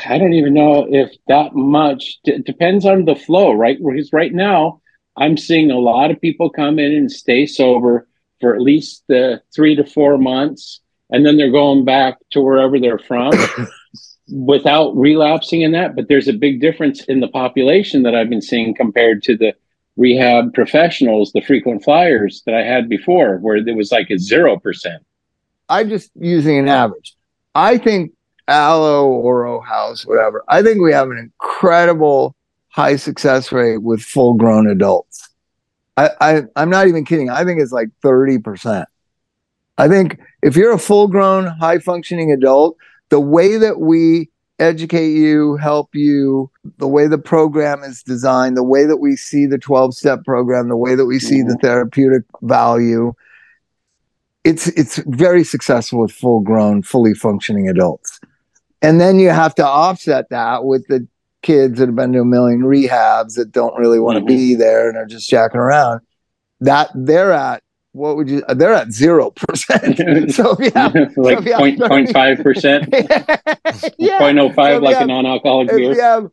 I 0.07 0.19
don't 0.19 0.33
even 0.33 0.55
know 0.55 0.87
if 0.91 1.13
that 1.29 1.55
much 1.55 2.19
d- 2.25 2.39
depends 2.39 2.85
on 2.85 3.05
the 3.05 3.15
flow, 3.15 3.53
right? 3.53 3.79
Because 3.79 4.13
right 4.13 4.33
now, 4.33 4.81
I'm 5.17 5.37
seeing 5.37 5.71
a 5.71 5.79
lot 5.79 6.11
of 6.11 6.21
people 6.21 6.51
come 6.51 6.79
in 6.79 6.93
and 6.93 7.13
stay 7.13 7.47
sober 7.47 8.09
for 8.41 8.55
at 8.55 8.61
least 8.61 9.05
the 9.09 9.43
three 9.55 9.77
to 9.77 9.85
four 9.85 10.19
months, 10.19 10.81
and 11.11 11.25
then 11.25 11.37
they're 11.37 11.51
going 11.51 11.85
back 11.85 12.19
to 12.33 12.41
wherever 12.41 12.79
they're 12.79 12.99
from 12.99 13.33
without 14.29 14.97
relapsing 14.97 15.63
in 15.63 15.73
that. 15.73 15.95
But 15.95 16.09
there's 16.09 16.29
a 16.29 16.33
big 16.33 16.61
difference 16.61 17.05
in 17.05 17.21
the 17.21 17.29
population 17.29 18.03
that 18.03 18.15
I've 18.15 18.31
been 18.31 18.43
seeing 18.43 18.75
compared 18.75 19.23
to 19.25 19.37
the 19.37 19.55
rehab 19.97 20.53
professionals, 20.55 21.33
the 21.33 21.41
frequent 21.41 21.85
flyers 21.85 22.43
that 22.47 22.55
I 22.55 22.65
had 22.65 22.89
before, 22.89 23.39
where 23.39 23.57
it 23.57 23.77
was 23.77 23.93
like 23.93 24.11
a 24.11 24.19
zero 24.19 24.59
percent. 24.59 25.05
I'm 25.69 25.89
just 25.89 26.11
using 26.19 26.59
an 26.59 26.69
average. 26.69 27.15
I 27.55 27.79
think 27.79 28.13
Alo, 28.49 29.07
Oro 29.07 29.61
House, 29.61 30.05
whatever, 30.05 30.45
I 30.49 30.63
think 30.63 30.83
we 30.83 30.93
have 30.93 31.11
an 31.11 31.19
incredible 31.19 32.35
high 32.69 32.97
success 32.97 33.53
rate 33.53 33.79
with 33.79 34.03
full 34.03 34.35
grown 34.35 34.69
adults. 34.69 35.29
I, 35.97 36.11
I, 36.21 36.43
I'm 36.57 36.71
not 36.71 36.89
even 36.89 37.05
kidding. 37.05 37.31
I 37.31 37.45
think 37.45 37.61
it's 37.61 37.73
like 37.73 37.89
30%. 38.03 38.87
I 39.77 39.89
think 39.89 40.21
if 40.43 40.57
you're 40.57 40.73
a 40.73 40.79
full 40.79 41.09
grown, 41.09 41.47
high 41.47 41.79
functioning 41.79 42.31
adult, 42.33 42.77
the 43.11 43.21
way 43.21 43.57
that 43.57 43.81
we 43.81 44.31
educate 44.59 45.13
you, 45.13 45.57
help 45.57 45.95
you, 45.95 46.51
the 46.79 46.87
way 46.87 47.07
the 47.07 47.19
program 47.19 47.83
is 47.83 48.03
designed, 48.03 48.57
the 48.57 48.63
way 48.63 48.85
that 48.87 48.99
we 48.99 49.17
see 49.17 49.47
the 49.47 49.59
12 49.59 49.95
step 49.95 50.25
program, 50.25 50.69
the 50.69 50.77
way 50.77 50.95
that 50.95 51.07
we 51.07 51.19
see 51.19 51.43
the 51.43 51.49
mm-hmm. 51.49 51.67
therapeutic 51.67 52.23
value, 52.43 53.13
it's 54.45 54.69
it's 54.69 54.99
very 55.07 55.43
successful 55.43 56.01
with 56.01 56.13
full 56.13 56.41
grown, 56.41 56.83
fully 56.83 57.15
functioning 57.15 57.69
adults. 57.69 58.21
And 58.83 59.01
then 59.01 59.19
you 59.19 59.31
have 59.31 59.55
to 59.57 59.67
offset 59.67 60.29
that 60.29 60.65
with 60.65 60.87
the 60.89 61.07
kids 61.45 61.79
that 61.79 61.87
have 61.87 61.95
been 61.95 62.13
to 62.15 62.21
a 62.21 62.25
million 62.25 62.63
rehabs 62.63 63.35
that 63.37 63.53
don't 63.53 63.79
really 63.79 64.01
want 64.01 64.19
to 64.19 64.25
Mhm. 64.25 64.29
be 64.29 64.55
there 64.57 64.89
and 64.89 64.99
are 64.99 65.07
just 65.07 65.31
jacking 65.31 65.61
around. 65.61 66.01
That 66.61 66.91
they're 66.95 67.33
at 67.33 67.63
what 67.93 68.17
would 68.17 68.29
you 68.29 68.43
they're 68.49 68.75
at 68.75 68.91
zero 68.93 69.31
percent. 69.31 69.99
so 70.33 70.57
yeah. 70.59 70.89
like 71.17 71.45
have 71.45 71.59
point, 71.59 71.79
30 71.79 71.89
point 71.89 72.13
five 72.13 72.39
percent, 72.43 72.89
yeah. 73.99 74.19
point 74.19 74.39
oh 74.41 74.49
So 74.49 74.77
if 74.79 74.83
like 74.83 74.97
you 74.97 75.03
a 75.05 75.07
non-alcoholic 75.07 75.69
beer. 75.95 76.03
have 76.03 76.31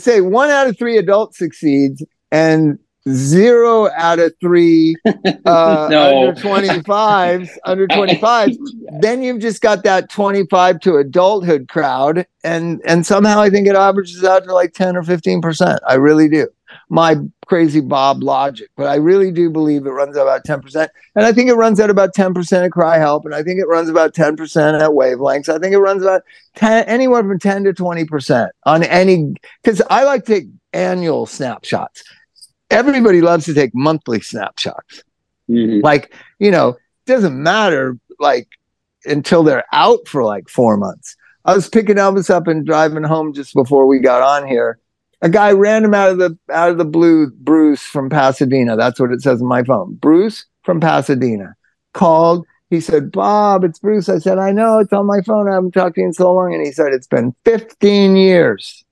say 0.00 0.20
one 0.20 0.50
out 0.50 0.66
of 0.66 0.76
three 0.78 0.98
adults 0.98 1.38
succeeds 1.38 2.04
and 2.30 2.78
zero 3.08 3.88
out 3.96 4.18
of 4.18 4.32
three 4.40 4.96
uh, 5.44 5.88
No. 5.90 6.28
under 6.28 6.40
25s 6.40 7.48
under 7.64 7.86
25s 7.88 8.56
then 9.00 9.22
you've 9.22 9.40
just 9.40 9.60
got 9.62 9.82
that 9.84 10.10
25 10.10 10.80
to 10.80 10.96
adulthood 10.96 11.68
crowd 11.68 12.26
and 12.44 12.80
and 12.84 13.06
somehow 13.06 13.40
i 13.40 13.50
think 13.50 13.66
it 13.66 13.74
averages 13.76 14.24
out 14.24 14.44
to 14.44 14.52
like 14.54 14.72
10 14.72 14.96
or 14.96 15.02
15 15.02 15.40
percent. 15.40 15.80
I 15.86 15.94
really 15.94 16.28
do. 16.28 16.48
My 16.90 17.16
crazy 17.46 17.80
bob 17.80 18.22
logic 18.22 18.68
but 18.76 18.86
i 18.86 18.94
really 18.96 19.30
do 19.32 19.48
believe 19.50 19.86
it 19.86 19.90
runs 19.90 20.16
about 20.16 20.44
10 20.44 20.60
percent. 20.60 20.90
And 21.14 21.24
i 21.24 21.32
think 21.32 21.48
it 21.48 21.54
runs 21.54 21.80
at 21.80 21.90
about 21.90 22.14
10 22.14 22.34
percent 22.34 22.64
at 22.64 22.72
CRI-Help 22.72 23.24
and 23.24 23.34
i 23.34 23.42
think 23.42 23.58
it 23.60 23.66
runs 23.66 23.88
about 23.88 24.14
10 24.14 24.36
percent 24.36 24.80
at 24.82 24.90
wavelengths. 24.90 25.48
I 25.48 25.58
think 25.58 25.72
it 25.74 25.78
runs 25.78 26.02
about 26.02 26.22
10 26.56 26.84
anywhere 26.84 27.22
from 27.22 27.38
10 27.38 27.64
to 27.64 27.72
20 27.72 28.04
percent 28.04 28.52
on 28.64 28.82
any 28.82 29.34
because 29.62 29.80
i 29.90 30.04
like 30.04 30.24
to 30.26 30.34
take 30.34 30.48
annual 30.74 31.24
snapshots 31.24 32.04
everybody 32.70 33.20
loves 33.20 33.44
to 33.46 33.54
take 33.54 33.74
monthly 33.74 34.20
snapshots. 34.20 35.02
Mhm. 35.50 35.82
like 35.82 36.12
you 36.38 36.50
know 36.50 36.76
doesn't 37.06 37.42
matter 37.42 37.96
like 38.18 38.48
until 39.06 39.42
they're 39.42 39.64
out 39.72 40.06
for 40.06 40.24
like 40.24 40.48
four 40.48 40.76
months. 40.76 41.16
I 41.44 41.54
was 41.54 41.68
picking 41.68 41.96
elvis 41.96 42.28
up 42.28 42.46
and 42.46 42.66
driving 42.66 43.04
home 43.04 43.32
just 43.32 43.54
before 43.54 43.86
we 43.86 43.98
got 43.98 44.20
on 44.20 44.46
here. 44.46 44.78
A 45.22 45.28
guy 45.30 45.52
random 45.52 45.94
out 45.94 46.10
of 46.10 46.18
the 46.18 46.38
out 46.52 46.70
of 46.70 46.78
the 46.78 46.84
blue 46.84 47.30
bruce 47.30 47.82
from 47.82 48.10
pasadena. 48.10 48.76
That's 48.76 49.00
what 49.00 49.12
it 49.12 49.22
says 49.22 49.40
on 49.40 49.48
my 49.48 49.62
phone. 49.62 49.94
Bruce 49.94 50.44
from 50.64 50.80
pasadena 50.80 51.54
called. 51.94 52.44
He 52.70 52.80
said 52.80 53.10
bob 53.10 53.64
it's 53.64 53.78
bruce. 53.78 54.10
I 54.10 54.18
said 54.18 54.36
i 54.38 54.52
know 54.52 54.78
it's 54.78 54.92
on 54.92 55.06
my 55.06 55.22
phone. 55.22 55.48
I 55.48 55.54
haven't 55.54 55.72
talked 55.72 55.94
to 55.94 56.02
you 56.02 56.08
in 56.08 56.12
so 56.12 56.32
long. 56.34 56.52
And 56.52 56.64
he 56.64 56.72
said 56.72 56.92
it's 56.92 57.06
been 57.06 57.34
15 57.46 58.16
years 58.16 58.84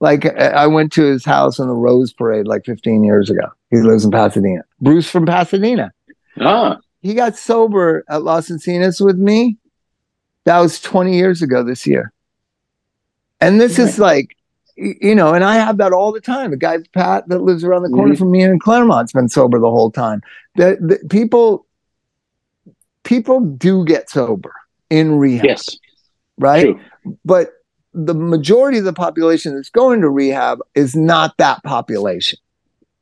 like 0.00 0.24
I 0.26 0.66
went 0.66 0.92
to 0.94 1.02
his 1.04 1.24
house 1.24 1.60
on 1.60 1.68
the 1.68 1.74
Rose 1.74 2.12
Parade 2.12 2.46
like 2.46 2.64
15 2.64 3.04
years 3.04 3.30
ago. 3.30 3.46
He 3.70 3.76
lives 3.78 4.04
in 4.04 4.10
Pasadena. 4.10 4.62
Bruce 4.80 5.08
from 5.10 5.26
Pasadena 5.26 5.92
Ah, 6.40 6.78
he 7.02 7.14
got 7.14 7.36
sober 7.36 8.04
at 8.08 8.22
Las 8.22 8.48
Encinas 8.48 9.04
with 9.04 9.16
me. 9.18 9.56
That 10.44 10.58
was 10.60 10.80
20 10.80 11.14
years 11.16 11.42
ago 11.42 11.62
this 11.62 11.86
year. 11.86 12.12
And 13.40 13.60
this 13.60 13.78
is 13.78 13.98
like, 13.98 14.36
you 14.76 15.14
know, 15.14 15.34
and 15.34 15.44
I 15.44 15.56
have 15.56 15.76
that 15.78 15.92
all 15.92 16.12
the 16.12 16.20
time. 16.20 16.50
The 16.50 16.56
guy, 16.56 16.78
Pat, 16.94 17.28
that 17.28 17.40
lives 17.40 17.62
around 17.64 17.82
the 17.82 17.88
corner 17.90 18.14
Mhm. 18.14 18.18
from 18.18 18.30
me 18.30 18.42
in 18.42 18.58
Claremont's 18.58 19.12
been 19.12 19.28
sober 19.28 19.58
the 19.58 19.70
whole 19.70 19.90
time. 19.90 20.22
The, 20.56 20.78
the 20.80 21.06
people, 21.08 21.66
people 23.04 23.40
do 23.40 23.84
get 23.84 24.08
sober 24.10 24.52
in 24.88 25.16
rehab, 25.18 25.44
yes, 25.44 25.68
right? 26.38 26.62
true. 26.62 26.80
But 27.24 27.50
the 27.92 28.14
majority 28.14 28.78
of 28.78 28.84
the 28.84 28.92
population 28.92 29.54
that's 29.54 29.70
going 29.70 30.00
to 30.00 30.08
rehab 30.08 30.60
is 30.74 30.94
not 30.94 31.36
that 31.38 31.62
population. 31.64 32.38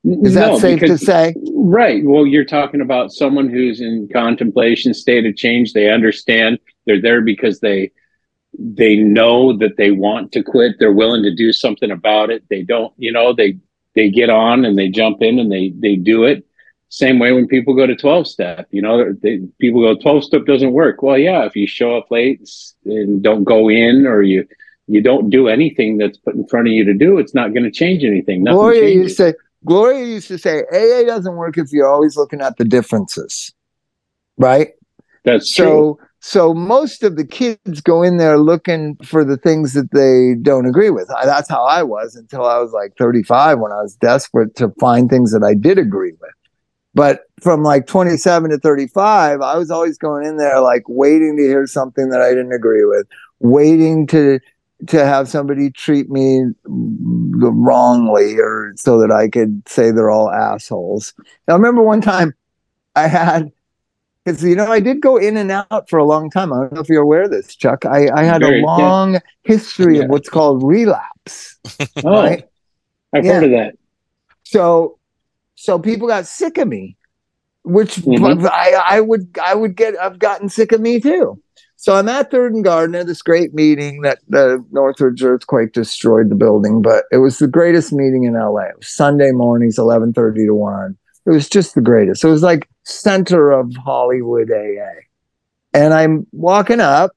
Is 0.04 0.34
that 0.34 0.52
No, 0.52 0.58
safe 0.58 0.80
to 0.80 0.96
say? 0.96 1.34
Right. 1.52 2.04
Well, 2.04 2.26
you're 2.26 2.44
talking 2.44 2.80
about 2.80 3.12
someone 3.12 3.48
who's 3.48 3.80
in 3.80 4.08
contemplation, 4.12 4.94
state 4.94 5.26
of 5.26 5.36
change. 5.36 5.72
They 5.72 5.90
understand 5.90 6.58
they're 6.86 7.00
there 7.00 7.20
because 7.20 7.60
they 7.60 7.90
they 8.58 8.96
know 8.96 9.56
that 9.58 9.76
they 9.76 9.90
want 9.90 10.32
to 10.32 10.42
quit. 10.42 10.76
They're 10.78 10.92
willing 10.92 11.22
to 11.24 11.34
do 11.34 11.52
something 11.52 11.90
about 11.90 12.30
it. 12.30 12.42
They 12.48 12.62
don't, 12.62 12.92
you 12.96 13.12
know, 13.12 13.34
they 13.34 13.58
they 13.94 14.08
get 14.08 14.30
on 14.30 14.64
and 14.64 14.78
they 14.78 14.88
jump 14.88 15.20
in 15.20 15.38
and 15.38 15.50
they 15.52 15.74
they 15.76 15.96
do 15.96 16.24
it. 16.24 16.44
Same 16.90 17.18
way 17.18 17.32
when 17.32 17.46
people 17.46 17.74
go 17.74 17.86
to 17.86 17.94
12 17.94 18.26
step, 18.26 18.66
you 18.70 18.80
know, 18.80 19.12
they, 19.22 19.40
people 19.58 19.82
go 19.82 19.94
12 20.00 20.24
step 20.24 20.46
doesn't 20.46 20.72
work. 20.72 21.02
Well, 21.02 21.18
yeah, 21.18 21.44
if 21.44 21.54
you 21.54 21.66
show 21.66 21.98
up 21.98 22.10
late 22.10 22.48
and 22.86 23.22
don't 23.22 23.44
go 23.44 23.68
in 23.68 24.06
or 24.06 24.22
you 24.22 24.46
you 24.88 25.02
don't 25.02 25.30
do 25.30 25.48
anything 25.48 25.98
that's 25.98 26.18
put 26.18 26.34
in 26.34 26.46
front 26.48 26.66
of 26.66 26.72
you 26.72 26.84
to 26.84 26.94
do, 26.94 27.18
it's 27.18 27.34
not 27.34 27.52
going 27.52 27.64
to 27.64 27.70
change 27.70 28.04
anything. 28.04 28.42
Nothing 28.42 28.56
Gloria 28.56 28.80
changes. 28.80 29.02
used 29.02 29.16
to 29.18 29.22
say 29.22 29.34
Gloria 29.64 30.04
used 30.04 30.28
to 30.28 30.38
say 30.38 30.62
AA 30.72 31.04
doesn't 31.04 31.36
work 31.36 31.58
if 31.58 31.72
you're 31.72 31.88
always 31.88 32.16
looking 32.16 32.40
at 32.40 32.56
the 32.56 32.64
differences. 32.64 33.52
Right? 34.36 34.68
that's 35.24 35.52
true. 35.52 35.66
So 35.66 36.00
so 36.20 36.52
most 36.52 37.02
of 37.04 37.16
the 37.16 37.24
kids 37.24 37.80
go 37.80 38.02
in 38.02 38.16
there 38.16 38.38
looking 38.38 38.96
for 39.04 39.24
the 39.24 39.36
things 39.36 39.72
that 39.74 39.92
they 39.92 40.34
don't 40.40 40.66
agree 40.66 40.90
with. 40.90 41.08
I, 41.12 41.24
that's 41.26 41.48
how 41.48 41.64
I 41.64 41.82
was 41.84 42.16
until 42.16 42.44
I 42.44 42.58
was 42.58 42.72
like 42.72 42.96
35 42.98 43.60
when 43.60 43.70
I 43.70 43.80
was 43.80 43.94
desperate 43.94 44.56
to 44.56 44.70
find 44.80 45.08
things 45.08 45.32
that 45.32 45.44
I 45.44 45.54
did 45.54 45.78
agree 45.78 46.14
with. 46.20 46.32
But 46.92 47.20
from 47.40 47.62
like 47.62 47.86
27 47.86 48.50
to 48.50 48.58
35, 48.58 49.40
I 49.40 49.56
was 49.56 49.70
always 49.70 49.96
going 49.96 50.26
in 50.26 50.38
there 50.38 50.60
like 50.60 50.82
waiting 50.88 51.36
to 51.36 51.42
hear 51.42 51.66
something 51.66 52.08
that 52.10 52.20
I 52.20 52.30
didn't 52.30 52.52
agree 52.52 52.84
with, 52.84 53.06
waiting 53.38 54.06
to 54.08 54.40
to 54.86 55.04
have 55.04 55.28
somebody 55.28 55.70
treat 55.70 56.08
me 56.08 56.44
wrongly 56.64 58.38
or 58.38 58.72
so 58.76 58.98
that 59.00 59.10
I 59.10 59.28
could 59.28 59.62
say 59.68 59.90
they're 59.90 60.10
all 60.10 60.30
assholes. 60.30 61.14
Now, 61.46 61.54
I 61.54 61.56
remember 61.56 61.82
one 61.82 62.00
time 62.00 62.32
I 62.94 63.08
had 63.08 63.50
because 64.24 64.42
you 64.44 64.54
know 64.54 64.70
I 64.70 64.80
did 64.80 65.00
go 65.00 65.16
in 65.16 65.36
and 65.36 65.50
out 65.50 65.88
for 65.88 65.98
a 65.98 66.04
long 66.04 66.30
time. 66.30 66.52
I 66.52 66.60
don't 66.60 66.72
know 66.74 66.80
if 66.80 66.88
you're 66.88 67.02
aware 67.02 67.22
of 67.22 67.30
this, 67.30 67.56
Chuk. 67.56 67.84
I, 67.86 68.08
I 68.14 68.24
had 68.24 68.40
Very, 68.40 68.58
a 68.58 68.60
yeah. 68.60 68.66
long 68.66 69.20
history 69.44 69.96
Yeah. 69.96 70.04
of 70.04 70.10
what's 70.10 70.28
called 70.28 70.62
relapse. 70.62 71.56
Oh, 72.04 72.22
Right? 72.22 72.44
I've 73.12 73.24
Yeah. 73.24 73.32
heard 73.34 73.44
of 73.44 73.50
that. 73.50 73.74
So 74.44 74.98
so 75.56 75.78
people 75.78 76.06
got 76.06 76.26
sick 76.26 76.58
of 76.58 76.68
me, 76.68 76.96
which 77.64 77.96
Mhm. 77.96 78.48
I, 78.48 78.80
I 78.86 79.00
would 79.00 79.36
I 79.42 79.54
would 79.54 79.74
get 79.76 79.98
I've 79.98 80.18
gotten 80.18 80.48
sick 80.48 80.70
of 80.72 80.80
me 80.80 81.00
too. 81.00 81.42
So 81.80 81.94
I'm 81.94 82.08
at 82.08 82.32
Third 82.32 82.54
and 82.54 82.64
Gardner, 82.64 83.04
this 83.04 83.22
great 83.22 83.54
meeting 83.54 84.00
that 84.00 84.18
the 84.28 84.64
Northridge 84.72 85.22
earthquake 85.22 85.72
destroyed 85.72 86.28
the 86.28 86.34
building, 86.34 86.82
but 86.82 87.04
it 87.12 87.18
was 87.18 87.38
the 87.38 87.46
greatest 87.46 87.92
meeting 87.92 88.24
in 88.24 88.34
LA. 88.34 88.62
It 88.62 88.78
was 88.78 88.88
Sunday 88.88 89.30
mornings, 89.30 89.78
11:30 89.78 90.46
to 90.46 90.54
1. 90.56 90.98
It 91.26 91.30
was 91.30 91.48
just 91.48 91.76
the 91.76 91.80
greatest. 91.80 92.24
It 92.24 92.28
was 92.28 92.42
like 92.42 92.68
center 92.82 93.52
of 93.52 93.72
Hollywood 93.76 94.50
AA. 94.50 95.02
And 95.72 95.94
I'm 95.94 96.26
walking 96.32 96.80
up 96.80 97.12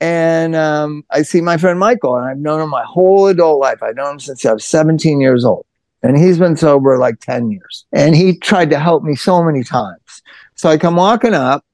and 0.00 0.56
um, 0.56 1.04
I 1.12 1.22
see 1.22 1.40
my 1.40 1.56
friend 1.56 1.78
Michael, 1.78 2.16
and 2.16 2.24
I've 2.26 2.38
known 2.38 2.62
him 2.62 2.70
my 2.70 2.84
whole 2.84 3.28
adult 3.28 3.60
life. 3.60 3.80
I've 3.80 3.94
known 3.94 4.14
him 4.14 4.18
since 4.18 4.44
I 4.44 4.54
was 4.54 4.64
17 4.64 5.20
years 5.20 5.44
old. 5.44 5.64
And 6.02 6.18
he's 6.18 6.38
been 6.38 6.56
sober 6.56 6.98
like 6.98 7.20
10 7.20 7.52
years. 7.52 7.84
And 7.92 8.16
he 8.16 8.38
tried 8.38 8.70
to 8.70 8.80
help 8.80 9.04
me 9.04 9.14
so 9.14 9.40
many 9.44 9.62
times. 9.62 10.22
So 10.56 10.68
I 10.68 10.78
come 10.78 10.96
walking 10.96 11.34
up 11.34 11.64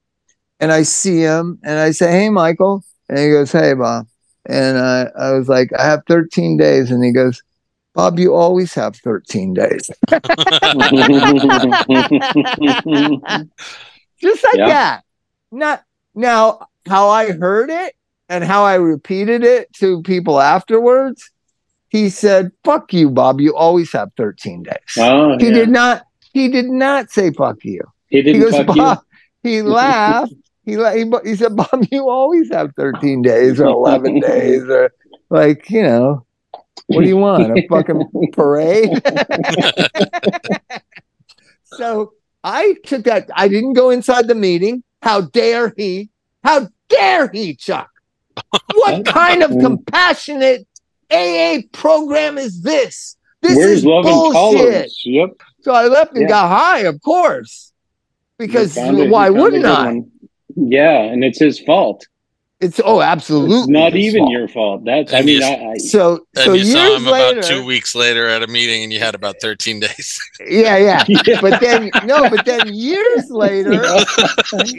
and 0.59 0.71
I 0.71 0.83
see 0.83 1.19
him 1.19 1.59
and 1.63 1.79
I 1.79 1.91
say, 1.91 2.11
Hey, 2.11 2.29
Michael. 2.29 2.83
And 3.09 3.19
he 3.19 3.29
goes, 3.29 3.51
Hey, 3.51 3.73
Bob. 3.73 4.07
And 4.45 4.77
I, 4.77 5.07
I 5.19 5.31
was 5.33 5.49
like, 5.49 5.71
I 5.77 5.83
have 5.85 6.03
13 6.07 6.57
days. 6.57 6.89
And 6.91 7.03
he 7.03 7.11
goes, 7.11 7.41
Bob, 7.93 8.19
you 8.19 8.33
always 8.33 8.73
have 8.75 8.95
13 8.97 9.53
days. 9.53 9.89
Just 14.21 14.43
like 14.43 14.55
Yeah. 14.55 14.67
that. 14.67 15.03
Not 15.51 15.83
now 16.15 16.67
how 16.87 17.09
I 17.09 17.31
heard 17.31 17.69
it 17.69 17.93
and 18.29 18.43
how 18.43 18.63
I 18.65 18.75
repeated 18.75 19.43
it 19.43 19.71
to 19.73 20.01
people 20.03 20.39
afterwards. 20.39 21.31
He 21.89 22.09
said, 22.09 22.51
"Fuck 22.65 22.91
you, 22.93 23.09
Bob. 23.09 23.39
You 23.39 23.55
always 23.55 23.91
have 23.93 24.09
13 24.17 24.63
days." 24.63 24.75
oh, 24.99 25.37
he 25.37 25.47
yeah. 25.47 25.53
did 25.53 25.69
not. 25.69 26.03
He 26.33 26.49
did 26.49 26.65
not 26.65 27.09
say 27.11 27.31
"fuck 27.31 27.63
you." 27.63 27.81
He 28.09 28.17
He 28.17 28.23
didn't 28.23 28.41
goes, 28.41 28.51
fuck 28.51 28.67
"Bob." 28.75 28.99
He 29.41 29.61
laughed. 29.81 30.33
He, 30.67 30.73
he 30.75 31.09
he 31.23 31.35
said, 31.37 31.55
"Bob, 31.55 31.85
you 31.91 32.09
always 32.09 32.51
have 32.51 32.71
13 32.75 33.21
days 33.21 33.61
or 33.61 33.67
11 33.67 34.19
days 34.31 34.63
or 34.63 34.91
like 35.29 35.69
you 35.69 35.81
know." 35.81 36.25
What 36.87 37.01
do 37.03 37.07
you 37.07 37.17
want? 37.17 37.57
A 37.57 37.67
fucking 37.69 38.31
parade? 38.33 38.89
so 41.63 42.13
I 42.43 42.75
took 42.85 43.03
that. 43.05 43.29
I 43.33 43.47
didn't 43.47 43.73
go 43.73 43.89
inside 43.89 44.27
the 44.27 44.35
meeting. 44.35 44.83
How 45.01 45.21
dare 45.21 45.73
he? 45.77 46.09
How 46.43 46.67
dare 46.89 47.29
he, 47.31 47.55
Chuk? 47.55 47.89
What 48.73 49.05
kind 49.05 49.43
of 49.43 49.51
compassionate 49.51 50.67
AA 51.11 51.59
program 51.71 52.37
is 52.37 52.61
this? 52.61 53.15
This 53.41 53.57
Where's 53.57 53.79
is 53.79 53.85
love 53.85 54.03
bullshit. 54.03 54.91
Yep. 55.05 55.29
So 55.61 55.73
I 55.73 55.87
left 55.87 56.13
and 56.13 56.23
Yeah. 56.23 56.27
got 56.29 56.49
high, 56.49 56.79
of 56.81 57.01
course, 57.01 57.71
because 58.37 58.73
He 58.75 58.81
found 58.81 58.99
it- 58.99 59.05
he 59.05 59.09
why 59.11 59.29
wouldn't 59.29 59.65
I? 59.65 60.01
One. 60.57 60.71
Yeah, 60.71 61.01
and 61.01 61.23
it's 61.23 61.39
his 61.39 61.59
fault. 61.59 62.05
It's 62.59 62.81
oh, 62.83 63.01
absolutely. 63.01 63.55
It's 63.55 63.67
not 63.67 63.95
even 63.95 64.21
fault. 64.23 64.31
your 64.31 64.47
fault. 64.47 64.83
That's 64.85 65.13
I 65.13 65.21
mean, 65.21 65.41
you- 65.41 65.45
I, 65.45 65.73
I 65.73 65.77
So 65.77 66.25
And 66.35 66.45
so 66.45 66.53
you 66.53 66.65
saw 66.65 66.87
years 66.87 66.97
him 66.97 67.05
later, 67.05 67.39
about 67.39 67.49
two 67.49 67.63
weeks 67.63 67.93
later 67.93 68.27
at 68.27 68.41
a 68.41 68.47
meeting, 68.47 68.81
and 68.83 68.91
you 68.91 68.97
had 68.99 69.13
about 69.13 69.35
13 69.41 69.79
days. 69.79 70.19
yeah, 70.47 70.75
yeah. 70.77 71.03
Yeah. 71.27 71.39
But 71.39 71.61
then 71.61 71.91
no, 72.05 72.27
but 72.29 72.45
then 72.45 72.73
years 72.73 73.25
later, 73.29 73.79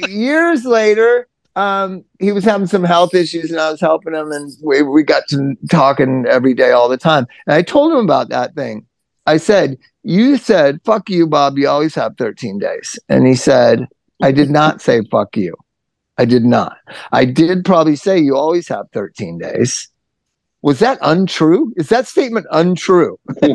years 0.09 0.65
later, 0.65 1.29
um, 1.55 2.05
he 2.19 2.33
was 2.33 2.45
having 2.45 2.67
some 2.67 2.83
health 2.85 3.15
issues, 3.15 3.51
and 3.53 3.61
I 3.61 3.71
was 3.71 3.81
helping 3.81 4.15
him, 4.15 4.33
and 4.33 4.51
we 4.63 4.83
we 4.83 5.05
got 5.05 5.23
to 5.31 5.55
talking 5.71 6.25
every 6.29 6.55
day, 6.55 6.73
all 6.73 6.89
the 6.89 6.97
time. 6.97 7.27
And 7.47 7.55
I 7.55 7.63
told 7.63 7.93
him 7.93 7.99
about 7.99 8.29
that 8.31 8.57
thing. 8.57 8.87
I 9.27 9.37
said, 9.37 9.79
"You 10.03 10.37
said 10.37 10.81
fuck 10.85 11.09
you, 11.11 11.29
Bob. 11.29 11.59
You 11.59 11.69
always 11.69 11.95
have 11.95 12.17
13 12.17 12.59
days," 12.59 12.99
and 13.09 13.25
he 13.27 13.37
said, 13.37 13.87
"I 14.21 14.33
did 14.33 14.51
not 14.51 14.81
say 14.83 15.03
fuck 15.11 15.37
you. 15.37 15.55
I 16.19 16.25
did 16.25 16.45
not. 16.45 16.77
I 17.13 17.25
did 17.25 17.65
probably 17.65 17.97
say 17.97 18.19
you 18.19 18.37
always 18.37 18.69
have 18.69 18.87
13 18.93 19.39
days." 19.39 19.89
Was 20.61 20.81
that 20.81 20.99
untrue? 21.03 21.73
Is 21.77 21.89
that 21.91 22.09
statement 22.09 22.47
untrue? 22.51 23.19
no, 23.41 23.47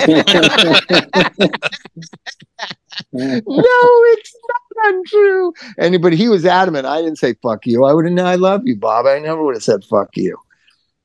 it's 3.11 4.36
not 4.47 4.93
untrue. 4.93 5.53
And 5.78 6.01
but 6.01 6.14
he 6.14 6.30
was 6.30 6.45
adamant. 6.45 6.86
I 6.86 7.01
didn't 7.01 7.18
say 7.18 7.34
fuck 7.43 7.66
you. 7.66 7.84
I 7.84 7.93
would 7.93 8.05
have. 8.05 8.26
I 8.26 8.36
love 8.36 8.61
you, 8.66 8.78
Bob. 8.78 9.05
I 9.05 9.20
never 9.20 9.43
would 9.43 9.55
have 9.55 9.64
said 9.64 9.84
fuck 9.84 10.16
you. 10.16 10.38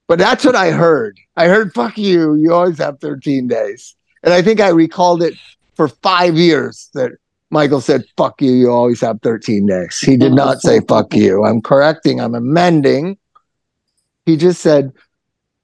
But 0.07 0.19
that's 0.19 0.45
what 0.45 0.55
I 0.55 0.71
heard. 0.71 1.19
I 1.37 1.49
heard 1.49 1.75
fuck 1.75 1.99
you. 1.99 2.35
You 2.37 2.55
always 2.55 2.79
have 2.79 3.01
13 3.01 3.49
days. 3.49 3.95
And 4.23 4.33
I 4.33 4.41
think 4.41 4.61
I 4.61 4.69
recalled 4.69 5.23
it 5.23 5.35
for 5.75 5.89
five 5.89 6.37
years 6.37 6.91
that 6.95 7.13
Michael 7.51 7.81
said 7.81 8.05
fuck 8.17 8.41
you. 8.43 8.53
You 8.53 8.71
always 8.71 9.01
have 9.01 9.21
13 9.23 9.67
days. 9.67 9.99
He 9.99 10.17
did 10.17 10.33
not 10.33 10.61
say 10.61 10.81
fuck 10.87 11.15
you. 11.15 11.45
I'm 11.45 11.63
correcting. 11.63 12.21
I'm 12.21 12.35
amending. 12.35 13.19
He 14.27 14.37
just 14.37 14.61
said, 14.61 14.93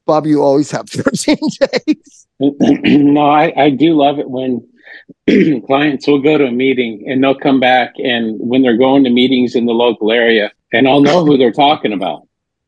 Bob, 0.06 0.26
you 0.26 0.42
always 0.42 0.70
have 0.70 0.88
13 0.88 1.36
days. 1.60 2.26
no, 2.40 3.26
I, 3.26 3.52
I 3.56 3.70
do 3.70 3.94
love 3.94 4.18
it 4.18 4.28
when 4.28 4.66
clients 5.66 6.06
will 6.06 6.22
go 6.22 6.38
to 6.38 6.46
a 6.46 6.52
meeting 6.52 7.04
and 7.06 7.22
they'll 7.22 7.38
come 7.38 7.60
back 7.60 7.94
and 7.98 8.36
when 8.38 8.62
they're 8.62 8.76
going 8.76 9.04
to 9.04 9.10
meetings 9.10 9.54
in 9.54 9.66
the 9.66 9.72
local 9.72 10.10
area 10.12 10.50
and 10.72 10.88
I'll 10.88 11.00
know 11.00 11.24
who 11.24 11.36
they're 11.36 11.52
talking 11.52 11.92
about. 11.92 12.26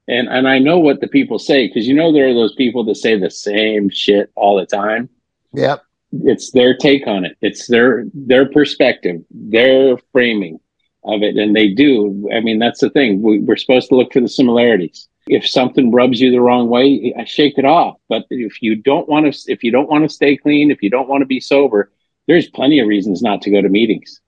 And 0.08 0.28
and 0.28 0.46
I 0.46 0.60
know 0.60 0.78
what 0.78 1.00
the 1.00 1.08
people 1.08 1.38
say 1.38 1.66
because 1.66 1.88
you 1.88 1.94
know 1.94 2.12
there 2.12 2.28
are 2.28 2.34
those 2.34 2.54
people 2.54 2.84
that 2.84 2.94
say 2.94 3.18
the 3.18 3.30
same 3.30 3.90
shit 3.90 4.30
all 4.36 4.56
the 4.56 4.66
time. 4.66 5.08
Yep. 5.52 5.82
It's 6.24 6.50
their 6.52 6.76
take 6.76 7.06
on 7.06 7.24
it. 7.24 7.36
It's 7.40 7.66
their 7.66 8.04
their 8.14 8.46
perspective, 8.50 9.22
their 9.30 9.96
framing 10.12 10.58
of 11.04 11.22
it, 11.22 11.36
and 11.36 11.54
they 11.54 11.68
do. 11.68 12.28
I 12.34 12.40
mean, 12.40 12.58
that's 12.58 12.80
the 12.80 12.90
thing. 12.90 13.22
We, 13.22 13.40
we're 13.40 13.56
supposed 13.56 13.88
to 13.88 13.96
look 13.96 14.12
for 14.12 14.20
the 14.20 14.28
similarities. 14.28 15.08
If 15.28 15.48
something 15.48 15.90
rubs 15.90 16.20
you 16.20 16.30
the 16.30 16.40
wrong 16.40 16.68
way, 16.68 17.14
I 17.18 17.24
shake 17.24 17.58
it 17.58 17.64
off. 17.64 17.96
But 18.08 18.26
if 18.30 18.62
you 18.62 18.76
don't 18.76 19.08
want 19.08 19.32
to, 19.32 19.52
if 19.52 19.62
you 19.62 19.70
don't 19.70 19.88
want 19.88 20.04
to 20.04 20.08
stay 20.08 20.36
clean, 20.36 20.70
if 20.70 20.82
you 20.82 20.90
don't 20.90 21.08
want 21.08 21.22
to 21.22 21.26
be 21.26 21.40
sober, 21.40 21.90
there's 22.26 22.48
plenty 22.48 22.80
of 22.80 22.88
reasons 22.88 23.22
not 23.22 23.42
to 23.42 23.50
go 23.50 23.60
to 23.60 23.68
meetings. 23.68 24.20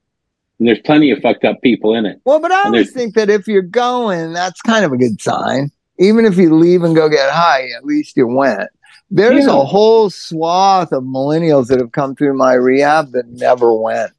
And 0.58 0.66
there's 0.66 0.80
plenty 0.80 1.10
of 1.10 1.20
fucked 1.20 1.44
up 1.44 1.60
people 1.62 1.94
in 1.94 2.04
it. 2.04 2.20
Well, 2.24 2.40
but 2.40 2.50
I 2.50 2.64
always 2.64 2.92
think 2.92 3.14
that 3.14 3.30
if 3.30 3.46
you're 3.46 3.62
going, 3.62 4.32
that's 4.32 4.60
kind 4.62 4.84
of 4.84 4.92
a 4.92 4.96
good 4.96 5.20
sign. 5.20 5.70
Even 6.00 6.24
if 6.24 6.36
you 6.36 6.54
leave 6.54 6.82
and 6.84 6.94
go 6.94 7.08
get 7.08 7.30
high, 7.30 7.68
at 7.76 7.84
least 7.84 8.16
you 8.16 8.26
went. 8.26 8.68
There's 9.10 9.46
Yeah. 9.46 9.52
a 9.60 9.64
whole 9.64 10.10
swath 10.10 10.92
of 10.92 11.02
millennials 11.04 11.68
that 11.68 11.80
have 11.80 11.92
come 11.92 12.14
through 12.14 12.34
my 12.34 12.52
rehab 12.54 13.12
that 13.12 13.28
never 13.28 13.72
went. 13.74 14.12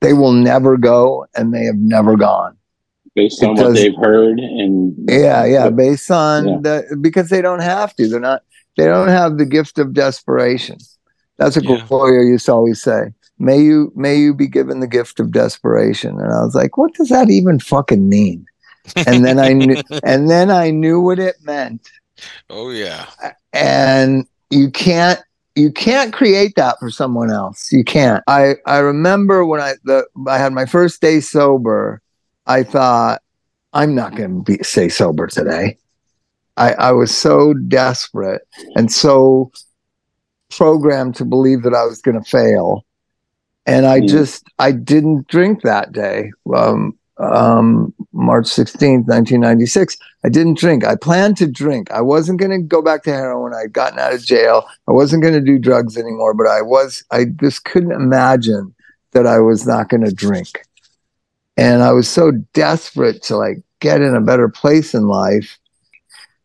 They 0.00 0.12
will 0.12 0.32
never 0.32 0.76
go 0.76 1.26
and 1.34 1.52
they 1.54 1.64
have 1.64 1.78
never 1.78 2.16
gone. 2.16 2.56
based 3.14 3.42
It 3.42 3.48
on 3.48 3.54
what 3.56 3.72
they've 3.74 3.96
heard 3.96 4.38
and 4.38 4.94
Yeah, 5.08 5.46
yeah, 5.46 5.64
But- 5.70 5.76
based 5.76 6.10
on 6.10 6.46
Yeah. 6.46 6.58
the 6.60 6.96
because 7.00 7.30
they 7.30 7.40
don't 7.40 7.62
have 7.62 7.96
to. 7.96 8.06
They're 8.08 8.20
not 8.20 8.42
they 8.76 8.84
don't 8.84 9.08
have 9.08 9.38
the 9.38 9.46
gift 9.46 9.78
of 9.78 9.94
desperation. 9.94 10.76
That's 11.38 11.56
what 11.56 11.64
Yeah. 11.64 11.82
Gloria 11.88 12.26
used 12.28 12.44
to 12.44 12.52
always 12.52 12.82
say. 12.82 13.14
May 13.38 13.58
you 13.58 13.90
may 13.96 14.16
you 14.16 14.34
be 14.34 14.46
given 14.46 14.80
the 14.80 14.86
gift 14.86 15.18
of 15.18 15.32
desperation. 15.32 16.10
And 16.20 16.30
I 16.30 16.44
was 16.44 16.54
like, 16.54 16.76
what 16.76 16.92
does 16.92 17.08
that 17.08 17.30
even 17.30 17.58
fucking 17.58 18.06
mean? 18.06 18.44
And 19.06 19.24
then 19.24 19.38
I 19.38 19.54
knew 19.54 19.76
and 20.04 20.28
then 20.28 20.50
I 20.50 20.70
knew 20.70 21.00
what 21.00 21.18
it 21.18 21.36
meant. 21.42 21.88
Oh 22.50 22.68
yeah. 22.68 23.06
And 23.56 24.26
you 24.50 24.70
can't 24.70 25.20
you 25.54 25.72
can't 25.72 26.12
create 26.12 26.54
that 26.56 26.78
for 26.78 26.90
someone 26.90 27.30
else. 27.32 27.72
You 27.72 27.84
can't. 27.84 28.22
I 28.26 28.56
I 28.66 28.78
remember 28.78 29.44
when 29.44 29.60
I 29.60 29.74
the 29.84 30.06
I 30.26 30.38
had 30.38 30.52
my 30.52 30.66
first 30.66 31.00
day 31.00 31.20
sober, 31.20 32.00
I 32.46 32.62
thought 32.62 33.22
I'm 33.72 33.94
not 33.94 34.16
going 34.16 34.44
to 34.44 34.52
be 34.58 34.62
stay 34.62 34.88
sober 34.88 35.26
today. 35.26 35.78
I 36.56 36.72
I 36.74 36.92
was 36.92 37.16
so 37.16 37.54
desperate 37.54 38.42
and 38.76 38.92
so 38.92 39.50
programmed 40.50 41.14
to 41.16 41.24
believe 41.24 41.62
that 41.62 41.74
I 41.74 41.84
was 41.84 42.00
going 42.02 42.22
to 42.22 42.28
fail. 42.28 42.84
And 43.66 43.86
I 43.86 44.00
Mm. 44.00 44.08
just 44.08 44.44
I 44.58 44.72
didn't 44.72 45.28
drink 45.28 45.62
that 45.62 45.92
day. 45.92 46.30
Um 46.54 46.98
um, 47.18 47.94
March 48.12 48.46
16th, 48.46 49.06
1996. 49.06 49.96
I 50.24 50.28
didn't 50.28 50.58
drink. 50.58 50.84
I 50.84 50.96
planned 50.96 51.36
to 51.38 51.46
drink. 51.46 51.90
I 51.90 52.00
wasn't 52.00 52.40
going 52.40 52.50
to 52.50 52.58
go 52.58 52.82
back 52.82 53.02
to 53.04 53.12
heroin. 53.12 53.54
I'd 53.54 53.72
gotten 53.72 53.98
out 53.98 54.12
of 54.12 54.24
jail. 54.24 54.66
I 54.88 54.92
wasn't 54.92 55.22
going 55.22 55.34
to 55.34 55.40
do 55.40 55.58
drugs 55.58 55.96
anymore, 55.96 56.34
but 56.34 56.46
I 56.46 56.62
was, 56.62 57.04
I 57.10 57.26
just 57.40 57.64
couldn't 57.64 57.92
imagine 57.92 58.74
that 59.12 59.26
I 59.26 59.38
was 59.38 59.66
not 59.66 59.88
going 59.88 60.04
to 60.04 60.12
drink. 60.12 60.62
And 61.56 61.82
I 61.82 61.92
was 61.92 62.08
so 62.08 62.32
desperate 62.52 63.22
to 63.24 63.36
like 63.36 63.62
get 63.80 64.02
in 64.02 64.14
a 64.14 64.20
better 64.20 64.48
place 64.48 64.94
in 64.94 65.08
life. 65.08 65.58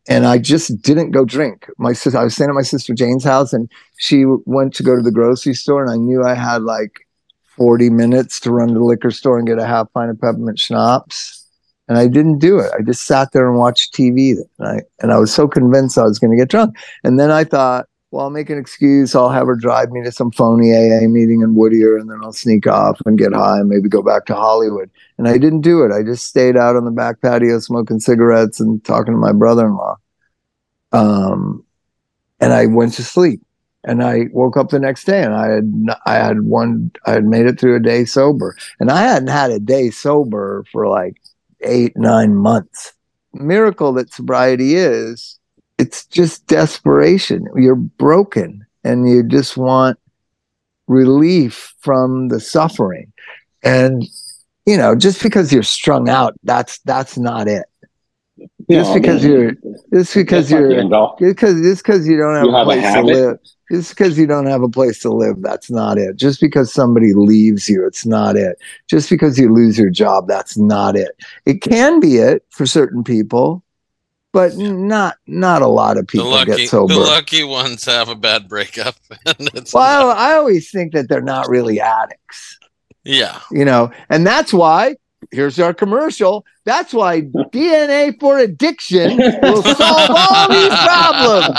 And 0.08 0.26
I 0.26 0.38
just 0.38 0.82
didn't 0.82 1.12
go 1.12 1.24
drink. 1.24 1.68
My 1.78 1.92
sister, 1.92 2.18
I 2.18 2.24
was 2.24 2.34
staying 2.34 2.50
at 2.50 2.54
my 2.54 2.62
sister 2.62 2.92
Jane's 2.94 3.24
house 3.24 3.52
and 3.52 3.70
she 3.98 4.24
went 4.46 4.74
to 4.74 4.82
go 4.82 4.96
to 4.96 5.02
the 5.02 5.12
grocery 5.12 5.54
store 5.54 5.82
and 5.82 5.92
I 5.92 5.96
knew 5.96 6.24
I 6.24 6.34
had 6.34 6.62
like 6.62 7.06
40 7.56 7.90
minutes 7.90 8.40
to 8.40 8.50
run 8.50 8.68
to 8.68 8.74
the 8.74 8.84
liquor 8.84 9.10
store 9.10 9.38
and 9.38 9.46
get 9.46 9.58
a 9.58 9.66
half 9.66 9.92
pint 9.92 10.10
of 10.10 10.20
peppermint 10.20 10.58
schnapps. 10.58 11.46
And 11.88 11.98
I 11.98 12.06
didn't 12.06 12.38
do 12.38 12.58
it. 12.58 12.70
I 12.78 12.82
just 12.82 13.04
sat 13.04 13.32
there 13.32 13.48
and 13.48 13.58
watched 13.58 13.94
TV 13.94 14.36
that 14.36 14.48
night. 14.58 14.84
And 15.00 15.12
I 15.12 15.18
was 15.18 15.32
so 15.32 15.48
convinced 15.48 15.98
I 15.98 16.04
was 16.04 16.18
going 16.18 16.30
to 16.30 16.36
get 16.36 16.48
drunk. 16.48 16.76
And 17.04 17.18
then 17.18 17.30
I 17.30 17.44
thought, 17.44 17.86
well, 18.10 18.24
I'll 18.24 18.30
make 18.30 18.50
an 18.50 18.58
excuse. 18.58 19.14
I'll 19.14 19.30
have 19.30 19.46
her 19.46 19.56
drive 19.56 19.90
me 19.90 20.02
to 20.04 20.12
some 20.12 20.30
phony 20.30 20.72
AA 20.72 21.08
meeting 21.08 21.40
in 21.40 21.54
Whittier 21.54 21.96
and 21.96 22.10
then 22.10 22.20
I'll 22.22 22.32
sneak 22.32 22.66
off 22.66 23.00
and 23.06 23.18
get 23.18 23.32
high 23.32 23.58
and 23.58 23.68
maybe 23.68 23.88
go 23.88 24.02
back 24.02 24.26
to 24.26 24.34
Hollywood. 24.34 24.90
And 25.18 25.26
I 25.26 25.38
didn't 25.38 25.62
do 25.62 25.82
it. 25.82 25.92
I 25.92 26.02
just 26.02 26.26
stayed 26.26 26.56
out 26.56 26.76
on 26.76 26.84
the 26.84 26.90
back 26.90 27.20
patio 27.20 27.58
smoking 27.58 28.00
cigarettes 28.00 28.60
and 28.60 28.84
talking 28.84 29.14
to 29.14 29.18
my 29.18 29.32
brother 29.32 29.66
in 29.66 29.76
law. 29.76 29.96
Um, 30.92 31.64
and 32.38 32.52
I 32.52 32.66
went 32.66 32.92
to 32.94 33.02
sleep 33.02 33.40
and 33.84 34.02
I 34.02 34.26
woke 34.32 34.56
up 34.56 34.70
the 34.70 34.78
next 34.78 35.04
day 35.04 35.22
and 35.22 35.34
I 35.34 35.48
had 35.48 35.86
I 36.06 36.14
had 36.14 36.42
one 36.42 36.92
I 37.06 37.12
had 37.12 37.24
made 37.24 37.46
it 37.46 37.58
through 37.58 37.76
a 37.76 37.80
day 37.80 38.04
sober 38.04 38.56
and 38.78 38.90
I 38.90 39.02
hadn't 39.02 39.28
had 39.28 39.50
a 39.50 39.58
day 39.58 39.90
sober 39.90 40.64
for 40.70 40.88
like 40.88 41.16
eight 41.62 41.96
nine 41.96 42.34
months. 42.36 42.92
Miracle 43.34 43.92
that 43.94 44.12
sobriety 44.12 44.74
is 44.74 45.38
it's 45.78 46.06
just 46.06 46.46
desperation. 46.46 47.46
You're 47.56 47.74
broken 47.74 48.64
and 48.84 49.08
you 49.08 49.22
just 49.22 49.56
want 49.56 49.98
relief 50.86 51.74
from 51.80 52.28
the 52.28 52.40
suffering. 52.40 53.12
And 53.62 54.04
you 54.66 54.76
know, 54.76 54.94
just 54.94 55.22
because 55.22 55.52
you're 55.52 55.64
strung 55.64 56.08
out, 56.08 56.34
that's 56.44 56.78
that's 56.80 57.18
not 57.18 57.48
it. 57.48 57.64
Just 58.70 58.90
no, 58.90 58.94
because 58.94 59.24
I 59.24 59.28
mean, 59.28 59.36
you're 59.36 59.52
just 59.92 60.14
because 60.14 60.50
you're 60.50 60.88
because 61.18 61.60
just 61.60 61.82
because 61.84 62.06
you 62.06 62.16
don't 62.16 62.34
have 62.34 62.44
you 62.44 62.56
a 62.56 62.64
place 62.64 62.82
have 62.82 63.06
to 63.06 63.12
live 63.12 63.38
just 63.72 63.96
because 63.96 64.18
you 64.18 64.26
don't 64.26 64.46
have 64.46 64.62
a 64.62 64.68
place 64.68 64.98
to 64.98 65.10
live, 65.10 65.40
that's 65.40 65.70
not 65.70 65.96
it. 65.96 66.16
Just 66.16 66.42
because 66.42 66.70
somebody 66.70 67.14
leaves 67.14 67.70
you, 67.70 67.86
it's 67.86 68.04
not 68.04 68.36
it. 68.36 68.58
Just 68.86 69.08
because 69.08 69.38
you 69.38 69.50
lose 69.50 69.78
your 69.78 69.88
job, 69.88 70.28
that's 70.28 70.58
not 70.58 70.94
it. 70.94 71.16
It 71.46 71.62
can 71.62 71.98
be 71.98 72.18
it 72.18 72.44
for 72.50 72.66
certain 72.66 73.02
people, 73.02 73.64
but 74.30 74.54
not 74.58 75.16
not 75.26 75.62
a 75.62 75.68
lot 75.68 75.96
of 75.96 76.06
people 76.06 76.28
lucky, 76.28 76.56
get 76.56 76.68
sober. 76.68 76.92
The 76.92 77.00
lucky 77.00 77.44
ones 77.44 77.86
have 77.86 78.10
a 78.10 78.14
bad 78.14 78.46
breakup. 78.46 78.94
well, 79.72 80.08
not... 80.08 80.18
I 80.18 80.34
always 80.34 80.70
think 80.70 80.92
that 80.92 81.08
they're 81.08 81.22
not 81.22 81.48
really 81.48 81.80
addicts. 81.80 82.58
Yeah, 83.04 83.40
you 83.50 83.64
know, 83.64 83.90
and 84.10 84.26
that's 84.26 84.52
why 84.52 84.96
here's 85.32 85.58
our 85.58 85.74
commercial. 85.74 86.44
That's 86.64 86.94
why 86.94 87.22
DNA 87.52 88.18
for 88.20 88.38
addiction 88.38 89.16
will 89.16 89.62
solve 89.62 90.10
all 90.10 90.48
these 90.48 90.76
problems. 90.78 91.58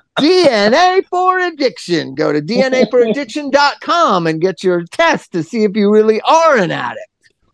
DNA 0.18 1.04
for 1.06 1.38
addiction. 1.38 2.14
Go 2.14 2.32
to 2.32 2.40
DNAforaddiction.com 2.40 4.26
and 4.26 4.40
get 4.40 4.62
your 4.62 4.84
test 4.84 5.32
to 5.32 5.42
see 5.42 5.64
if 5.64 5.76
you 5.76 5.90
really 5.90 6.20
are 6.22 6.56
an 6.56 6.70
addict. 6.70 7.06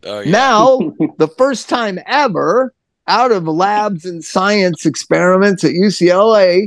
Oh, 0.04 0.20
yeah. 0.20 0.30
Now, 0.30 0.78
the 1.18 1.28
first 1.38 1.68
time 1.68 1.98
ever 2.06 2.74
out 3.08 3.32
of 3.32 3.44
labs 3.44 4.04
and 4.04 4.24
science 4.24 4.86
experiments 4.86 5.64
at 5.64 5.72
UCLA, 5.72 6.64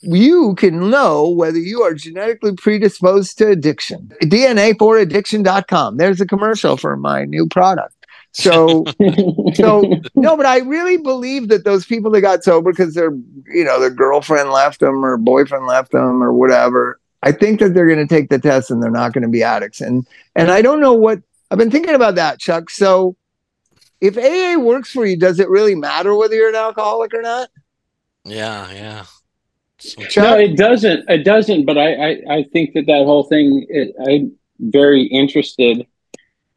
you 0.00 0.54
can 0.56 0.90
know 0.90 1.28
whether 1.28 1.58
you 1.58 1.82
are 1.82 1.94
genetically 1.94 2.54
predisposed 2.54 3.38
to 3.38 3.48
addiction. 3.48 4.12
DNAforaddiction.com. 4.22 5.96
There's 5.96 6.20
a 6.20 6.26
commercial 6.26 6.76
for 6.76 6.96
my 6.96 7.24
new 7.24 7.46
product. 7.46 7.94
So, 8.32 8.84
so 9.54 9.82
no, 10.14 10.36
but 10.36 10.46
I 10.46 10.58
really 10.58 10.98
believe 10.98 11.48
that 11.48 11.64
those 11.64 11.86
people 11.86 12.10
that 12.12 12.20
got 12.20 12.44
sober 12.44 12.72
because 12.72 12.94
their, 12.94 13.10
you 13.46 13.64
know, 13.64 13.80
their 13.80 13.90
girlfriend 13.90 14.50
left 14.50 14.80
them 14.80 15.04
or 15.04 15.16
boyfriend 15.16 15.66
left 15.66 15.92
them 15.92 16.22
or 16.22 16.32
whatever. 16.32 17.00
I 17.22 17.32
think 17.32 17.60
that 17.60 17.74
they're 17.74 17.86
going 17.86 18.06
to 18.06 18.14
take 18.14 18.28
the 18.28 18.38
test 18.38 18.70
and 18.70 18.82
they're 18.82 18.90
not 18.90 19.12
going 19.12 19.22
to 19.22 19.28
be 19.28 19.42
addicts. 19.42 19.80
And 19.80 20.06
and 20.34 20.50
I 20.50 20.62
don't 20.62 20.80
know 20.80 20.92
what 20.92 21.20
I've 21.50 21.58
been 21.58 21.70
thinking 21.70 21.94
about 21.94 22.16
that, 22.16 22.38
Chuk. 22.38 22.70
So, 22.70 23.16
if 24.00 24.18
AA 24.18 24.60
works 24.60 24.92
for 24.92 25.06
you, 25.06 25.16
does 25.16 25.40
it 25.40 25.48
really 25.48 25.74
matter 25.74 26.14
whether 26.14 26.34
you're 26.34 26.50
an 26.50 26.54
alcoholic 26.54 27.14
or 27.14 27.22
not? 27.22 27.48
Yeah, 28.24 28.70
yeah. 28.72 29.04
So 29.78 30.22
no, 30.22 30.38
it 30.38 30.56
doesn't. 30.56 31.08
It 31.08 31.24
doesn't. 31.24 31.66
But 31.66 31.78
I, 31.78 31.94
I, 31.94 32.10
I 32.30 32.42
think 32.52 32.74
that 32.74 32.86
that 32.86 33.04
whole 33.04 33.24
thing. 33.24 33.66
It, 33.68 33.94
I'm 34.08 34.32
very 34.58 35.04
interested 35.04 35.86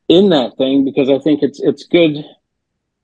in 0.07 0.29
that 0.29 0.57
thing 0.57 0.85
because 0.85 1.09
I 1.09 1.19
think 1.19 1.43
it's 1.43 1.59
it's 1.59 1.83
good. 1.83 2.25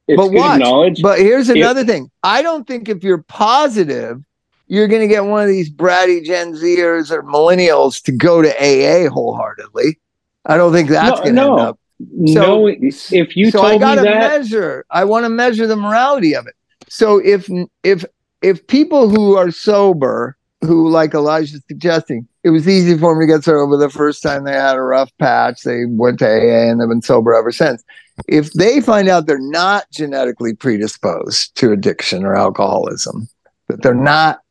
It's 0.08 0.18
but 0.18 0.30
good 0.30 0.38
watch, 0.38 0.60
knowledge. 0.60 1.02
But 1.02 1.20
here's 1.20 1.50
another 1.50 1.82
it, 1.82 1.88
thing. 1.88 2.12
I 2.24 2.42
don't 2.42 2.66
think 2.66 2.90
if 2.90 3.04
you're 3.04 3.24
positive, 3.24 4.24
you're 4.68 4.88
going 4.88 5.02
to 5.02 5.08
get 5.08 5.26
one 5.26 5.44
of 5.44 5.50
these 5.50 5.70
bratty 5.70 6.24
Gen 6.24 6.54
Zers 6.54 7.12
or 7.12 7.24
millennials 7.24 8.02
to 8.04 8.12
go 8.12 8.42
to 8.42 8.50
AA 8.50 9.10
wholeheartedly. 9.10 10.00
I 10.46 10.58
don't 10.58 10.72
think 10.72 10.90
that's 10.90 11.20
no, 11.20 11.24
going 11.24 11.36
to 11.36 11.42
no. 11.42 11.52
end 11.58 11.62
up. 11.62 11.80
So, 12.28 12.34
no, 12.34 12.68
if 12.68 13.38
you 13.38 13.52
so 13.52 13.64
I 13.64 13.78
got 13.78 13.96
to 13.96 14.04
measure. 14.04 14.86
I 14.90 15.06
want 15.06 15.26
to 15.26 15.30
measure 15.30 15.66
the 15.66 15.78
morality 15.78 16.36
of 16.36 16.46
it. 16.46 16.56
So 16.90 17.18
if 17.18 17.50
if 17.84 18.06
if 18.46 18.68
people 18.68 19.10
who 19.10 19.36
are 19.36 19.50
sober, 19.50 20.38
who 20.62 20.88
like 20.88 21.16
Elijah's 21.16 21.64
suggesting, 21.68 22.28
it 22.44 22.52
was 22.52 22.68
easy 22.68 22.96
for 22.96 23.12
them 23.12 23.22
to 23.22 23.26
get 23.26 23.44
sober 23.44 23.76
the 23.76 23.90
first 23.90 24.22
time 24.22 24.44
they 24.44 24.54
had 24.54 24.76
a 24.76 24.82
rough 24.84 25.12
patch. 25.18 25.64
They 25.64 25.86
went 25.86 26.20
to 26.20 26.28
AA 26.28 26.70
and 26.70 26.80
they've 26.80 26.88
been 26.88 27.02
sober 27.02 27.34
ever 27.34 27.52
since. 27.52 27.84
If 28.28 28.54
they 28.54 28.82
find 28.82 29.10
out 29.10 29.26
they're 29.26 29.40
not 29.40 29.90
genetically 29.92 30.54
predisposed 30.54 31.56
to 31.56 31.72
addiction 31.72 32.24
or 32.24 32.36
alcoholism, 32.36 33.28
that 33.68 33.82
they're 33.82 33.96
not 33.96 34.42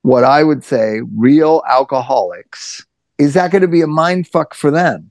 what 0.00 0.24
I 0.24 0.42
would 0.42 0.64
say 0.64 1.02
real 1.14 1.62
alcoholics, 1.68 2.86
is 3.18 3.34
that 3.34 3.52
going 3.52 3.60
to 3.60 3.68
be 3.68 3.82
a 3.82 3.86
mind 3.86 4.26
fuck 4.26 4.54
for 4.54 4.70
them? 4.70 5.10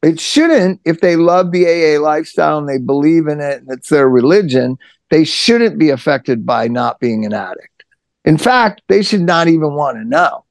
It 0.00 0.20
shouldn't 0.20 0.80
if 0.84 1.00
they 1.00 1.16
love 1.16 1.50
the 1.50 1.66
AA 1.66 2.00
lifestyle 2.00 2.58
and 2.58 2.68
they 2.68 2.78
believe 2.78 3.26
in 3.26 3.40
it 3.40 3.62
and 3.62 3.70
it's 3.72 3.88
their 3.88 4.08
religion 4.08 4.78
they 5.12 5.24
shouldn't 5.24 5.78
be 5.78 5.90
affected 5.90 6.46
by 6.46 6.68
not 6.68 6.98
being 6.98 7.26
an 7.26 7.34
addict. 7.34 7.84
In 8.24 8.38
fact, 8.38 8.80
they 8.88 9.02
should 9.02 9.20
not 9.20 9.46
even 9.46 9.74
want 9.74 9.98
to 9.98 10.04
know. 10.06 10.46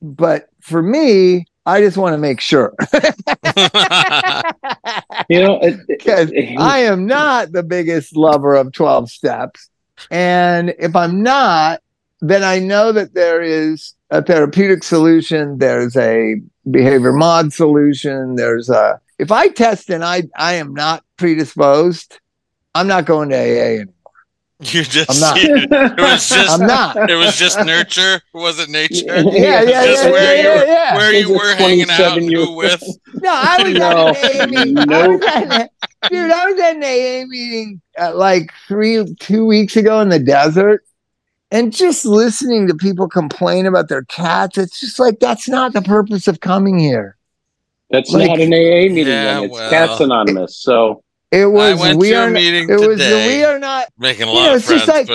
But 0.00 0.48
for 0.62 0.82
me, 0.82 1.44
I 1.66 1.82
just 1.82 1.98
want 1.98 2.14
to 2.14 2.18
make 2.18 2.40
sure. 2.40 2.74
you 5.28 5.42
know, 5.42 5.60
because 5.86 6.32
I 6.56 6.78
am 6.78 7.04
not 7.04 7.52
the 7.52 7.62
biggest 7.62 8.16
lover 8.16 8.54
of 8.54 8.72
12 8.72 9.10
steps. 9.10 9.68
And 10.10 10.74
if 10.78 10.96
I'm 10.96 11.22
not, 11.22 11.82
then 12.22 12.42
I 12.42 12.58
know 12.58 12.92
that 12.92 13.12
there 13.12 13.42
is 13.42 13.92
a 14.08 14.22
therapeutic 14.22 14.82
solution, 14.82 15.58
there's 15.58 15.94
a 15.94 16.36
behavior 16.70 17.12
mod 17.12 17.52
solution, 17.52 18.36
there's 18.36 18.70
a 18.70 18.98
if 19.18 19.30
I 19.30 19.48
test 19.48 19.90
and 19.90 20.02
I 20.02 20.22
I 20.36 20.54
am 20.54 20.72
not 20.72 21.04
predisposed, 21.18 22.18
I'm 22.74 22.86
not 22.86 23.04
going 23.04 23.28
to 23.28 23.36
AA 23.36 23.80
anymore. 23.80 23.95
You 24.72 24.84
just 24.84 25.10
I'm 25.10 25.20
not. 25.20 25.36
it 25.38 26.00
was 26.00 26.28
just 26.30 26.60
I'm 26.60 26.66
not. 26.66 27.10
It 27.10 27.14
was 27.14 27.36
just 27.36 27.58
nurture. 27.60 28.22
Was 28.32 28.58
it 28.58 28.70
nature? 28.70 29.04
Yeah, 29.04 29.62
yeah, 29.62 29.84
just 29.84 30.04
yeah, 30.04 30.10
where 30.10 30.34
yeah, 30.34 30.42
you 30.42 30.48
yeah, 30.48 30.64
yeah. 30.64 30.96
where 30.96 31.12
you 31.12 31.30
were 31.30 31.54
hanging 31.56 31.90
out 31.90 32.16
and 32.16 32.32
who 32.32 32.56
with. 32.56 32.82
No, 33.16 33.30
I 33.32 33.62
was 33.62 33.74
no. 33.74 34.08
at 34.08 34.16
an 34.16 34.40
AA 34.40 34.46
meeting. 34.46 34.74
Nope. 34.74 34.88
I 34.90 35.08
was 35.08 35.50
at, 35.50 35.70
dude, 36.10 36.30
I 36.30 36.50
was 36.50 36.58
at 36.58 36.76
an 36.76 36.82
AA 36.82 37.26
meeting 37.26 37.82
uh, 38.00 38.16
like 38.16 38.50
three 38.66 39.04
two 39.20 39.44
weeks 39.44 39.76
ago 39.76 40.00
in 40.00 40.08
the 40.08 40.18
desert. 40.18 40.84
And 41.50 41.70
just 41.72 42.06
listening 42.06 42.66
to 42.66 42.74
people 42.74 43.08
complain 43.08 43.66
about 43.66 43.88
their 43.88 44.04
cats, 44.04 44.56
it's 44.56 44.80
just 44.80 44.98
like 44.98 45.20
that's 45.20 45.48
not 45.48 45.74
the 45.74 45.82
purpose 45.82 46.28
of 46.28 46.40
coming 46.40 46.78
here. 46.78 47.16
That's 47.90 48.10
like, 48.10 48.28
not 48.28 48.40
an 48.40 48.54
AA 48.54 48.92
meeting. 48.92 49.08
Yeah, 49.08 49.42
it's 49.42 49.52
well, 49.52 49.70
Cats 49.70 50.00
Anonymous. 50.00 50.56
So 50.56 51.04
it 51.36 51.46
was 51.46 51.96
we 51.96 52.14
are 52.14 52.30
meeting 52.30 52.64
it 52.64 52.78
today, 52.78 52.86
was 52.86 52.98
we 52.98 53.44
are 53.44 53.58
not 53.58 53.88
making 53.98 54.28
a 54.28 54.32
lot 54.32 54.46
know, 54.46 54.54
of 54.56 54.64
friends. 54.64 54.88
Like 54.88 55.08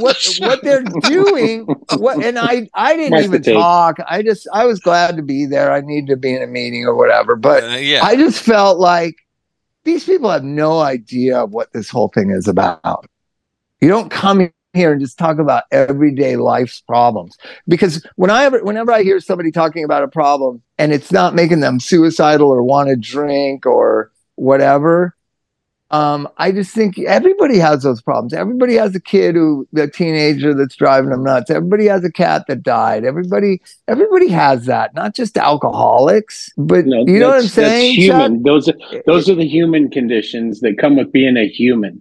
what, 0.00 0.16
what 0.40 0.62
they're 0.62 0.82
doing. 1.02 1.66
What 1.96 2.24
and 2.24 2.38
I 2.38 2.68
I 2.74 2.96
didn't 2.96 3.10
nice 3.10 3.24
even 3.24 3.42
talk. 3.42 3.98
I 4.08 4.22
just 4.22 4.48
I 4.52 4.64
was 4.64 4.80
glad 4.80 5.16
to 5.16 5.22
be 5.22 5.46
there. 5.46 5.72
I 5.72 5.80
needed 5.80 6.08
to 6.08 6.16
be 6.16 6.34
in 6.34 6.42
a 6.42 6.46
meeting 6.46 6.84
or 6.84 6.94
whatever. 6.94 7.36
But 7.36 7.64
uh, 7.64 7.76
yeah. 7.76 8.02
I 8.02 8.16
just 8.16 8.42
felt 8.42 8.78
like 8.78 9.16
these 9.84 10.04
people 10.04 10.30
have 10.30 10.44
no 10.44 10.80
idea 10.80 11.44
what 11.44 11.72
this 11.72 11.90
whole 11.90 12.08
thing 12.08 12.30
is 12.30 12.48
about. 12.48 13.06
You 13.80 13.88
don't 13.88 14.10
come 14.10 14.50
here 14.72 14.92
and 14.92 15.00
just 15.00 15.18
talk 15.18 15.38
about 15.38 15.64
everyday 15.72 16.36
life's 16.36 16.80
problems 16.80 17.36
because 17.66 18.06
when 18.16 18.30
I 18.30 18.44
ever, 18.44 18.62
whenever 18.62 18.92
I 18.92 19.02
hear 19.02 19.18
somebody 19.20 19.50
talking 19.50 19.84
about 19.84 20.04
a 20.04 20.08
problem 20.08 20.62
and 20.78 20.92
it's 20.92 21.10
not 21.10 21.34
making 21.34 21.60
them 21.60 21.80
suicidal 21.80 22.50
or 22.50 22.62
want 22.62 22.88
to 22.88 22.96
drink 22.96 23.66
or 23.66 24.12
whatever. 24.36 25.16
Um, 25.92 26.28
I 26.36 26.52
just 26.52 26.72
think 26.72 26.98
everybody 27.00 27.58
has 27.58 27.82
those 27.82 28.00
problems. 28.00 28.32
Everybody 28.32 28.74
has 28.76 28.94
a 28.94 29.00
kid 29.00 29.34
who, 29.34 29.66
a 29.76 29.88
teenager 29.88 30.54
that's 30.54 30.76
driving 30.76 31.10
them 31.10 31.24
nuts. 31.24 31.50
Everybody 31.50 31.86
has 31.86 32.04
a 32.04 32.12
cat 32.12 32.44
that 32.46 32.62
died. 32.62 33.04
Everybody, 33.04 33.60
everybody 33.88 34.28
has 34.28 34.66
that. 34.66 34.94
Not 34.94 35.16
just 35.16 35.36
alcoholics, 35.36 36.48
but 36.56 36.86
No, 36.86 37.04
you 37.06 37.18
know 37.18 37.28
what 37.30 37.42
I'm 37.42 37.48
saying? 37.48 37.94
Human. 37.96 38.42
Those 38.44 38.68
are 38.68 38.74
those 39.06 39.28
are 39.28 39.34
the 39.34 39.48
human 39.48 39.90
conditions 39.90 40.60
that 40.60 40.78
come 40.78 40.96
with 40.96 41.10
being 41.10 41.36
a 41.36 41.48
human. 41.48 42.00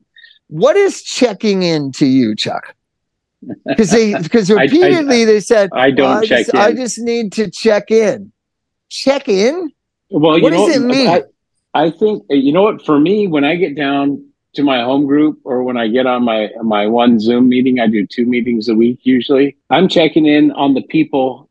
What 0.50 0.76
is 0.76 1.02
checking 1.02 1.64
in 1.64 1.92
to 1.94 2.06
you, 2.06 2.36
Chuk? 2.36 2.76
Because 3.66 3.90
they, 3.92 4.14
because 4.22 4.52
I- 4.52 4.56
I- 4.56 4.62
repeatedly 4.64 5.26
they 5.26 5.40
said, 5.40 5.70
I 5.74 5.92
don't 5.92 6.10
"Well, 6.10 6.18
I 6.20 6.26
check 6.26 6.46
just, 6.46 6.54
in. 6.54 6.60
I 6.60 6.74
just 6.74 7.00
need 7.00 7.32
to 7.34 7.50
check 7.50 7.90
in. 7.90 8.32
Check 8.90 9.30
in? 9.30 9.72
Well, 10.12 10.38
you 10.38 10.44
What 10.44 10.54
know, 10.54 10.68
does 10.68 10.76
it 10.76 10.82
mean? 10.82 11.24
I, 11.74 11.92
think 11.92 12.24
you 12.30 12.52
know 12.52 12.64
what. 12.64 12.86
For 12.86 13.00
me, 13.00 13.28
when 13.28 13.44
I 13.44 13.56
get 13.56 13.76
down 13.76 14.26
to 14.56 14.64
my 14.64 14.82
home 14.84 15.06
group, 15.06 15.40
or 15.44 15.64
when 15.64 15.78
I 15.78 15.88
get 15.88 16.06
on 16.08 16.24
my 16.24 16.50
my 16.64 16.88
one 16.88 17.20
Zoom 17.20 17.50
meeting, 17.50 17.80
I 17.80 17.88
do 17.88 18.06
two 18.08 18.26
meetings 18.26 18.68
a 18.68 18.76
week 18.76 19.00
usually. 19.04 19.56
I'm 19.70 19.88
checking 19.88 20.26
in 20.26 20.52
on 20.54 20.74
the 20.74 20.82
people 20.82 21.50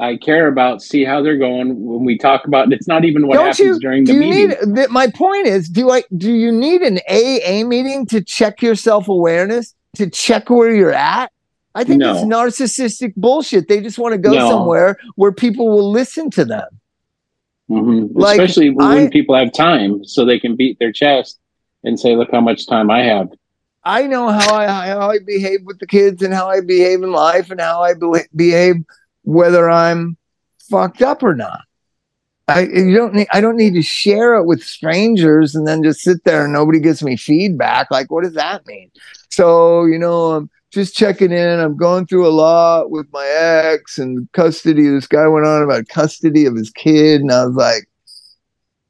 I 0.00 0.16
care 0.16 0.48
about, 0.48 0.82
see 0.82 1.04
how 1.04 1.22
they're 1.22 1.36
going. 1.38 1.84
When 1.84 2.04
we 2.04 2.16
talk 2.18 2.46
about, 2.46 2.72
it's 2.72 2.88
not 2.88 3.04
even 3.04 3.26
what 3.26 3.34
Don't 3.34 3.46
happens 3.48 3.58
you? 3.60 3.78
during 3.80 4.04
the 4.04 4.14
meeting. 4.14 4.48
need? 4.48 4.74
th- 4.74 4.88
My 4.90 5.08
point 5.08 5.46
is, 5.46 5.68
do 5.68 5.90
I? 5.90 6.02
Do 6.16 6.32
you 6.32 6.50
need 6.50 6.82
an 6.82 6.98
AA 7.08 7.64
meeting 7.66 8.06
to 8.06 8.22
check 8.24 8.62
your 8.62 8.74
self 8.74 9.08
awareness? 9.08 9.74
To 9.96 10.08
check 10.08 10.50
where 10.50 10.74
you're 10.74 10.92
at? 10.92 11.30
I 11.74 11.84
think 11.84 12.02
it's 12.02 12.20
narcissistic 12.24 13.12
bullshit. 13.16 13.68
They 13.68 13.80
just 13.80 13.98
want 13.98 14.12
to 14.12 14.18
go 14.18 14.32
No. 14.32 14.48
somewhere 14.48 14.96
where 15.14 15.30
people 15.30 15.68
will 15.68 15.90
listen 15.90 16.28
to 16.30 16.44
them. 16.44 16.66
Mhm. 17.70 18.10
Like, 18.14 18.40
Especially 18.40 18.70
when 18.70 18.86
I- 18.86 19.08
people 19.08 19.36
have 19.36 19.52
time, 19.52 20.04
so 20.04 20.24
they 20.24 20.40
can 20.40 20.56
beat 20.56 20.78
their 20.78 20.92
chest 20.92 21.38
and 21.84 21.98
say, 21.98 22.16
"Look 22.16 22.30
how 22.32 22.40
much 22.40 22.66
time 22.66 22.90
I 22.90 23.02
have." 23.04 23.28
I 23.84 24.06
know 24.06 24.28
how 24.28 24.54
I 24.54 24.66
how 24.66 25.10
I 25.10 25.18
behave 25.24 25.60
with 25.64 25.78
the 25.78 25.86
kids 25.86 26.22
and 26.22 26.34
how 26.34 26.48
I 26.48 26.60
behave 26.60 27.02
in 27.02 27.12
life 27.12 27.50
and 27.50 27.60
how 27.60 27.82
I 27.82 27.94
be- 27.94 28.28
behave 28.36 28.76
whether 29.22 29.70
I'm 29.70 30.16
fucked 30.68 31.00
up 31.00 31.22
or 31.22 31.34
not. 31.34 31.60
I 32.46 32.62
you 32.62 32.94
don't 32.94 33.14
need 33.14 33.28
I 33.32 33.40
don't 33.40 33.56
need 33.56 33.74
to 33.74 33.82
share 33.82 34.34
it 34.34 34.44
with 34.44 34.62
strangers 34.62 35.54
and 35.54 35.66
then 35.66 35.82
just 35.82 36.00
sit 36.00 36.24
there 36.24 36.44
and 36.44 36.52
nobody 36.52 36.80
gives 36.80 37.02
me 37.02 37.16
feedback. 37.16 37.90
Like 37.90 38.10
what 38.10 38.24
does 38.24 38.34
that 38.34 38.66
mean? 38.66 38.90
So, 39.30 39.84
you 39.86 39.98
know, 39.98 40.32
I'm 40.32 40.50
just 40.70 40.94
checking 40.94 41.32
in. 41.32 41.60
I'm 41.60 41.76
going 41.76 42.06
through 42.06 42.26
a 42.26 42.30
lot 42.30 42.90
with 42.90 43.06
my 43.12 43.26
ex 43.26 43.98
and 43.98 44.30
custody. 44.32 44.88
This 44.88 45.06
guy 45.06 45.26
went 45.26 45.46
on 45.46 45.62
about 45.62 45.88
custody 45.88 46.46
of 46.46 46.54
his 46.56 46.70
kid, 46.70 47.20
and 47.20 47.32
I 47.32 47.46
was 47.46 47.56
like, 47.56 47.88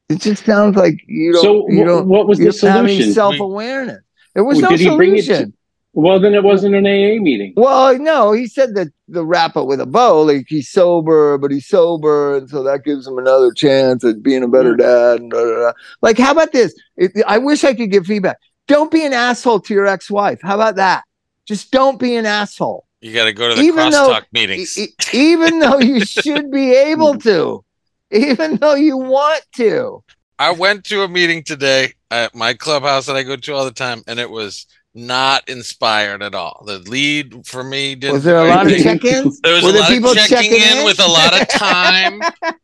it 0.09 0.21
just 0.21 0.45
sounds 0.45 0.77
like 0.77 1.01
you 1.07 1.33
don't 1.33 1.43
So, 1.43 1.71
you 1.71 1.85
don't 1.85 2.09
what 2.09 2.27
was 2.27 2.39
the 2.39 2.53
solution? 2.53 3.13
self-awareness. 3.13 4.01
There 4.35 4.45
was 4.45 4.61
Well, 4.61 4.71
no 4.71 4.77
did 4.77 4.81
he 4.81 4.97
bring 4.97 5.15
it 5.17 5.23
to- 5.23 5.25
solution. 5.25 5.55
Well, 5.93 6.21
then 6.21 6.35
it 6.35 6.45
wasn't 6.45 6.77
an 6.77 6.87
AA 6.87 7.21
meeting. 7.21 7.53
Well, 7.57 7.99
no, 7.99 8.31
he 8.31 8.47
said 8.47 8.77
that 8.77 8.93
the 9.09 9.27
wrap 9.27 9.57
it 9.57 9.67
with 9.67 9.81
a 9.81 9.87
bow, 9.87 10.23
like 10.23 10.47
he's 10.49 10.69
sober, 10.69 11.37
but 11.37 11.51
he's 11.51 11.67
sober, 11.67 12.37
and 12.37 12.49
so 12.49 12.63
that 12.63 12.85
gives 12.85 13.09
him 13.09 13.19
another 13.19 13.53
chance 13.53 14.05
at 14.05 14.23
being 14.23 14.45
a 14.45 14.49
better 14.49 14.77
mm-hmm. 14.77 14.83
dad. 14.83 15.21
And 15.21 15.31
da, 15.33 15.45
da, 15.45 15.61
da. 15.61 15.73
Like, 16.01 16.17
how 16.17 16.31
about 16.31 16.53
this? 16.53 16.75
It, 16.97 17.11
I 17.27 17.39
wish 17.39 17.65
I 17.65 17.75
could 17.75 17.91
give 17.91 18.07
feedback. 18.07 18.39
Don't 18.69 18.93
be 18.93 19.05
an 19.05 19.13
asshole 19.13 19.61
to 19.61 19.75
your 19.75 19.87
ex-wife. 19.87 20.39
How 20.43 20.55
about 20.55 20.77
that? 20.77 21.03
Just 21.51 21.73
don't 21.73 21.99
be 21.99 22.15
an 22.15 22.27
asshole, 22.27 22.87
You 23.01 23.13
got 23.13 23.25
to 23.25 23.33
go 23.33 23.49
to 23.49 23.57
the 23.57 23.63
Even 23.63 23.91
though- 23.91 24.09
crosstalk 24.09 24.27
meetings. 24.31 24.79
E- 24.79 24.95
even 25.13 25.59
though 25.59 25.81
you 25.81 25.99
should 26.05 26.49
be 26.53 26.73
able 26.77 27.19
to, 27.19 27.65
even 28.13 28.55
though 28.59 28.77
you 28.77 28.97
want 28.97 29.43
to. 29.57 30.05
I 30.39 30.53
went 30.53 30.85
to 30.85 31.03
a 31.03 31.09
meeting 31.09 31.43
today 31.43 31.95
at 32.13 32.37
my 32.37 32.55
clubhouse 32.55 33.07
that 33.07 33.17
I 33.17 33.25
go 33.25 33.35
to 33.35 33.53
all 33.53 33.65
the 33.65 33.73
time, 33.73 34.05
and 34.07 34.21
it 34.21 34.31
was 34.31 34.67
not 34.95 35.49
inspired 35.49 36.23
at 36.23 36.37
all. 36.37 36.63
The 36.69 36.79
lead 36.79 37.45
for 37.49 37.65
me 37.65 37.97
didn't. 37.97 38.15
Was 38.15 38.23
there 38.23 38.39
a 38.39 38.49
lot 38.49 38.71
of 38.71 38.79
check-ins? 38.81 39.41
There 39.43 39.55
was 39.55 39.65
Were 39.65 39.71
a 39.71 39.81
lot 39.81 39.89
people 39.89 40.11
of 40.11 40.17
checking 40.19 40.37
checking 40.53 40.53
in, 40.71 40.79
in? 40.79 40.85
with 40.85 41.01
a 41.01 41.09
lot 41.09 41.35
of 41.41 41.49
time. 41.49 42.21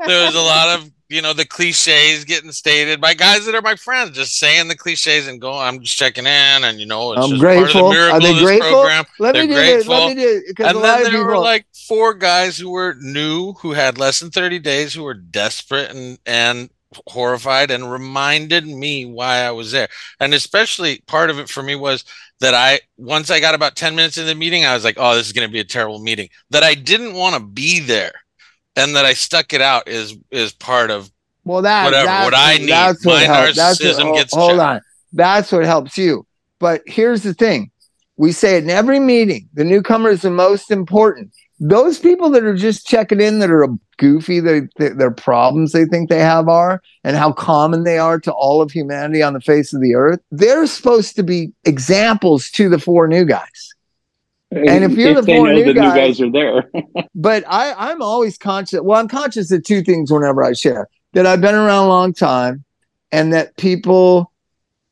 there 0.07 0.27
was 0.27 0.37
a 0.37 0.41
lot 0.41 0.79
of 0.79 0.93
you 1.09 1.23
know 1.23 1.33
the 1.33 1.45
cliches 1.47 2.25
getting 2.25 2.53
stated 2.53 3.01
by 3.01 3.15
guys 3.15 3.47
that 3.47 3.55
are 3.55 3.63
my 3.63 3.77
friends, 3.77 4.13
just 4.17 4.37
saying 4.39 4.69
the 4.69 4.77
cliches 4.77 5.27
and 5.29 5.41
going. 5.41 5.61
I'm 5.61 5.81
just 5.81 5.97
checking 5.97 6.27
in, 6.27 6.65
and 6.65 6.81
you 6.81 6.87
know, 6.87 7.13
it's 7.13 7.31
I'm 7.31 7.39
grateful. 7.39 7.69
part 7.75 7.75
of 7.75 7.77
the 7.77 7.83
miracle 7.85 8.17
Are 8.17 8.21
they 8.21 8.33
of 8.33 8.37
this 8.37 8.51
grateful? 8.51 8.71
program. 8.71 9.05
Let 9.19 9.37
me 9.37 9.47
They're 9.47 9.47
do 9.47 9.63
this. 9.65 9.87
Let 9.87 10.05
me 10.05 10.15
do 10.15 10.43
because 10.47 10.73
a 10.73 10.77
And 10.77 10.85
then 10.85 11.03
there 11.03 11.13
people. 11.13 11.25
were 11.25 11.39
like 11.39 11.67
four 11.89 12.15
guys 12.15 12.59
who 12.59 12.71
were 12.71 12.97
new, 13.01 13.53
who 13.55 13.73
had 13.73 13.99
less 13.99 14.21
than 14.21 14.31
30 14.31 14.59
days, 14.59 14.95
who 14.95 15.03
were 15.05 15.15
desperate 15.15 15.91
and 15.91 16.19
and 16.27 16.71
horrified, 17.09 17.71
and 17.71 17.91
reminded 17.91 18.67
me 18.67 19.05
why 19.07 19.39
I 19.39 19.51
was 19.51 19.73
there. 19.73 19.89
And 20.21 20.35
especially 20.35 21.01
part 21.07 21.31
of 21.31 21.39
it 21.39 21.49
for 21.49 21.63
me 21.63 21.75
was 21.77 22.05
that 22.41 22.55
I 22.55 22.81
once 22.97 23.31
I 23.31 23.41
got 23.41 23.55
about 23.55 23.77
10 23.77 23.95
minutes 23.97 24.19
in 24.19 24.27
the 24.27 24.35
meeting, 24.35 24.65
I 24.65 24.75
was 24.75 24.85
like, 24.85 24.97
oh, 24.99 25.15
this 25.17 25.27
is 25.27 25.33
going 25.33 25.49
to 25.49 25.53
be 25.53 25.61
a 25.61 25.65
terrible 25.65 25.99
meeting. 26.01 26.29
That 26.51 26.63
I 26.63 26.75
didn't 26.75 27.15
want 27.15 27.35
to 27.37 27.41
be 27.43 27.81
there, 27.81 28.13
and 28.77 28.95
that 28.95 29.05
I 29.05 29.15
stuck 29.15 29.53
it 29.53 29.61
out 29.61 29.89
is 29.89 30.17
is 30.31 30.53
part 30.53 30.91
of 30.91 31.11
Well, 31.45 31.63
that 31.63 31.85
Whatever, 31.85 32.07
that's 32.07 32.25
what 32.25 32.35
I 32.35 32.57
need. 32.59 32.69
That's 32.69 33.05
what 33.05 33.15
My 33.29 33.35
helps. 33.35 33.57
That's 33.57 33.81
what, 33.81 33.97
narcissism 33.97 34.15
gets 34.15 34.35
hold 34.35 34.51
checked. 34.53 34.61
on. 34.61 34.81
That's 35.13 35.53
what 35.53 35.65
helps 35.65 35.97
you. 35.99 36.27
But 36.59 36.83
here's 36.87 37.23
the 37.23 37.35
thing: 37.35 37.71
we 38.17 38.33
say 38.33 38.59
in 38.59 38.71
every 38.71 39.01
meeting. 39.01 39.49
The 39.55 39.65
newcomer 39.65 40.11
is 40.11 40.23
the 40.23 40.31
most 40.31 40.71
important. 40.71 41.33
Those 41.59 41.99
people 41.99 42.29
that 42.31 42.45
are 42.45 42.55
just 42.55 42.87
checking 42.87 43.21
in, 43.21 43.39
that 43.39 43.51
are 43.51 43.67
goofy, 43.97 44.41
their 44.41 44.69
their 44.77 45.11
problems 45.11 45.73
they 45.73 45.87
think 45.87 46.11
they 46.11 46.21
have 46.21 46.49
are, 46.49 46.83
and 47.03 47.17
how 47.17 47.33
common 47.33 47.85
they 47.85 47.97
are 47.99 48.21
to 48.21 48.33
all 48.33 48.61
of 48.61 48.71
humanity 48.71 49.23
on 49.23 49.33
the 49.33 49.41
face 49.41 49.73
of 49.73 49.81
the 49.81 49.95
earth. 49.95 50.21
They're 50.31 50.67
supposed 50.67 51.17
to 51.17 51.23
be 51.23 51.53
examples 51.65 52.51
to 52.51 52.69
the 52.69 52.79
four 52.79 53.09
new 53.09 53.25
guys. 53.25 53.75
And 54.53 54.85
if 54.85 54.93
you're 54.93 55.15
the 55.15 55.23
they 55.23 55.37
four 55.37 55.49
know 55.49 55.55
new 55.55 55.65
the 55.65 55.75
guys- 55.75 55.95
new 55.95 56.01
guys 56.01 56.21
are 56.21 56.31
there, 56.31 56.71
but 57.15 57.45
I, 57.49 57.91
I'm 57.91 58.01
always 58.01 58.39
conscious. 58.39 58.81
Well, 58.81 58.99
I'm 59.01 59.09
conscious 59.09 59.51
of 59.51 59.65
two 59.65 59.83
things 59.83 60.11
whenever 60.13 60.45
I 60.45 60.53
share 60.53 60.89
that 61.15 61.27
I've 61.27 61.41
been 61.41 61.55
around 61.55 61.87
a 61.87 61.89
long 61.89 62.13
time 62.13 62.65
and 63.11 63.33
that 63.33 63.57
people 63.57 64.33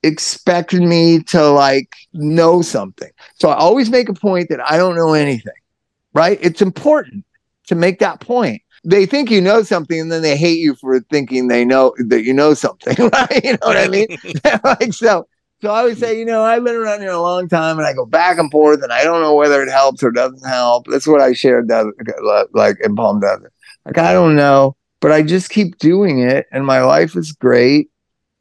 expect 0.03 0.75
me 0.75 1.21
to 1.25 1.51
like 1.51 1.95
know 2.13 2.63
something. 2.63 3.11
So 3.35 3.49
I 3.49 3.55
always 3.55 3.91
make 3.91 4.09
a 4.09 4.15
point 4.15 4.49
that 4.51 4.61
I 4.61 4.77
don't 4.77 4.97
know 4.97 5.15
anything, 5.15 5.55
right? 6.13 6.39
It's 6.43 6.61
important 6.61 7.25
to 7.69 7.75
make 7.75 8.01
that 8.01 8.21
point. 8.21 8.63
They 8.85 9.07
think 9.07 9.31
you 9.31 9.41
know 9.41 9.63
something 9.63 9.99
and 9.99 10.13
then 10.13 10.21
they 10.21 10.37
hate 10.37 10.59
you 10.59 10.75
for 10.75 11.01
thinking 11.01 11.49
they 11.49 11.65
know 11.65 11.95
that 11.99 12.23
you 12.23 12.35
know 12.35 12.53
something, 12.55 12.97
right? 13.13 13.45
You 13.45 13.53
know 13.53 13.59
what 13.63 13.77
I 13.79 13.89
mean? 13.89 14.09
like 14.65 14.93
so. 14.93 15.27
So 15.65 15.71
I 15.71 15.79
always 15.79 15.97
say, 15.97 16.19
you 16.19 16.27
know, 16.27 16.43
I've 16.43 16.63
been 16.63 16.75
around 16.75 17.01
here 17.01 17.13
a 17.13 17.23
long 17.23 17.49
time, 17.49 17.79
and 17.79 17.87
I 17.87 17.95
go 17.95 18.05
back 18.05 18.37
and 18.37 18.51
forth, 18.51 18.83
and 18.83 18.93
I 18.93 19.03
don't 19.03 19.23
know 19.23 19.35
whether 19.35 19.63
it 19.63 19.71
helps 19.71 20.03
or 20.03 20.11
doesn't 20.11 20.47
help. 20.47 20.87
That's 20.89 21.07
what 21.07 21.23
I 21.23 21.33
shared, 21.33 21.71
like 22.53 22.77
in 22.85 22.95
Palm 22.95 23.21
Desert. 23.21 23.51
Like 23.87 23.97
I 23.97 24.13
don't 24.13 24.37
know, 24.37 24.77
but 25.01 25.11
I 25.11 25.23
just 25.23 25.49
keep 25.49 25.79
doing 25.79 26.19
it, 26.19 26.45
and 26.53 26.67
my 26.67 26.83
life 26.83 27.17
is 27.17 27.33
great. 27.33 27.89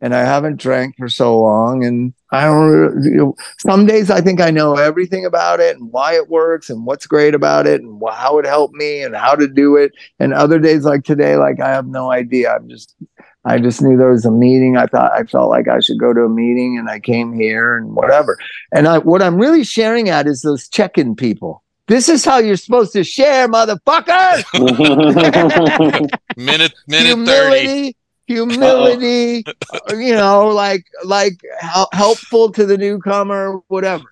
And 0.02 0.14
I 0.14 0.26
haven't 0.26 0.60
drank 0.60 0.98
for 0.98 1.08
so 1.08 1.40
long, 1.40 1.86
and 1.86 2.14
I 2.30 2.44
don't. 2.44 3.02
You 3.06 3.12
know, 3.12 3.36
some 3.58 3.86
days 3.86 4.12
I 4.12 4.20
think 4.20 4.42
I 4.42 4.52
know 4.52 4.76
everything 4.76 5.26
about 5.26 5.62
it 5.62 5.78
and 5.78 5.94
why 5.94 6.16
it 6.16 6.28
works 6.28 6.70
and 6.70 6.86
what's 6.86 7.08
great 7.08 7.34
about 7.34 7.68
it 7.68 7.80
and 7.80 8.04
how 8.12 8.38
it 8.38 8.46
helped 8.46 8.76
me 8.76 9.02
and 9.02 9.16
how 9.16 9.34
to 9.34 9.48
do 9.48 9.78
it. 9.78 9.94
And 10.20 10.34
other 10.34 10.60
days 10.60 10.84
like 10.84 11.06
today, 11.06 11.38
like 11.38 11.62
I 11.62 11.70
have 11.70 11.88
no 11.88 12.12
idea. 12.12 12.54
I'm 12.54 12.68
just 12.68 12.98
I 13.46 13.60
just 13.60 13.82
knew 13.82 13.98
there 13.98 14.12
was 14.12 14.26
a 14.26 14.32
meeting. 14.32 14.78
I 14.78 14.86
thought 14.86 15.12
I 15.12 15.24
felt 15.24 15.50
like 15.50 15.68
I 15.68 15.80
should 15.80 16.00
go 16.00 16.14
to 16.14 16.22
a 16.22 16.30
meeting 16.30 16.78
and 16.78 16.90
I 16.90 17.00
came 17.00 17.34
here 17.34 17.78
and 17.78 17.94
whatever. 17.94 18.38
And 18.72 18.88
I, 18.88 19.00
what 19.00 19.22
I'm 19.22 19.38
really 19.38 19.64
sharing 19.64 20.10
at 20.10 20.28
is 20.28 20.42
those 20.42 20.70
check-in 20.70 21.16
people. 21.16 21.64
This 21.88 22.08
is 22.08 22.24
how 22.24 22.38
you're 22.38 22.56
supposed 22.56 22.94
to 22.94 23.04
share, 23.04 23.50
motherfucker. 23.50 24.44
minute 26.38 26.74
minute 26.88 27.18
30. 27.18 27.18
humility, 27.18 27.98
humility, 28.26 29.44
uh, 29.92 29.96
you 29.96 30.16
know, 30.16 30.48
like 30.48 30.86
like 31.04 31.42
hel- 31.60 31.90
helpful 31.92 32.52
to 32.54 32.66
the 32.66 32.78
newcomer, 32.78 33.60
whatever. 33.68 34.06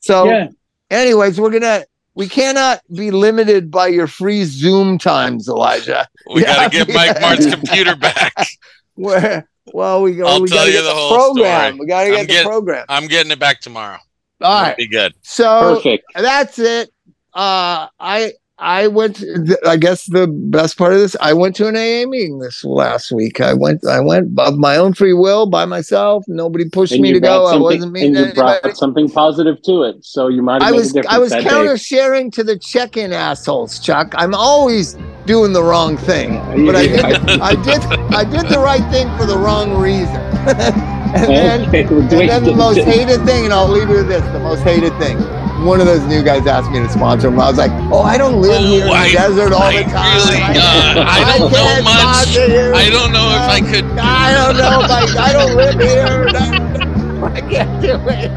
So 0.00 0.26
yeah. 0.26 0.48
anyways, 0.90 1.40
we're 1.40 1.50
gonna 1.50 1.84
we 2.14 2.28
cannot 2.28 2.80
be 2.94 3.10
limited 3.10 3.70
by 3.70 3.88
your 3.88 4.06
free 4.06 4.44
Zoom 4.44 4.98
times, 4.98 5.48
Elijah. 5.48 6.06
We 6.34 6.42
Yeah, 6.42 6.54
got 6.56 6.72
to 6.72 6.84
get 6.84 6.94
Mike 6.94 7.16
yeah. 7.16 7.20
Martt's 7.20 7.46
computer 7.46 7.96
back. 7.96 8.32
Where 8.94 9.48
well 9.72 10.02
we 10.02 10.14
go 10.16 10.26
I'll 10.26 10.40
we 10.42 10.48
tell 10.48 10.58
gotta 10.58 10.70
you 10.70 10.76
get 10.78 10.82
the 10.82 10.88
the, 10.88 10.94
whole 10.94 11.14
program. 11.34 11.74
story. 11.74 11.80
We 11.80 11.86
gotta 11.86 12.06
I'm 12.08 12.12
get 12.14 12.20
the 12.22 12.26
getting- 12.28 12.48
program. 12.48 12.86
I'm 12.88 13.06
getting 13.08 13.32
it 13.32 13.38
back 13.40 13.60
tomorrow. 13.60 13.98
All 14.40 14.52
It'll 14.52 14.62
right. 14.68 14.76
be 14.76 14.86
good. 14.88 15.14
So 15.22 15.76
Perfect. 15.76 16.04
that's 16.14 16.58
it. 16.58 16.90
Uh 17.34 17.88
I 17.98 18.32
I 18.58 18.86
went 18.86 19.16
to- 19.16 19.58
I 19.66 19.76
guess 19.76 20.04
the 20.06 20.28
best 20.28 20.78
part 20.78 20.92
of 20.92 21.00
this, 21.00 21.16
I 21.20 21.32
went 21.32 21.56
to 21.56 21.66
an 21.66 21.74
AA 21.76 22.06
meeting 22.06 22.38
this 22.38 22.64
last 22.64 23.10
week. 23.10 23.40
I 23.40 23.52
went 23.52 23.84
I 23.84 23.98
went 23.98 24.38
of 24.38 24.56
my 24.56 24.76
own 24.76 24.94
free 24.94 25.12
will 25.12 25.46
by 25.46 25.64
myself. 25.64 26.24
Nobody 26.28 26.68
pushed 26.68 26.92
And 26.92 27.02
me 27.02 27.12
to 27.12 27.18
go. 27.20 27.46
I 27.46 27.50
something- 27.50 27.62
wasn't 27.62 27.92
meeting 27.92 28.16
and 28.16 28.28
you 28.28 28.32
brought 28.34 28.50
anybody. 28.62 28.74
something 28.74 29.10
positive 29.10 29.60
to 29.62 29.82
it, 29.82 29.96
so 30.04 30.28
you 30.28 30.40
might 30.40 30.62
have 30.62 30.68
I 30.68 30.70
made 30.70 30.76
was 30.76 30.90
a 30.90 30.92
difference 30.94 31.14
I 31.14 31.18
was 31.18 31.30
that 31.30 31.42
day. 31.42 31.48
counter 31.50 31.76
sharing 31.76 32.30
to 32.30 32.44
the 32.44 32.56
check-in 32.56 33.12
assholes, 33.12 33.80
Chuk. 33.80 34.14
I'm 34.16 34.34
always 34.34 34.96
doing 35.26 35.52
the 35.52 35.62
wrong 35.62 35.96
thing. 35.96 36.38
But 36.64 36.76
I 36.76 36.86
did, 36.86 37.00
I 37.40 37.54
did, 37.56 37.82
I 38.14 38.22
did 38.24 38.48
the 38.50 38.60
right 38.60 38.88
thing 38.92 39.08
for 39.18 39.26
the 39.26 39.36
wrong 39.36 39.76
reason. 39.80 40.06
and 40.46 41.28
then, 41.28 41.68
Okay, 41.68 41.84
well, 41.86 42.00
and 42.02 42.10
then 42.30 42.44
the 42.44 42.54
most 42.54 42.78
hated 42.78 43.24
thing, 43.26 43.44
and 43.46 43.52
I'll 43.52 43.68
leave 43.68 43.88
you 43.88 43.96
with 43.96 44.08
this: 44.08 44.22
the 44.32 44.38
most 44.40 44.60
hated 44.62 44.96
thing. 44.98 45.16
One 45.64 45.80
of 45.80 45.86
those 45.86 46.02
new 46.02 46.22
guys 46.22 46.46
asked 46.46 46.70
me 46.70 46.78
to 46.80 46.88
sponsor 46.90 47.28
him. 47.28 47.40
I 47.40 47.48
was 47.48 47.56
like, 47.58 47.70
"Oh, 47.90 48.02
I 48.02 48.18
don't 48.18 48.40
live 48.40 48.60
Oh, 48.60 48.66
here 48.66 48.84
in 48.84 48.90
I- 48.92 49.08
the 49.08 49.12
desert 49.14 49.52
all 49.52 49.62
I 49.62 49.82
the 49.82 49.90
time. 49.90 50.16
really, 50.18 50.42
uh, 50.42 51.04
I 51.06 51.36
don't 51.38 51.50
know 51.50 51.56
can't 51.58 51.84
much. 51.84 51.98
sponsor 52.00 52.46
you. 52.46 52.74
I 52.74 52.90
don't 52.90 53.12
know 53.12 53.28
if 53.32 53.48
I 53.48 53.60
could. 53.60 53.84
I 53.98 54.34
don't 54.34 54.56
know 54.58 54.80
if 54.82 54.90
I, 54.90 55.28
I 55.28 55.32
don't 55.32 55.54
live 55.56 55.80
here. 55.80 56.28
I 57.34 57.40
can't 57.40 57.80
do 57.82 57.94
it. 58.08 58.30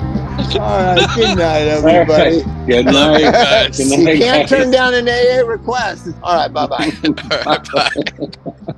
All 0.60 0.80
right, 0.96 1.08
good 1.16 1.38
night, 1.38 1.68
everybody. 1.68 2.38
right. 2.44 2.68
Good 2.68 2.86
night. 2.86 3.22
guys. 3.22 3.78
Good 3.78 3.88
you 3.90 4.06
can't 4.24 4.48
guys. 4.48 4.50
turn 4.50 4.72
down 4.72 4.94
an 4.94 5.10
AA 5.10 5.46
request. 5.46 6.08
All 6.24 6.36
right, 6.38 6.54
bye 6.54 6.66
bye. 6.68 6.92
All 7.04 7.44
right, 7.46 7.72
bye. 7.74 8.74